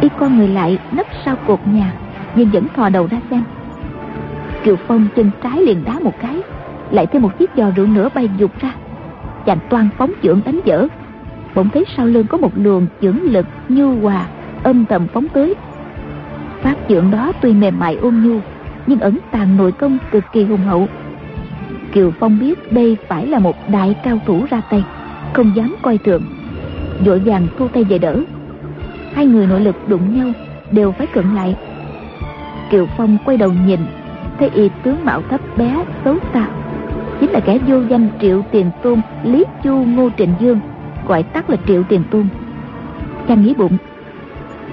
y 0.00 0.08
con 0.18 0.36
người 0.36 0.48
lại 0.48 0.78
nấp 0.92 1.06
sau 1.24 1.36
cột 1.46 1.58
nhà, 1.66 1.92
nhưng 2.34 2.50
vẫn 2.50 2.66
thò 2.76 2.88
đầu 2.88 3.06
ra 3.10 3.18
xem. 3.30 3.44
Kiều 4.64 4.76
phong 4.76 5.06
chân 5.16 5.30
trái 5.42 5.62
liền 5.62 5.84
đá 5.84 5.98
một 5.98 6.14
cái, 6.20 6.42
lại 6.90 7.06
thêm 7.06 7.22
một 7.22 7.38
chiếc 7.38 7.50
giò 7.56 7.70
rượu 7.76 7.86
nữa 7.86 8.08
bay 8.14 8.30
dục 8.38 8.60
ra, 8.60 8.72
chàng 9.46 9.58
toan 9.70 9.88
phóng 9.98 10.12
chưởng 10.22 10.40
đánh 10.44 10.60
dở. 10.64 10.86
Bỗng 11.54 11.68
thấy 11.68 11.84
sau 11.96 12.06
lưng 12.06 12.26
có 12.26 12.38
một 12.38 12.52
luồng 12.54 12.86
chưởng 13.00 13.22
lực 13.22 13.46
nhu 13.68 14.00
hòa, 14.00 14.26
âm 14.62 14.84
thầm 14.86 15.06
phóng 15.12 15.28
tới. 15.28 15.54
Phát 16.62 16.74
chưởng 16.88 17.10
đó 17.10 17.32
tuy 17.40 17.52
mềm 17.52 17.78
mại 17.78 17.96
ôn 17.96 18.14
nhu, 18.14 18.40
nhưng 18.86 19.00
ẩn 19.00 19.18
tàng 19.30 19.56
nội 19.56 19.72
công 19.72 19.98
cực 20.10 20.24
kỳ 20.32 20.44
hùng 20.44 20.64
hậu. 20.66 20.88
Kiều 21.92 22.10
phong 22.20 22.38
biết 22.38 22.72
đây 22.72 22.96
phải 23.08 23.26
là 23.26 23.38
một 23.38 23.56
đại 23.68 23.96
cao 24.04 24.18
thủ 24.26 24.44
ra 24.50 24.60
tay, 24.70 24.84
không 25.32 25.52
dám 25.56 25.74
coi 25.82 25.98
thường 25.98 26.22
vội 27.04 27.18
vàng 27.18 27.46
thu 27.58 27.68
tay 27.68 27.84
về 27.84 27.98
đỡ. 27.98 28.20
Hai 29.14 29.26
người 29.26 29.46
nội 29.46 29.60
lực 29.60 29.88
đụng 29.88 30.18
nhau 30.18 30.32
đều 30.70 30.92
phải 30.92 31.06
cận 31.06 31.34
lại. 31.34 31.56
Kiều 32.70 32.86
phong 32.96 33.18
quay 33.24 33.36
đầu 33.36 33.52
nhìn 33.66 33.80
thấy 34.38 34.50
y 34.54 34.68
tướng 34.82 35.04
mạo 35.04 35.22
thấp 35.30 35.40
bé 35.56 35.84
xấu 36.04 36.16
xa. 36.32 36.48
Chính 37.20 37.30
là 37.30 37.40
kẻ 37.40 37.58
vô 37.66 37.80
danh 37.88 38.08
triệu 38.20 38.42
tiền 38.50 38.70
tôn 38.82 39.00
lý 39.24 39.44
chu 39.64 39.84
ngô 39.84 40.10
trịnh 40.18 40.34
dương 40.40 40.60
gọi 41.06 41.22
tắt 41.22 41.50
là 41.50 41.56
triệu 41.66 41.82
tiền 41.88 42.02
tôn. 42.10 42.28
Chàng 43.28 43.42
nghĩ 43.42 43.54
bụng. 43.54 43.76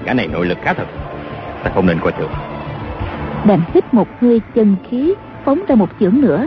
Cả 0.04 0.14
này 0.14 0.28
nội 0.28 0.46
lực 0.46 0.58
khá 0.62 0.72
thật 0.72 0.86
ta 1.64 1.70
không 1.74 1.86
nên 1.86 2.00
coi 2.00 2.12
thường. 2.12 2.30
Đành 3.46 3.60
hít 3.74 3.94
một 3.94 4.08
hơi 4.20 4.40
chân 4.54 4.76
khí 4.90 5.14
phóng 5.44 5.60
ra 5.68 5.74
một 5.74 5.88
chưởng 6.00 6.20
nữa 6.20 6.46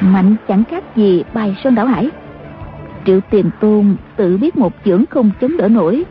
mạnh 0.00 0.36
chẳng 0.48 0.64
khác 0.64 0.84
gì 0.96 1.24
bài 1.34 1.56
sơn 1.64 1.74
đảo 1.74 1.86
hải 1.86 2.10
triệu 3.06 3.20
tiền 3.30 3.50
tôn 3.60 3.96
tự 4.16 4.36
biết 4.36 4.56
một 4.56 4.72
chưởng 4.84 5.04
không 5.10 5.30
chống 5.40 5.56
đỡ 5.56 5.68
nổi, 5.68 6.04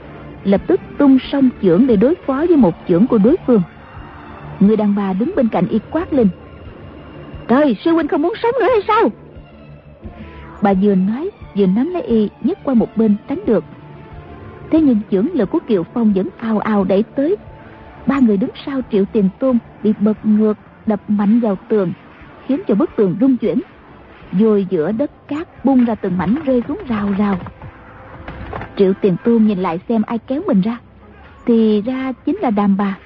lập 0.44 0.62
tức 0.68 0.80
tung 0.98 1.18
song 1.32 1.50
chưởng 1.62 1.88
để 1.88 1.96
đối 1.96 2.16
phó 2.16 2.46
với 2.48 2.58
một 2.58 2.76
chưởng 2.88 3.08
của 3.08 3.18
đối 3.18 3.36
phương. 3.48 3.62
Người 4.60 4.78
đàn 4.78 4.96
bà 4.96 5.14
đứng 5.14 5.32
bên 5.36 5.48
cạnh 5.48 5.68
y 5.68 5.80
quát 5.92 6.14
lên. 6.14 6.28
Trời, 7.48 7.78
sư 7.86 7.92
huynh 7.92 8.08
không 8.08 8.22
muốn 8.22 8.34
sống 8.44 8.52
nữa 8.60 8.68
hay 8.72 8.82
sao? 8.88 9.12
Bà 10.62 10.74
vừa 10.74 10.96
nói, 10.96 11.30
vừa 11.58 11.66
nắm 11.66 11.90
lấy 11.94 12.02
y, 12.02 12.30
nhấc 12.42 12.64
qua 12.64 12.74
một 12.74 12.98
bên 12.98 13.16
tránh 13.30 13.40
được. 13.46 13.64
Thế 14.72 14.82
nhưng 14.82 15.00
chưởng 15.12 15.28
lực 15.34 15.50
của 15.50 15.60
kiều 15.68 15.84
phong 15.94 16.14
vẫn 16.14 16.28
ào 16.38 16.60
ào 16.60 16.84
đẩy 16.84 17.04
tới. 17.04 17.36
Ba 18.06 18.20
người 18.20 18.38
đứng 18.38 18.50
sau 18.66 18.82
triệu 18.92 19.06
tiền 19.06 19.30
tôn 19.40 19.58
bị 19.84 19.94
bật 20.00 20.18
ngược, 20.24 20.58
đập 20.86 21.00
mạnh 21.08 21.40
vào 21.40 21.58
tường, 21.68 21.92
khiến 22.48 22.62
cho 22.68 22.76
bức 22.76 22.90
tường 22.96 23.16
rung 23.22 23.38
chuyển 23.38 23.60
rồi 24.32 24.68
giữa 24.70 24.92
đất 24.92 25.12
cát 25.28 25.66
bung 25.66 25.86
ra 25.86 25.96
từng 25.96 26.18
mảnh 26.18 26.36
rơi 26.46 26.64
xuống 26.68 26.80
rào 26.88 27.10
rào. 27.18 27.36
Triệu 28.78 28.94
tiền 29.02 29.16
tôn 29.24 29.46
nhìn 29.46 29.60
lại 29.60 29.80
xem 29.90 30.02
ai 30.02 30.20
kéo 30.28 30.42
mình 30.48 30.62
ra. 30.62 30.78
Thì 31.46 31.82
ra 31.82 32.12
chính 32.26 32.38
là 32.38 32.50
đàm 32.50 32.78
bà. 32.78 32.98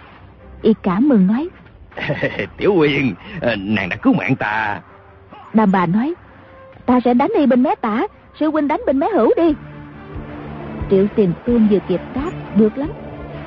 Y 0.61 0.73
cảm 0.83 1.09
mừng 1.09 1.27
nói. 1.27 1.49
Tiểu 2.57 2.73
uyên 2.75 3.13
ờ, 3.41 3.55
nàng 3.55 3.89
đã 3.89 3.95
cứu 3.95 4.13
mạng 4.13 4.35
ta. 4.35 4.81
Đàm 5.53 5.71
bà 5.71 5.85
nói 5.85 6.13
ta 6.85 6.99
sẽ 7.05 7.13
đánh 7.13 7.31
y 7.37 7.45
bên 7.45 7.63
mé 7.63 7.75
tả 7.81 8.07
sư 8.39 8.51
huynh 8.51 8.67
đánh 8.67 8.81
bên 8.85 8.99
mé 8.99 9.07
hữu 9.15 9.31
đi. 9.37 9.55
Triệu 10.89 11.05
tiền 11.15 11.33
tôn 11.45 11.67
vừa 11.67 11.79
kịp 11.87 12.01
đáp 12.15 12.31
được 12.55 12.77
lắm 12.77 12.89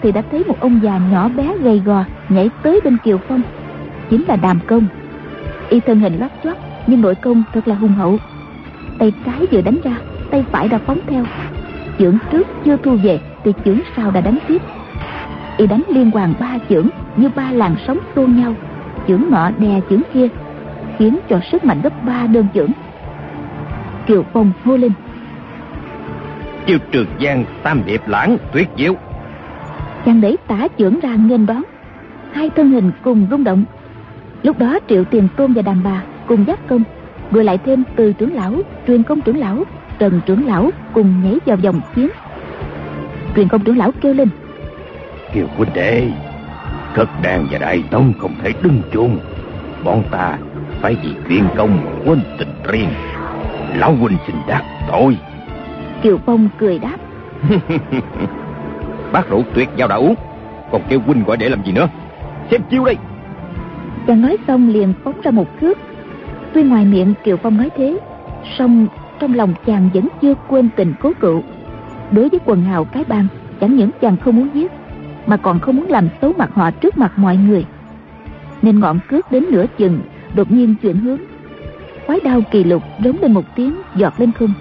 thì 0.02 0.12
đã 0.12 0.22
thấy 0.30 0.44
một 0.44 0.60
ông 0.60 0.80
già 0.82 0.98
nhỏ 0.98 1.28
bé 1.28 1.54
gầy 1.62 1.82
gò 1.84 2.04
nhảy 2.28 2.50
tới 2.62 2.80
bên 2.84 2.96
kiều 3.04 3.18
phong. 3.28 3.42
Chính 4.10 4.24
là 4.28 4.36
đàm 4.36 4.60
công. 4.66 4.86
Y 5.68 5.80
thân 5.80 6.00
hình 6.00 6.18
lót 6.20 6.30
choát 6.44 6.56
nhưng 6.86 7.00
nội 7.00 7.14
công 7.14 7.42
thật 7.52 7.68
là 7.68 7.74
hùng 7.74 7.94
hậu. 7.94 8.18
Tay 8.98 9.12
trái 9.26 9.46
vừa 9.52 9.60
đánh 9.60 9.78
ra 9.84 9.96
tay 10.30 10.44
phải 10.52 10.68
đã 10.68 10.78
phóng 10.78 10.98
theo. 11.06 11.24
Chưởng 11.98 12.18
trước 12.30 12.46
chưa 12.64 12.76
thu 12.76 12.96
về 13.02 13.20
thì 13.44 13.52
chưởng 13.64 13.80
sau 13.96 14.10
đã 14.10 14.20
đánh 14.20 14.38
tiếp. 14.48 14.62
Y 15.56 15.66
đánh 15.66 15.82
liên 15.88 16.10
hoàn 16.10 16.34
ba 16.40 16.58
chưởng 16.68 16.88
như 17.16 17.28
ba 17.36 17.50
làn 17.52 17.74
sóng 17.86 17.98
xô 18.16 18.26
nhau. 18.26 18.54
Chưởng 19.08 19.22
nọ 19.30 19.50
đè 19.58 19.80
chưởng 19.90 20.02
kia 20.12 20.28
khiến 20.98 21.18
cho 21.28 21.40
sức 21.52 21.64
mạnh 21.64 21.80
gấp 21.82 22.04
ba 22.06 22.26
đơn 22.26 22.46
chưởng. 22.54 22.70
Kiều 24.06 24.24
phong 24.32 24.52
hô 24.64 24.76
lên. 24.76 24.92
Chiêu 26.66 26.78
trường 26.90 27.06
giang 27.20 27.44
tam 27.62 27.82
điệp 27.86 28.08
lãng 28.08 28.38
tuyệt 28.52 28.68
diệu 28.76 28.94
chàng 30.06 30.20
đẩy 30.20 30.36
tả 30.46 30.68
chưởng 30.78 31.00
ra 31.00 31.14
nghênh 31.14 31.46
đón. 31.46 31.62
Hai 32.32 32.50
thân 32.50 32.70
hình 32.70 32.90
cùng 33.02 33.26
rung 33.30 33.44
động. 33.44 33.64
Lúc 34.42 34.58
đó 34.58 34.78
triệu 34.88 35.04
tiền 35.04 35.28
tôn 35.36 35.52
và 35.52 35.62
đàn 35.62 35.82
bà 35.84 36.02
cùng 36.26 36.44
giác 36.46 36.68
công 36.68 36.82
rồi 37.32 37.44
lại 37.44 37.58
thêm 37.64 37.84
từ 37.96 38.12
trưởng 38.12 38.34
lão 38.34 38.54
truyền 38.86 39.02
công 39.02 39.20
trưởng 39.20 39.38
lão 39.38 39.64
trần 39.98 40.20
trưởng 40.26 40.46
lão 40.46 40.70
cùng 40.92 41.22
nhảy 41.22 41.38
vào 41.46 41.56
vòng 41.56 41.80
chiến. 41.94 42.08
Truyền 43.36 43.48
công 43.48 43.64
trưởng 43.64 43.78
lão 43.78 43.92
kêu 44.00 44.14
lên 44.14 44.28
kiều 45.36 45.46
huynh 45.56 45.70
đệ 45.74 46.10
cất 46.94 47.08
đàn 47.22 47.46
và 47.50 47.58
đại 47.58 47.84
tông 47.90 48.12
không 48.18 48.34
thể 48.42 48.52
đứng 48.62 48.82
chung 48.92 49.18
bọn 49.84 50.02
ta 50.10 50.38
phải 50.80 50.96
vì 51.02 51.14
truyền 51.28 51.44
công 51.56 52.00
quên 52.04 52.20
tình 52.38 52.48
riêng. 52.72 52.88
Lão 53.74 53.94
huynh 53.94 54.16
xin 54.26 54.36
đáp 54.48 54.62
tội. 54.90 55.18
Kiều 56.02 56.18
phong 56.26 56.48
cười 56.58 56.78
đáp 56.78 56.96
bác 59.12 59.30
rượu 59.30 59.42
tuyệt 59.54 59.68
giao 59.76 59.88
đã 59.88 59.96
uống 59.96 60.14
còn 60.72 60.82
kêu 60.88 61.00
huynh 61.06 61.24
gọi 61.24 61.36
để 61.36 61.48
làm 61.48 61.64
gì 61.64 61.72
nữa? 61.72 61.88
Xem 62.50 62.60
chiêu 62.70 62.84
đây. 62.84 62.96
Chàng 64.06 64.22
nói 64.22 64.36
xong 64.46 64.68
liền 64.68 64.92
phóng 65.04 65.20
ra 65.22 65.30
một 65.30 65.46
cước 65.60 65.78
tuy 66.52 66.62
ngoài 66.62 66.84
miệng 66.84 67.14
kiều 67.24 67.36
phong 67.36 67.56
nói 67.56 67.70
thế, 67.76 67.98
song 68.58 68.86
trong 69.18 69.34
lòng 69.34 69.54
chàng 69.66 69.90
vẫn 69.94 70.08
chưa 70.22 70.34
quên 70.48 70.68
tình 70.76 70.94
cố 71.00 71.12
cựu. 71.20 71.42
Đối 72.10 72.28
với 72.28 72.40
quần 72.44 72.62
hào 72.62 72.84
cái 72.84 73.04
bang, 73.08 73.26
chẳng 73.60 73.76
những 73.76 73.90
chàng 74.00 74.16
không 74.16 74.36
muốn 74.36 74.48
giết, 74.54 74.72
mà 75.26 75.36
còn 75.36 75.58
không 75.58 75.76
muốn 75.76 75.86
làm 75.88 76.08
xấu 76.20 76.32
mặt 76.38 76.50
họ 76.54 76.70
trước 76.70 76.98
mặt 76.98 77.12
mọi 77.16 77.36
người. 77.36 77.64
Nên 78.62 78.80
ngọn 78.80 78.98
cước 79.08 79.32
đến 79.32 79.44
nửa 79.50 79.64
chừng, 79.78 80.00
đột 80.34 80.52
nhiên 80.52 80.74
chuyển 80.82 80.96
hướng. 80.96 81.18
Quái 82.06 82.20
đao 82.24 82.40
kỳ 82.50 82.64
lục 82.64 82.82
rống 83.04 83.16
lên 83.22 83.32
một 83.32 83.44
tiếng, 83.56 83.74
giọt 83.96 84.20
lên 84.20 84.32
không. 84.32 84.52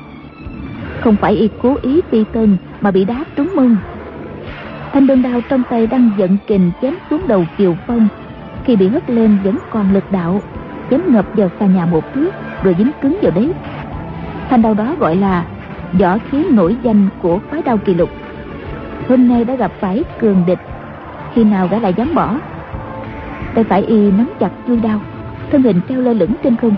Không 1.02 1.16
phải 1.16 1.34
y 1.34 1.50
cố 1.62 1.76
ý 1.82 2.02
ti 2.12 2.24
tên 2.32 2.58
mà 2.82 2.92
bị 2.92 3.06
đá 3.06 3.24
trúng 3.36 3.50
mông. 3.56 3.78
Thanh 4.94 5.08
đơn 5.08 5.22
đao 5.22 5.42
trong 5.50 5.64
tay 5.70 5.88
đang 5.88 6.12
giận 6.18 6.38
kình 6.48 6.72
chém 6.82 6.94
xuống 7.10 7.22
đầu 7.28 7.46
kiều 7.58 7.76
phong. 7.88 8.08
Khi 8.64 8.76
bị 8.76 8.88
hất 8.88 9.10
lên 9.10 9.38
vẫn 9.44 9.58
còn 9.70 9.94
lực 9.94 10.12
đạo 10.12 10.42
chém 10.90 11.02
ngập 11.14 11.26
vào 11.34 11.50
xà 11.60 11.66
nhà 11.66 11.86
một 11.86 12.14
thước, 12.14 12.32
rồi 12.64 12.76
dính 12.78 12.92
cứng 13.02 13.18
vào 13.22 13.32
đấy. 13.32 13.52
Thanh 14.50 14.62
đao 14.62 14.74
đó 14.74 14.96
gọi 15.00 15.16
là 15.16 15.46
võ 16.00 16.18
khí 16.18 16.46
nổi 16.52 16.78
danh 16.84 17.08
của 17.22 17.40
phái 17.50 17.62
đao 17.62 17.78
kỳ 17.78 17.94
lục. 17.94 18.10
Hôm 19.10 19.28
nay 19.28 19.46
đã 19.46 19.56
gặp 19.56 19.72
phải 19.80 20.04
cường 20.20 20.44
địch, 20.48 20.60
khi 21.34 21.44
nào 21.44 21.68
gã 21.68 21.80
lại 21.80 21.94
dám 21.98 22.16
bỏ? 22.16 22.40
Tay 23.56 23.64
phải 23.64 23.82
y 23.82 24.12
nắm 24.12 24.30
chặt 24.40 24.50
chui 24.68 24.78
đao, 24.78 25.00
thân 25.52 25.62
hình 25.62 25.82
treo 25.90 26.02
lơ 26.02 26.14
lửng 26.14 26.32
trên 26.44 26.56
không. 26.56 26.76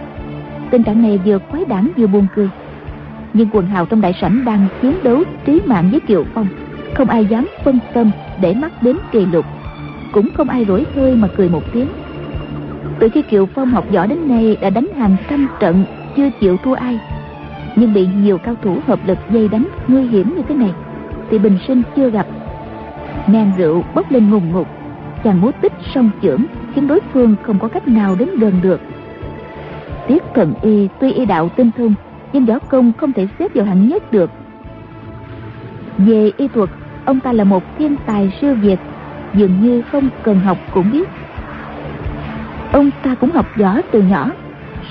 Tình 0.71 0.83
trạng 0.83 1.01
này 1.01 1.19
vừa 1.25 1.39
quái 1.39 1.65
đản 1.65 1.87
vừa 1.97 2.07
buồn 2.07 2.27
cười. 2.35 2.49
Nhưng 3.33 3.49
quần 3.51 3.67
hào 3.67 3.85
trong 3.85 4.01
đại 4.01 4.13
sảnh 4.21 4.45
đang 4.45 4.67
chiến 4.81 4.93
đấu 5.03 5.23
trí 5.45 5.61
mạng 5.65 5.89
với 5.91 5.99
kiều 5.99 6.23
phong. 6.33 6.47
Không 6.93 7.09
ai 7.09 7.25
dám 7.25 7.47
phân 7.63 7.79
tâm 7.93 8.11
để 8.41 8.53
mắt 8.53 8.83
đến 8.83 8.97
kỳ 9.11 9.25
lục. 9.25 9.45
Cũng 10.11 10.29
không 10.33 10.49
ai 10.49 10.65
rủi 10.65 10.85
hơi 10.95 11.15
mà 11.15 11.27
cười 11.37 11.49
một 11.49 11.63
tiếng 11.73 11.87
từ 12.99 13.09
khi 13.09 13.21
kiều 13.21 13.45
phong 13.45 13.69
học 13.69 13.85
võ 13.91 14.05
đến 14.05 14.27
nay 14.27 14.57
đã 14.61 14.69
đánh 14.69 14.87
hàng 14.97 15.15
trăm 15.29 15.47
trận, 15.59 15.85
chưa 16.17 16.29
chịu 16.39 16.57
thua 16.57 16.73
ai. 16.73 16.99
Nhưng 17.75 17.93
bị 17.93 18.07
nhiều 18.07 18.37
cao 18.37 18.55
thủ 18.61 18.77
hợp 18.87 18.99
lực 19.05 19.17
dây 19.31 19.47
đánh 19.47 19.67
nguy 19.87 20.07
hiểm 20.07 20.35
như 20.35 20.41
thế 20.47 20.55
này, 20.55 20.73
thì 21.29 21.39
bình 21.39 21.57
sinh 21.67 21.81
chưa 21.95 22.09
gặp. 22.09 22.27
Men 23.27 23.51
rượu 23.57 23.83
bốc 23.95 24.11
lên 24.11 24.29
ngùng 24.29 24.51
ngục 24.51 24.67
chàng 25.23 25.41
múa 25.41 25.51
tích 25.61 25.73
song 25.93 26.09
chưởng, 26.21 26.45
khiến 26.73 26.87
đối 26.87 26.99
phương 27.13 27.35
không 27.43 27.59
có 27.59 27.67
cách 27.67 27.87
nào 27.87 28.15
đến 28.15 28.29
gần 28.39 28.53
được. 28.61 28.81
Tiết 30.07 30.23
thần 30.35 30.53
y 30.61 30.87
tuy 30.99 31.11
y 31.11 31.25
đạo 31.25 31.49
tinh 31.49 31.71
thông, 31.77 31.93
nhưng 32.33 32.45
võ 32.45 32.59
công 32.59 32.91
không 32.97 33.13
thể 33.13 33.27
xếp 33.39 33.51
vào 33.55 33.65
hạng 33.65 33.87
nhất 33.87 34.11
được. 34.11 34.31
Về 35.97 36.31
y 36.37 36.47
thuật, 36.47 36.69
ông 37.05 37.19
ta 37.19 37.33
là 37.33 37.43
một 37.43 37.63
thiên 37.77 37.95
tài 38.05 38.33
siêu 38.41 38.55
việt, 38.55 38.79
dường 39.33 39.61
như 39.61 39.81
không 39.81 40.09
cần 40.23 40.39
học 40.39 40.57
cũng 40.73 40.91
biết 40.91 41.09
ông 42.71 42.89
ta 43.03 43.15
cũng 43.15 43.31
học 43.31 43.45
võ 43.55 43.77
từ 43.91 44.01
nhỏ. 44.01 44.31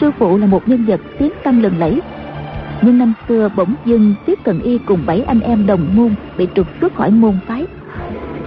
Sư 0.00 0.10
phụ 0.18 0.38
là 0.38 0.46
một 0.46 0.68
nhân 0.68 0.84
vật 0.84 1.00
tiếng 1.18 1.32
tăm 1.44 1.62
lừng 1.62 1.78
lẫy. 1.78 2.00
Nhưng 2.82 2.98
năm 2.98 3.14
xưa 3.28 3.48
bỗng 3.56 3.74
dưng 3.84 4.14
tiết 4.26 4.44
cần 4.44 4.60
y 4.60 4.78
cùng 4.78 5.02
bảy 5.06 5.22
anh 5.22 5.40
em 5.40 5.66
đồng 5.66 5.88
môn 5.94 6.14
bị 6.36 6.48
trục 6.54 6.66
xuất 6.80 6.94
khỏi 6.94 7.10
môn 7.10 7.38
phái. 7.46 7.66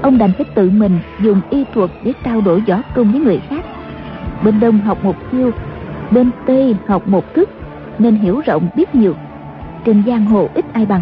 Ông 0.02 0.18
đành 0.18 0.32
phải 0.38 0.46
tự 0.56 0.70
mình 0.70 1.00
dùng 1.20 1.42
y 1.50 1.66
thuật 1.74 1.90
để 2.04 2.14
trao 2.24 2.42
đổi 2.42 2.64
võ 2.68 2.82
công 2.96 3.12
với 3.12 3.22
người 3.22 3.42
khác. 3.50 3.66
Bên 4.44 4.60
đông 4.60 4.80
học 4.80 5.04
một 5.04 5.16
chiêu, 5.32 5.52
bên 6.12 6.30
tây 6.46 6.76
học 6.88 7.08
một 7.08 7.34
thức, 7.34 7.50
nên 8.00 8.16
hiểu 8.16 8.42
rộng 8.46 8.70
biết 8.76 8.96
nhiều. 8.96 9.16
Trên 9.86 10.04
giang 10.08 10.26
hồ 10.26 10.50
ít 10.54 10.66
ai 10.74 10.86
bằng. 10.86 11.02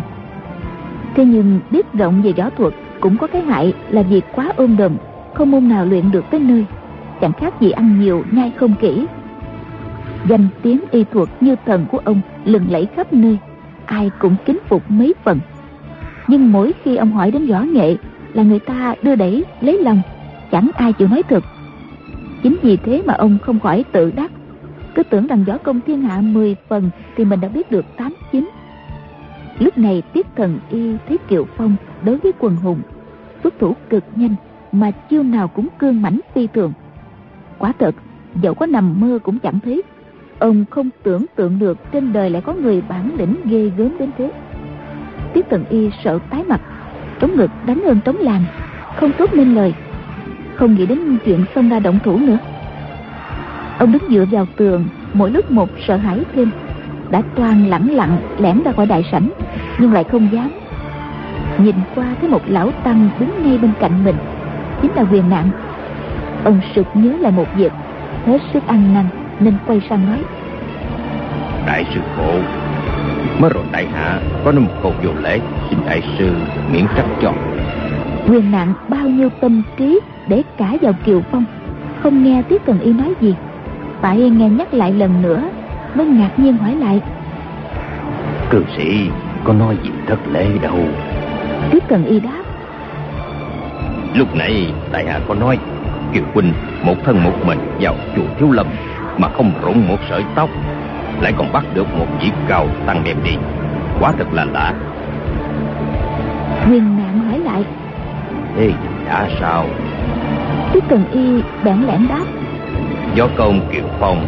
Thế 1.15 1.25
nhưng 1.25 1.59
biết 1.71 1.93
rộng 1.93 2.21
về 2.21 2.31
võ 2.31 2.49
thuật 2.49 2.73
cũng 2.99 3.17
có 3.17 3.27
cái 3.27 3.41
hại 3.41 3.73
là 3.89 4.01
việc 4.01 4.25
quá 4.35 4.51
ôm 4.55 4.77
đồm, 4.77 4.95
không 5.33 5.51
môn 5.51 5.69
nào 5.69 5.85
luyện 5.85 6.11
được 6.11 6.25
tới 6.31 6.39
nơi 6.39 6.65
chẳng 7.21 7.33
khác 7.33 7.61
gì 7.61 7.71
ăn 7.71 7.99
nhiều, 7.99 8.23
nhai 8.31 8.51
không 8.57 8.73
kỹ. 8.81 9.05
Danh 10.27 10.47
tiếng 10.61 10.79
y 10.91 11.03
thuật 11.03 11.29
như 11.39 11.55
thần 11.65 11.85
của 11.91 11.97
ông 11.97 12.21
lừng 12.45 12.65
lẫy 12.69 12.87
khắp 12.95 13.13
nơi, 13.13 13.37
ai 13.85 14.11
cũng 14.19 14.35
kính 14.45 14.59
phục 14.69 14.91
mấy 14.91 15.13
phần. 15.23 15.39
Nhưng 16.27 16.51
mỗi 16.51 16.73
khi 16.83 16.95
ông 16.95 17.11
hỏi 17.11 17.31
đến 17.31 17.47
võ 17.47 17.61
nghệ 17.61 17.95
là 18.33 18.43
người 18.43 18.59
ta 18.59 18.95
đưa 19.01 19.15
đẩy, 19.15 19.45
lấy 19.61 19.79
lòng, 19.83 20.01
chẳng 20.51 20.69
ai 20.73 20.93
chịu 20.93 21.07
nói 21.07 21.23
thật. 21.29 21.43
Chính 22.43 22.55
vì 22.61 22.77
thế 22.77 23.03
mà 23.05 23.13
ông 23.13 23.37
không 23.41 23.59
khỏi 23.59 23.85
tự 23.91 24.11
đắc. 24.11 24.31
Cứ 24.95 25.03
tưởng 25.03 25.27
rằng 25.27 25.43
võ 25.43 25.57
công 25.57 25.81
thiên 25.87 26.01
hạ 26.01 26.21
10 26.21 26.55
phần 26.69 26.89
thì 27.15 27.25
mình 27.25 27.41
đã 27.41 27.47
biết 27.47 27.71
được 27.71 27.85
tám 27.97 28.13
chín. 28.31 28.49
Lúc 29.59 29.77
này 29.77 30.01
tiết 30.13 30.27
thần 30.35 30.59
y 30.69 30.95
thấy 31.07 31.17
kiều 31.27 31.45
phong 31.57 31.75
đối 32.03 32.17
với 32.17 32.31
quần 32.39 32.55
hùng, 32.55 32.81
xuất 33.43 33.59
thủ 33.59 33.75
cực 33.89 34.03
nhanh 34.15 34.35
mà 34.71 34.91
chiêu 34.91 35.23
nào 35.23 35.47
cũng 35.47 35.67
cương 35.79 36.01
mãnh 36.01 36.19
phi 36.33 36.47
thường 36.47 36.73
quả 37.59 37.73
thật 37.79 37.95
dẫu 38.41 38.53
có 38.53 38.65
nằm 38.65 38.99
mơ 38.99 39.19
cũng 39.23 39.39
chẳng 39.39 39.59
thấy. 39.59 39.83
Ông 40.39 40.65
không 40.69 40.89
tưởng 41.03 41.25
tượng 41.35 41.59
được 41.59 41.77
trên 41.91 42.13
đời 42.13 42.29
lại 42.29 42.41
có 42.41 42.53
người 42.53 42.81
bản 42.81 43.11
lĩnh 43.17 43.35
ghê 43.45 43.71
gớm 43.77 43.97
đến 43.99 44.11
thế. 44.17 44.31
Tiết 45.33 45.49
cận 45.49 45.63
y 45.69 45.89
sợ 46.03 46.19
tái 46.29 46.43
mặt 46.43 46.61
trống 47.19 47.35
ngực 47.35 47.51
đánh 47.65 47.81
hơn 47.85 47.99
trống 48.05 48.17
làm 48.19 48.45
không 48.97 49.11
tốt 49.17 49.33
nên 49.33 49.55
lời, 49.55 49.73
không 50.55 50.75
nghĩ 50.75 50.85
đến 50.85 51.17
chuyện 51.25 51.45
xông 51.55 51.69
ra 51.69 51.79
động 51.79 51.99
thủ 52.03 52.17
nữa. 52.17 52.37
Ông 53.79 53.91
đứng 53.91 54.03
dựa 54.09 54.25
vào 54.31 54.45
tường, 54.57 54.85
mỗi 55.13 55.31
lúc 55.31 55.51
một 55.51 55.69
sợ 55.87 55.97
hãi 55.97 56.23
thêm, 56.35 56.51
đã 57.09 57.21
toan 57.35 57.65
lẳng 57.65 57.91
lặng 57.91 58.17
lẻn 58.39 58.63
ra 58.63 58.71
khỏi 58.71 58.85
đại 58.85 59.03
sảnh, 59.11 59.29
nhưng 59.79 59.93
lại 59.93 60.03
không 60.03 60.29
dám. 60.31 60.49
Nhìn 61.57 61.75
qua 61.95 62.15
thấy 62.19 62.29
một 62.29 62.41
lão 62.47 62.71
tăng 62.71 63.09
đứng 63.19 63.29
ngay 63.43 63.57
bên 63.57 63.71
cạnh 63.79 64.03
mình, 64.03 64.15
chính 64.81 64.91
là 64.95 65.03
quyền 65.11 65.29
nạn 65.29 65.49
ông 66.47 66.59
sực 66.75 66.87
nhớ 66.93 67.13
lại 67.19 67.31
một 67.31 67.47
việc. 67.55 67.71
Hết 68.25 68.37
sức 68.53 68.67
ăn 68.67 68.93
năn 68.93 69.05
nên 69.39 69.53
quay 69.67 69.81
sang 69.89 70.05
nói. 70.05 70.19
Đại 71.67 71.85
sư 71.93 72.01
phụ 72.15 72.31
mới 73.39 73.49
rồi 73.53 73.63
đại 73.71 73.87
hạ 73.87 74.19
có 74.45 74.51
một 74.51 74.71
câu 74.83 74.93
vô 75.03 75.09
lễ 75.21 75.39
xin 75.69 75.79
đại 75.85 76.01
sư 76.17 76.35
miễn 76.71 76.85
trách 76.95 77.05
cho. 77.21 77.33
Quyền 78.27 78.51
nạn 78.51 78.73
bao 78.87 79.07
nhiêu 79.07 79.29
tâm 79.41 79.61
trí 79.77 79.99
để 80.27 80.43
cả 80.57 80.73
vào 80.81 80.93
kiều 81.05 81.21
phong 81.31 81.45
không 82.03 82.23
nghe 82.23 82.41
tiết 82.49 82.65
cần 82.65 82.79
y 82.79 82.93
nói 82.93 83.13
gì. 83.21 83.35
Phải 84.01 84.17
nghe 84.17 84.49
nhắc 84.49 84.73
lại 84.73 84.93
lần 84.93 85.21
nữa 85.21 85.49
mới 85.95 86.05
ngạc 86.05 86.31
nhiên 86.37 86.57
hỏi 86.57 86.75
lại. 86.75 87.01
Cư 88.49 88.63
sĩ 88.77 89.09
có 89.43 89.53
nói 89.53 89.77
gì 89.83 89.89
thất 90.07 90.19
lễ 90.31 90.47
đâu? 90.61 90.79
Tiết 91.71 91.83
cần 91.87 92.05
y 92.05 92.19
đáp. 92.19 92.43
Lúc 94.15 94.35
nãy 94.35 94.73
đại 94.91 95.05
hạ 95.05 95.19
có 95.27 95.35
nói 95.35 95.57
kiều 96.13 96.23
huynh 96.33 96.53
một 96.83 96.95
thân 97.05 97.23
một 97.23 97.45
mình 97.45 97.59
vào 97.79 97.95
chùa 98.15 98.35
thiếu 98.39 98.51
lâm 98.51 98.67
mà 99.17 99.27
không 99.37 99.51
rụng 99.63 99.87
một 99.87 99.97
sợi 100.09 100.23
tóc 100.35 100.49
lại 101.21 101.33
còn 101.37 101.51
bắt 101.53 101.65
được 101.73 101.87
một 101.97 102.05
vị 102.21 102.31
cao 102.47 102.67
tăng 102.85 103.03
đem 103.03 103.17
đi. 103.23 103.31
Quá 103.99 104.13
thật 104.17 104.27
là 104.33 104.45
lạ. 104.45 104.73
Huyền 106.65 106.97
nạn 106.97 107.19
hỏi 107.19 107.39
lại 107.39 107.63
ê 108.57 108.71
đã 109.05 109.27
sao? 109.39 109.65
Tiết 110.73 110.83
cần 110.89 111.05
y 111.11 111.43
bản 111.63 111.87
lẽn 111.87 112.07
đáp 112.09 112.25
do 113.15 113.27
công 113.37 113.69
kiều 113.73 113.83
phong 113.99 114.27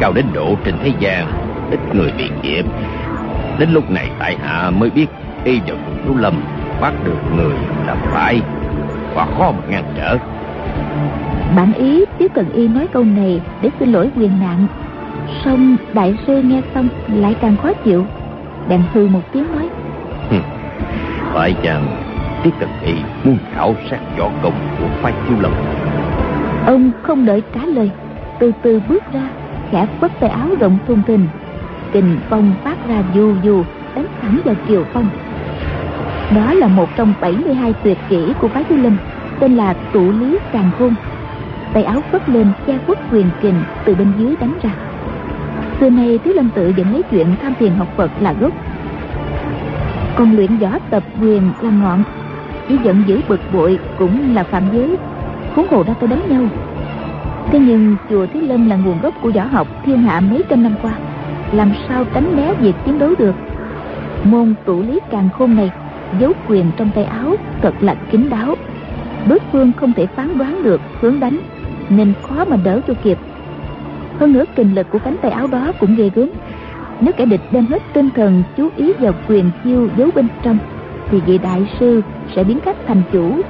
cao 0.00 0.12
đến 0.12 0.26
độ 0.32 0.54
trên 0.64 0.74
thế 0.82 0.92
gian 0.98 1.26
ít 1.70 1.80
người 1.94 2.12
bị 2.18 2.30
nhiễm 2.42 2.64
đến 3.58 3.70
lúc 3.72 3.90
này 3.90 4.10
tại 4.18 4.36
hạ 4.42 4.70
mới 4.70 4.90
biết 4.90 5.06
y 5.44 5.60
vào 5.60 5.76
chùa 5.76 6.02
thiếu 6.04 6.14
lâm 6.18 6.34
bắt 6.80 6.92
được 7.04 7.18
người 7.36 7.54
là 7.86 7.94
phải. 7.94 8.40
Và 9.14 9.26
khó 9.38 9.50
mà 9.50 9.58
ngăn 9.68 9.84
trở 9.96 10.16
bản 11.56 11.72
ý 11.72 12.04
tiếp 12.18 12.30
cần 12.34 12.52
y 12.52 12.68
nói 12.68 12.86
câu 12.92 13.04
này 13.04 13.40
để 13.62 13.70
xin 13.78 13.92
lỗi 13.92 14.10
quyền 14.16 14.40
nạn. 14.40 14.66
Xong 15.44 15.76
đại 15.94 16.18
sư 16.26 16.42
nghe 16.42 16.62
xong 16.74 16.88
lại 17.08 17.34
càng 17.40 17.56
khó 17.56 17.72
chịu. 17.84 18.04
Đàn 18.68 18.82
hư 18.92 19.06
một 19.06 19.22
tiếng 19.32 19.44
nói 19.52 19.68
phải 21.38 21.54
chăng 21.62 21.86
tiết 22.42 22.50
cần 22.60 22.68
y 22.84 22.94
muốn 23.24 23.38
khảo 23.54 23.74
sát 23.90 23.98
võ 24.18 24.30
công 24.42 24.52
của 24.78 24.86
phái 25.02 25.12
thiếu 25.28 25.36
lâm? 25.40 25.52
Ông 26.66 26.90
không 27.02 27.26
đợi 27.26 27.42
trả 27.54 27.66
lời 27.66 27.90
từ 28.38 28.52
từ 28.62 28.80
bước 28.88 29.02
ra 29.12 29.28
khẽ 29.70 29.86
phất 30.00 30.20
tay 30.20 30.30
áo 30.30 30.48
rộng 30.60 30.78
thùng 30.86 31.02
thình. 31.06 31.26
Kình 31.92 32.18
phong 32.30 32.52
phát 32.64 32.88
ra 32.88 33.02
du 33.14 33.34
du 33.44 33.62
đánh 33.94 34.06
thẳng 34.22 34.40
vào 34.44 34.54
kiều 34.68 34.84
phong. 34.92 35.08
Đó 36.36 36.54
là 36.54 36.68
một 36.68 36.88
trong 36.96 37.14
72 37.20 37.74
tuyệt 37.84 37.98
kỹ 38.08 38.32
của 38.40 38.48
phái 38.48 38.64
thiếu 38.64 38.78
lâm 38.78 38.96
tên 39.40 39.56
là 39.56 39.74
tụ 39.92 40.12
lý 40.12 40.38
càng 40.52 40.70
khôn. 40.78 40.94
Tay 41.72 41.84
áo 41.84 42.00
phất 42.12 42.28
lên, 42.28 42.46
che 42.66 42.78
khuất 42.86 42.98
quyền 43.12 43.26
kình 43.40 43.62
từ 43.84 43.94
bên 43.94 44.12
dưới 44.18 44.36
đánh 44.40 44.58
ra. 44.62 44.70
Xưa 45.80 45.90
nay, 45.90 46.18
thiếu 46.24 46.34
lâm 46.34 46.50
tự 46.50 46.72
vẫn 46.76 46.92
lấy 46.92 47.02
chuyện 47.10 47.26
tham 47.42 47.54
thiền 47.58 47.72
học 47.72 47.88
phật 47.96 48.10
là 48.20 48.32
gốc. 48.32 48.52
Còn 50.16 50.36
luyện 50.36 50.56
võ 50.56 50.78
tập 50.90 51.02
quyền 51.20 51.42
là 51.60 51.70
ngọn. 51.70 52.02
Chỉ 52.68 52.78
giận 52.84 53.02
giữ 53.06 53.20
bực 53.28 53.40
bội 53.52 53.78
cũng 53.98 54.34
là 54.34 54.44
phạm 54.44 54.62
giới. 54.72 54.96
Huống 55.54 55.68
hồ 55.68 55.82
ra 55.86 55.94
tôi 56.00 56.08
đánh 56.08 56.22
nhau. 56.28 56.42
Thế 57.50 57.58
nhưng, 57.58 57.96
chùa 58.10 58.26
thiếu 58.26 58.42
lâm 58.46 58.68
là 58.68 58.76
nguồn 58.76 59.00
gốc 59.00 59.14
của 59.22 59.30
võ 59.34 59.42
học 59.42 59.68
thiên 59.84 60.02
hạ 60.02 60.20
mấy 60.20 60.42
trăm 60.48 60.62
năm 60.62 60.74
qua. 60.82 60.92
Làm 61.52 61.72
sao 61.88 62.04
tránh 62.14 62.36
né 62.36 62.54
việc 62.54 62.74
chiến 62.84 62.98
đấu 62.98 63.14
được? 63.18 63.34
Môn 64.24 64.54
tụ 64.64 64.82
lý 64.82 65.00
càng 65.10 65.28
khôn 65.38 65.56
này 65.56 65.70
giấu 66.18 66.32
quyền 66.48 66.70
trong 66.76 66.90
tay 66.94 67.04
áo 67.04 67.34
thật 67.62 67.74
là 67.80 67.94
kín 67.94 68.28
đáo 68.30 68.54
đối 69.28 69.38
phương 69.52 69.72
không 69.76 69.92
thể 69.92 70.06
phán 70.06 70.38
đoán 70.38 70.62
được 70.62 70.80
hướng 71.00 71.20
đánh, 71.20 71.40
nên 71.88 72.12
khó 72.22 72.44
mà 72.44 72.56
đỡ 72.64 72.80
cho 72.86 72.94
kịp. 73.02 73.18
Hơn 74.20 74.32
nữa, 74.32 74.44
kình 74.56 74.74
lực 74.74 74.90
của 74.90 74.98
cánh 74.98 75.16
tay 75.22 75.30
áo 75.30 75.46
đó 75.46 75.72
cũng 75.80 75.96
ghê 75.96 76.10
gớm. 76.14 76.30
Nếu 77.00 77.12
kẻ 77.16 77.24
địch 77.24 77.40
đem 77.52 77.66
hết 77.66 77.82
tinh 77.92 78.08
thần, 78.14 78.42
chú 78.56 78.68
ý 78.76 78.92
vào 78.92 79.12
quyền 79.28 79.50
chiêu 79.64 79.88
giấu 79.96 80.10
bên 80.14 80.28
trong, 80.42 80.58
thì 81.10 81.20
vị 81.20 81.38
đại 81.38 81.66
sư 81.80 82.02
sẽ 82.36 82.44
biến 82.44 82.60
cách 82.60 82.76
thành 82.86 83.02
chủ, 83.12 83.40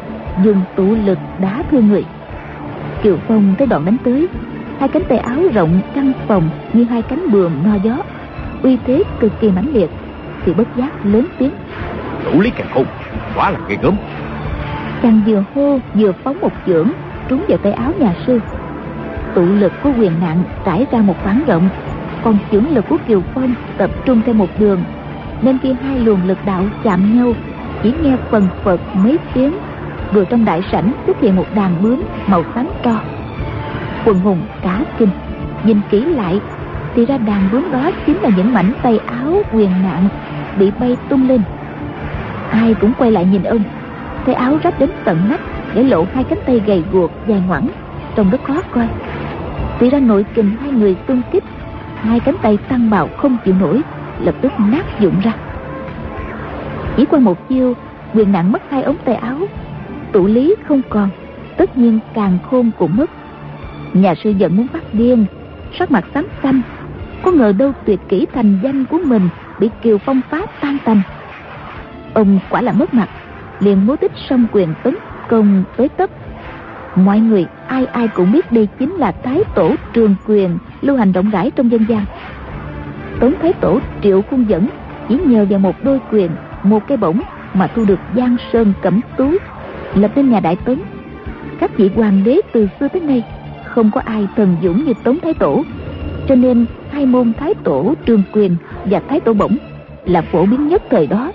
dùng 0.45 0.61
tụ 0.76 0.95
lực 1.05 1.18
đá 1.41 1.62
thương 1.70 1.89
người. 1.89 2.05
Kiều 3.03 3.16
phong 3.29 3.55
tới 3.59 3.66
đoạn 3.66 3.85
đánh 3.85 3.97
tới, 4.05 4.29
hai 4.79 4.89
cánh 4.89 5.05
tay 5.09 5.18
áo 5.18 5.41
rộng 5.55 5.81
căng 5.95 6.12
phòng 6.26 6.51
như 6.72 6.85
hai 6.85 7.03
cánh 7.03 7.31
bườm 7.31 7.53
no 7.64 7.74
gió, 7.74 7.97
uy 8.62 8.79
thế 8.87 9.03
cực 9.20 9.33
kỳ 9.41 9.51
mãnh 9.51 9.72
liệt, 9.72 9.91
thì 10.45 10.55
bất 10.55 10.68
giác 10.76 11.07
lớn 11.07 11.26
tiếng. 11.39 11.53
Đủ 12.24 12.41
lý 12.41 12.51
càng 12.51 12.68
khôn, 12.74 12.85
quá 13.37 13.51
là 13.51 13.59
ghê 13.68 13.76
gớm 13.83 13.97
chàng 15.03 15.20
vừa 15.26 15.44
hô, 15.55 15.78
vừa 15.94 16.12
phóng 16.24 16.40
một 16.40 16.53
chưởng, 16.66 16.90
trúng 17.28 17.44
vào 17.49 17.59
tay 17.59 17.72
áo 17.72 17.92
nhà 17.99 18.14
sư. 18.26 18.40
Tụ 19.34 19.42
lực 19.42 19.72
của 19.82 19.90
quyền 19.99 20.12
nặng 20.20 20.42
trải 20.64 20.86
ra 20.92 21.03
một 21.03 21.14
khoảng 21.22 21.42
rộng. 21.46 21.68
Còn 22.24 22.38
chưởng 22.53 22.70
lực 22.70 22.84
của 22.88 22.96
kiều 23.09 23.22
phong 23.34 23.55
tập 23.76 23.90
trung 24.05 24.20
theo 24.26 24.34
một 24.34 24.49
đường, 24.59 24.80
nên 25.42 25.59
khi 25.59 25.72
hai 25.82 25.99
luồng 25.99 26.24
lực 26.26 26.38
đạo 26.46 26.64
chạm 26.84 27.16
nhau, 27.16 27.32
chỉ 27.82 27.94
nghe 28.03 28.16
phần 28.30 28.49
phật 28.64 28.80
mấy 28.94 29.18
tiếng 29.34 29.53
rồi 30.12 30.26
trong 30.30 30.44
đại 30.44 30.62
sảnh 30.72 30.92
xuất 31.07 31.20
hiện 31.20 31.36
một 31.36 31.46
đàn 31.55 31.82
bướm 31.82 32.03
màu 32.26 32.44
xám 32.55 32.68
tro. 32.84 33.01
Quần 34.05 34.20
hùng 34.20 34.40
cả 34.62 34.80
kinh, 34.99 35.11
nhìn 35.64 35.80
kỹ 35.90 36.05
lại, 36.05 36.40
thì 36.94 37.07
ra 37.07 37.18
đàn 37.18 37.49
bướm 37.53 37.70
đó 37.72 37.90
chính 38.07 38.16
là 38.16 38.30
những 38.36 38.53
mảnh 38.53 38.72
tay 38.82 39.01
áo 39.07 39.42
quyền 39.53 39.70
nạn 39.70 40.09
bị 40.59 40.72
bay 40.80 40.96
tung 41.09 41.28
lên. 41.28 41.42
Ai 42.51 42.74
cũng 42.74 42.92
quay 42.99 43.11
lại 43.11 43.24
nhìn 43.24 43.42
ông 43.42 43.62
tay 44.29 44.35
áo 44.35 44.59
rách 44.62 44.79
đến 44.79 44.91
tận 45.05 45.18
nách 45.29 45.41
để 45.74 45.83
lộ 45.83 46.07
hai 46.14 46.24
cánh 46.24 46.39
tay 46.47 46.61
gầy 46.66 46.85
guộc, 46.93 47.11
dài 47.26 47.43
ngoẳng. 47.47 47.68
Trông 48.14 48.31
rất 48.31 48.45
khó 48.45 48.62
coi. 48.70 48.89
Tuy 49.81 49.91
ra 49.91 50.01
nội 50.01 50.24
kình 50.35 50.57
hai 50.61 50.70
người 50.70 50.95
tương 50.95 51.22
kích 51.33 51.45
hai 51.97 52.20
cánh 52.20 52.37
tay 52.43 52.59
tăng 52.68 52.91
bạo 52.91 53.09
không 53.16 53.37
chịu 53.45 53.55
nổi, 53.55 53.83
lập 54.20 54.35
tức 54.41 54.53
nát 54.59 55.01
dụng 55.01 55.14
ra. 55.22 55.33
Chỉ 56.97 57.05
qua 57.05 57.20
một 57.20 57.49
chiêu, 57.49 57.74
quyền 58.14 58.33
nặng 58.33 58.53
mất 58.53 58.62
hai 58.70 58.83
ống 58.83 58.97
tay 59.05 59.14
áo. 59.14 59.39
Tụ 60.12 60.26
lý 60.26 60.55
không 60.64 60.83
còn, 60.89 61.09
tất 61.57 61.79
nhiên 61.79 61.99
càng 62.14 62.39
khôn 62.51 62.70
cũng 62.79 62.97
mất. 62.97 63.11
Nhà 63.93 64.14
sư 64.14 64.31
giận 64.31 64.57
muốn 64.57 64.66
phát 64.68 64.95
điên, 64.95 65.26
sắc 65.79 65.91
mặt 65.91 66.05
xám 66.14 66.26
xanh. 66.43 66.61
Có 67.22 67.31
ngờ 67.31 67.53
đâu 67.53 67.72
tuyệt 67.85 68.01
kỹ 68.09 68.26
thành 68.35 68.59
danh 68.62 68.85
của 68.85 68.99
mình 69.05 69.29
bị 69.61 69.70
kiều 69.83 69.99
phong 69.99 70.20
phá 70.31 70.41
tan 70.61 70.79
tành. 70.85 71.03
Ông 72.14 72.39
quả 72.51 72.61
là 72.62 72.72
mất 72.72 72.95
mặt 72.95 73.09
liền 73.61 73.86
múa 73.86 73.96
tích 73.96 74.12
song 74.28 74.46
quyền 74.52 74.74
tấn 74.84 74.96
công 75.28 75.64
tới 75.76 75.88
tấp. 75.88 76.11
Mọi 76.94 77.20
người, 77.20 77.46
ai 77.66 77.86
ai 77.86 78.09
cũng 78.09 78.32
biết 78.32 78.52
đây 78.52 78.68
chính 78.78 78.94
là 78.94 79.12
thái 79.12 79.42
tổ 79.54 79.74
trường 79.92 80.14
quyền 80.26 80.59
lưu 80.80 80.96
hành 80.96 81.12
rộng 81.12 81.30
rãi 81.30 81.50
trong 81.50 81.70
dân 81.70 81.84
gian. 81.88 82.04
Tống 83.20 83.32
thái 83.42 83.52
tổ 83.52 83.80
triệu 84.02 84.22
khuôn 84.22 84.44
dẫn 84.48 84.68
chỉ 85.09 85.18
nhờ 85.26 85.46
vào 85.50 85.59
một 85.59 85.84
đôi 85.84 86.00
quyền, 86.12 86.30
một 86.62 86.86
cái 86.86 86.96
bổng 86.96 87.20
mà 87.54 87.66
thu 87.66 87.84
được 87.84 87.98
giang 88.16 88.36
sơn 88.52 88.72
cẩm 88.82 89.00
tú, 89.16 89.30
lập 89.94 90.11
nên 90.16 90.30
nhà 90.30 90.40
đại 90.40 90.56
tấn 90.64 90.82
các 91.61 91.76
vị 91.76 91.90
hoàng 91.94 92.22
đế 92.24 92.40
từ 92.52 92.68
xưa 92.80 92.88
tới 92.88 93.00
nay 93.00 93.22
không 93.64 93.90
có 93.90 94.00
ai 94.04 94.28
thần 94.36 94.56
dũng 94.62 94.84
như 94.84 94.92
tống 95.04 95.20
thái 95.20 95.34
tổ, 95.34 95.64
cho 96.28 96.34
nên 96.34 96.66
hai 96.90 97.06
môn 97.06 97.32
thái 97.38 97.54
tổ 97.54 97.94
trường 98.04 98.22
quyền 98.32 98.56
và 98.84 99.00
thái 99.09 99.20
tổ 99.20 99.32
bổng 99.32 99.56
là 100.04 100.22
phổ 100.22 100.46
biến 100.46 100.68
nhất 100.68 100.82
thời 100.90 101.06
đó 101.06 101.32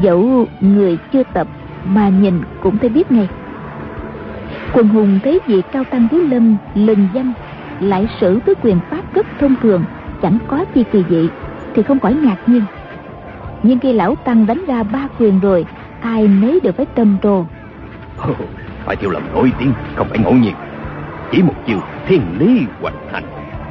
dẫu 0.00 0.46
người 0.60 0.98
chưa 1.12 1.22
tập 1.34 1.46
mà 1.84 2.08
nhìn 2.08 2.40
cũng 2.62 2.78
thấy 2.78 2.88
biết 2.88 3.12
ngay. 3.12 3.28
Quần 4.72 4.88
hùng 4.88 5.18
thấy 5.24 5.40
vị 5.46 5.62
cao 5.72 5.84
tăng 5.84 6.08
thiếu 6.08 6.20
lâm 6.20 6.56
lừng 6.74 7.08
danh 7.12 7.32
lại 7.80 8.08
sử 8.20 8.40
với 8.46 8.54
quyền 8.62 8.78
pháp 8.90 9.14
rất 9.14 9.26
thông 9.40 9.54
thường 9.62 9.84
chẳng 10.22 10.38
có 10.48 10.64
chi 10.74 10.84
kỳ 10.92 11.04
dị 11.10 11.28
thì 11.74 11.82
không 11.82 12.00
khỏi 12.00 12.14
ngạc 12.14 12.36
nhiên. 12.46 12.62
Nhưng 13.62 13.78
khi 13.78 13.92
lão 13.92 14.14
tăng 14.14 14.46
đánh 14.46 14.64
ra 14.66 14.82
ba 14.82 15.08
quyền 15.18 15.40
rồi 15.40 15.66
ai 16.00 16.28
nấy 16.28 16.60
đều 16.62 16.72
phải 16.72 16.86
trầm 16.94 17.16
trồ. 17.22 17.44
Phải 18.84 18.96
thiếu 18.96 19.10
lầm 19.10 19.22
nổi 19.34 19.52
tiếng 19.58 19.72
không 19.96 20.08
phải 20.08 20.18
ngẫu 20.18 20.34
nhiên. 20.34 20.54
Chỉ 21.30 21.42
một 21.42 21.54
chiều 21.66 21.78
thiên 22.06 22.22
lý 22.38 22.66
hoành 22.80 22.94
hành 23.12 23.24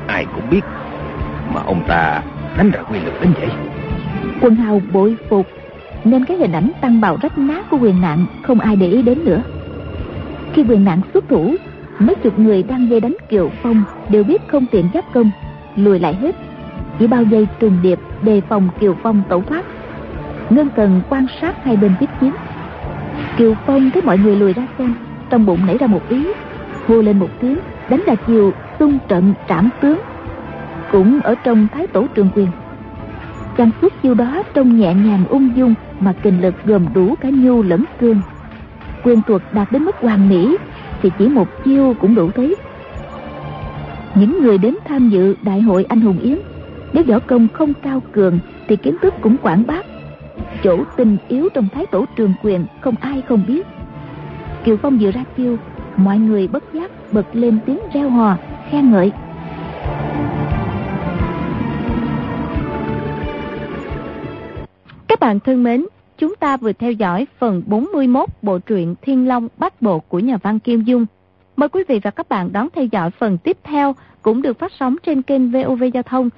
ai 0.07 0.25
cũng 0.35 0.49
biết 0.49 0.61
mà 1.53 1.61
ông 1.61 1.83
ta 1.87 2.21
đánh 2.57 2.71
ra 2.71 2.81
quy 2.81 2.99
lực 2.99 3.13
đến 3.21 3.33
vậy. 3.39 3.49
Quân 4.41 4.55
hào 4.55 4.81
bội 4.93 5.15
phục 5.29 5.47
nên 6.03 6.25
cái 6.25 6.37
hình 6.37 6.51
ảnh 6.51 6.71
tăng 6.81 7.01
bào 7.01 7.17
rách 7.21 7.37
nát 7.37 7.69
của 7.69 7.77
quyền 7.77 8.01
nạn 8.01 8.25
không 8.43 8.59
ai 8.59 8.75
để 8.75 8.87
ý 8.87 9.01
đến 9.01 9.25
nữa. 9.25 9.43
Khi 10.53 10.63
quyền 10.69 10.83
nạn 10.83 11.01
xuất 11.13 11.29
thủ, 11.29 11.55
mấy 11.99 12.15
chục 12.15 12.39
người 12.39 12.63
đang 12.63 12.89
dây 12.89 12.99
đánh 12.99 13.15
kiều 13.29 13.49
phong 13.63 13.83
đều 14.09 14.23
biết 14.23 14.47
không 14.47 14.65
tiện 14.71 14.85
giáp 14.93 15.13
công, 15.13 15.31
lùi 15.75 15.99
lại 15.99 16.13
hết. 16.13 16.35
Chỉ 16.99 17.07
bao 17.07 17.23
dây 17.23 17.47
trùng 17.59 17.77
điệp 17.81 17.99
đề 18.21 18.41
phòng 18.41 18.69
kiều 18.79 18.95
phong 19.03 19.23
tẩu 19.29 19.41
thoát. 19.41 19.65
Ngân 20.49 20.69
cần 20.75 21.01
quan 21.09 21.25
sát 21.41 21.63
hai 21.63 21.77
bên 21.77 21.91
tiếp 21.99 22.09
chiến. 22.21 22.31
Kiều 23.37 23.55
phong 23.65 23.91
thấy 23.91 24.01
mọi 24.01 24.17
người 24.17 24.35
lùi 24.35 24.53
ra 24.53 24.67
xem, 24.77 24.93
trong 25.29 25.45
bụng 25.45 25.65
nảy 25.65 25.77
ra 25.77 25.87
một 25.87 26.09
ý, 26.09 26.27
hô 26.87 27.01
lên 27.01 27.19
một 27.19 27.29
tiếng, 27.39 27.57
đánh 27.89 28.01
ra 28.05 28.15
chiều 28.27 28.53
tung 28.79 28.97
trận 29.07 29.33
trảm 29.49 29.69
tướng. 29.81 29.99
Cũng 30.91 31.19
ở 31.21 31.35
trong 31.35 31.67
thái 31.73 31.87
tổ 31.87 32.07
trường 32.15 32.29
quyền. 32.35 32.47
Chàng 33.57 33.71
xuất 33.81 34.01
chiêu 34.01 34.13
đó 34.13 34.43
trông 34.53 34.79
nhẹ 34.79 34.93
nhàng 34.93 35.23
ung 35.29 35.49
dung 35.55 35.73
mà 36.01 36.13
kình 36.13 36.41
lực 36.41 36.55
gồm 36.65 36.85
đủ 36.93 37.15
cả 37.21 37.29
nhu 37.29 37.63
lẫn 37.63 37.85
cương. 37.99 38.21
Quyền 39.03 39.21
thuật 39.21 39.41
đạt 39.53 39.71
đến 39.71 39.83
mức 39.83 39.95
hoàn 39.95 40.29
mỹ, 40.29 40.57
thì 41.01 41.11
chỉ 41.19 41.27
một 41.27 41.47
chiêu 41.65 41.95
cũng 41.99 42.15
đủ 42.15 42.31
thấy. 42.31 42.55
Những 44.15 44.41
người 44.41 44.57
đến 44.57 44.75
tham 44.85 45.09
dự 45.09 45.35
đại 45.41 45.61
hội 45.61 45.83
anh 45.83 46.01
hùng 46.01 46.19
yến, 46.19 46.39
nếu 46.93 47.03
võ 47.03 47.19
công 47.19 47.47
không 47.53 47.73
cao 47.81 48.01
cường, 48.11 48.39
thì 48.67 48.75
kiến 48.75 48.95
thức 49.01 49.13
cũng 49.21 49.37
quảng 49.37 49.63
bác 49.67 49.85
chỗ 50.63 50.83
tình 50.95 51.17
yếu 51.27 51.49
trong 51.53 51.67
thái 51.73 51.85
tổ 51.85 52.05
trường 52.15 52.33
quyền 52.43 52.65
không 52.81 52.95
ai 52.99 53.21
không 53.21 53.43
biết. 53.47 53.67
Kiều 54.63 54.77
phong 54.77 54.97
vừa 54.97 55.11
ra 55.11 55.23
chiêu, 55.37 55.57
mọi 55.97 56.17
người 56.17 56.47
bất 56.47 56.63
giác 56.73 56.91
bật 57.13 57.25
lên 57.33 57.59
tiếng 57.65 57.79
reo 57.93 58.09
hò, 58.09 58.37
khen 58.69 58.91
ngợi. 58.91 59.11
Các 65.11 65.19
bạn 65.19 65.39
thân 65.39 65.63
mến, 65.63 65.85
chúng 66.17 66.35
ta 66.35 66.57
vừa 66.57 66.73
theo 66.73 66.91
dõi 66.91 67.27
phần 67.39 67.63
41 67.65 68.29
bộ 68.41 68.59
truyện 68.59 68.95
Thiên 69.01 69.27
Long 69.27 69.47
Bát 69.57 69.81
Bộ 69.81 69.99
của 69.99 70.19
nhà 70.19 70.37
văn 70.37 70.59
Kim 70.59 70.83
Dung. 70.83 71.05
Mời 71.55 71.69
quý 71.69 71.83
vị 71.87 71.99
và 72.03 72.11
các 72.11 72.29
bạn 72.29 72.51
đón 72.51 72.67
theo 72.73 72.85
dõi 72.91 73.11
phần 73.11 73.37
tiếp 73.37 73.57
theo, 73.63 73.95
cũng 74.21 74.41
được 74.41 74.59
phát 74.59 74.71
sóng 74.79 74.95
trên 75.03 75.21
kênh 75.21 75.51
VOV 75.51 75.83
Giao 75.93 76.03
thông 76.03 76.29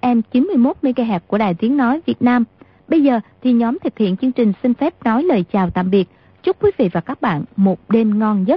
FM 0.00 0.22
91 0.32 0.76
MHz 0.82 1.20
của 1.26 1.38
Đài 1.38 1.54
Tiếng 1.54 1.76
nói 1.76 2.00
Việt 2.06 2.22
Nam. 2.22 2.44
Bây 2.88 3.02
giờ 3.02 3.20
thì 3.42 3.52
nhóm 3.52 3.78
thực 3.84 3.98
hiện 3.98 4.16
chương 4.16 4.32
trình 4.32 4.52
xin 4.62 4.74
phép 4.74 5.04
nói 5.04 5.22
lời 5.22 5.44
chào 5.52 5.70
tạm 5.70 5.90
biệt. 5.90 6.08
Chúc 6.42 6.56
quý 6.62 6.70
vị 6.78 6.88
và 6.92 7.00
các 7.00 7.20
bạn 7.20 7.44
một 7.56 7.78
đêm 7.88 8.18
ngon 8.18 8.44
giấc. 8.46 8.54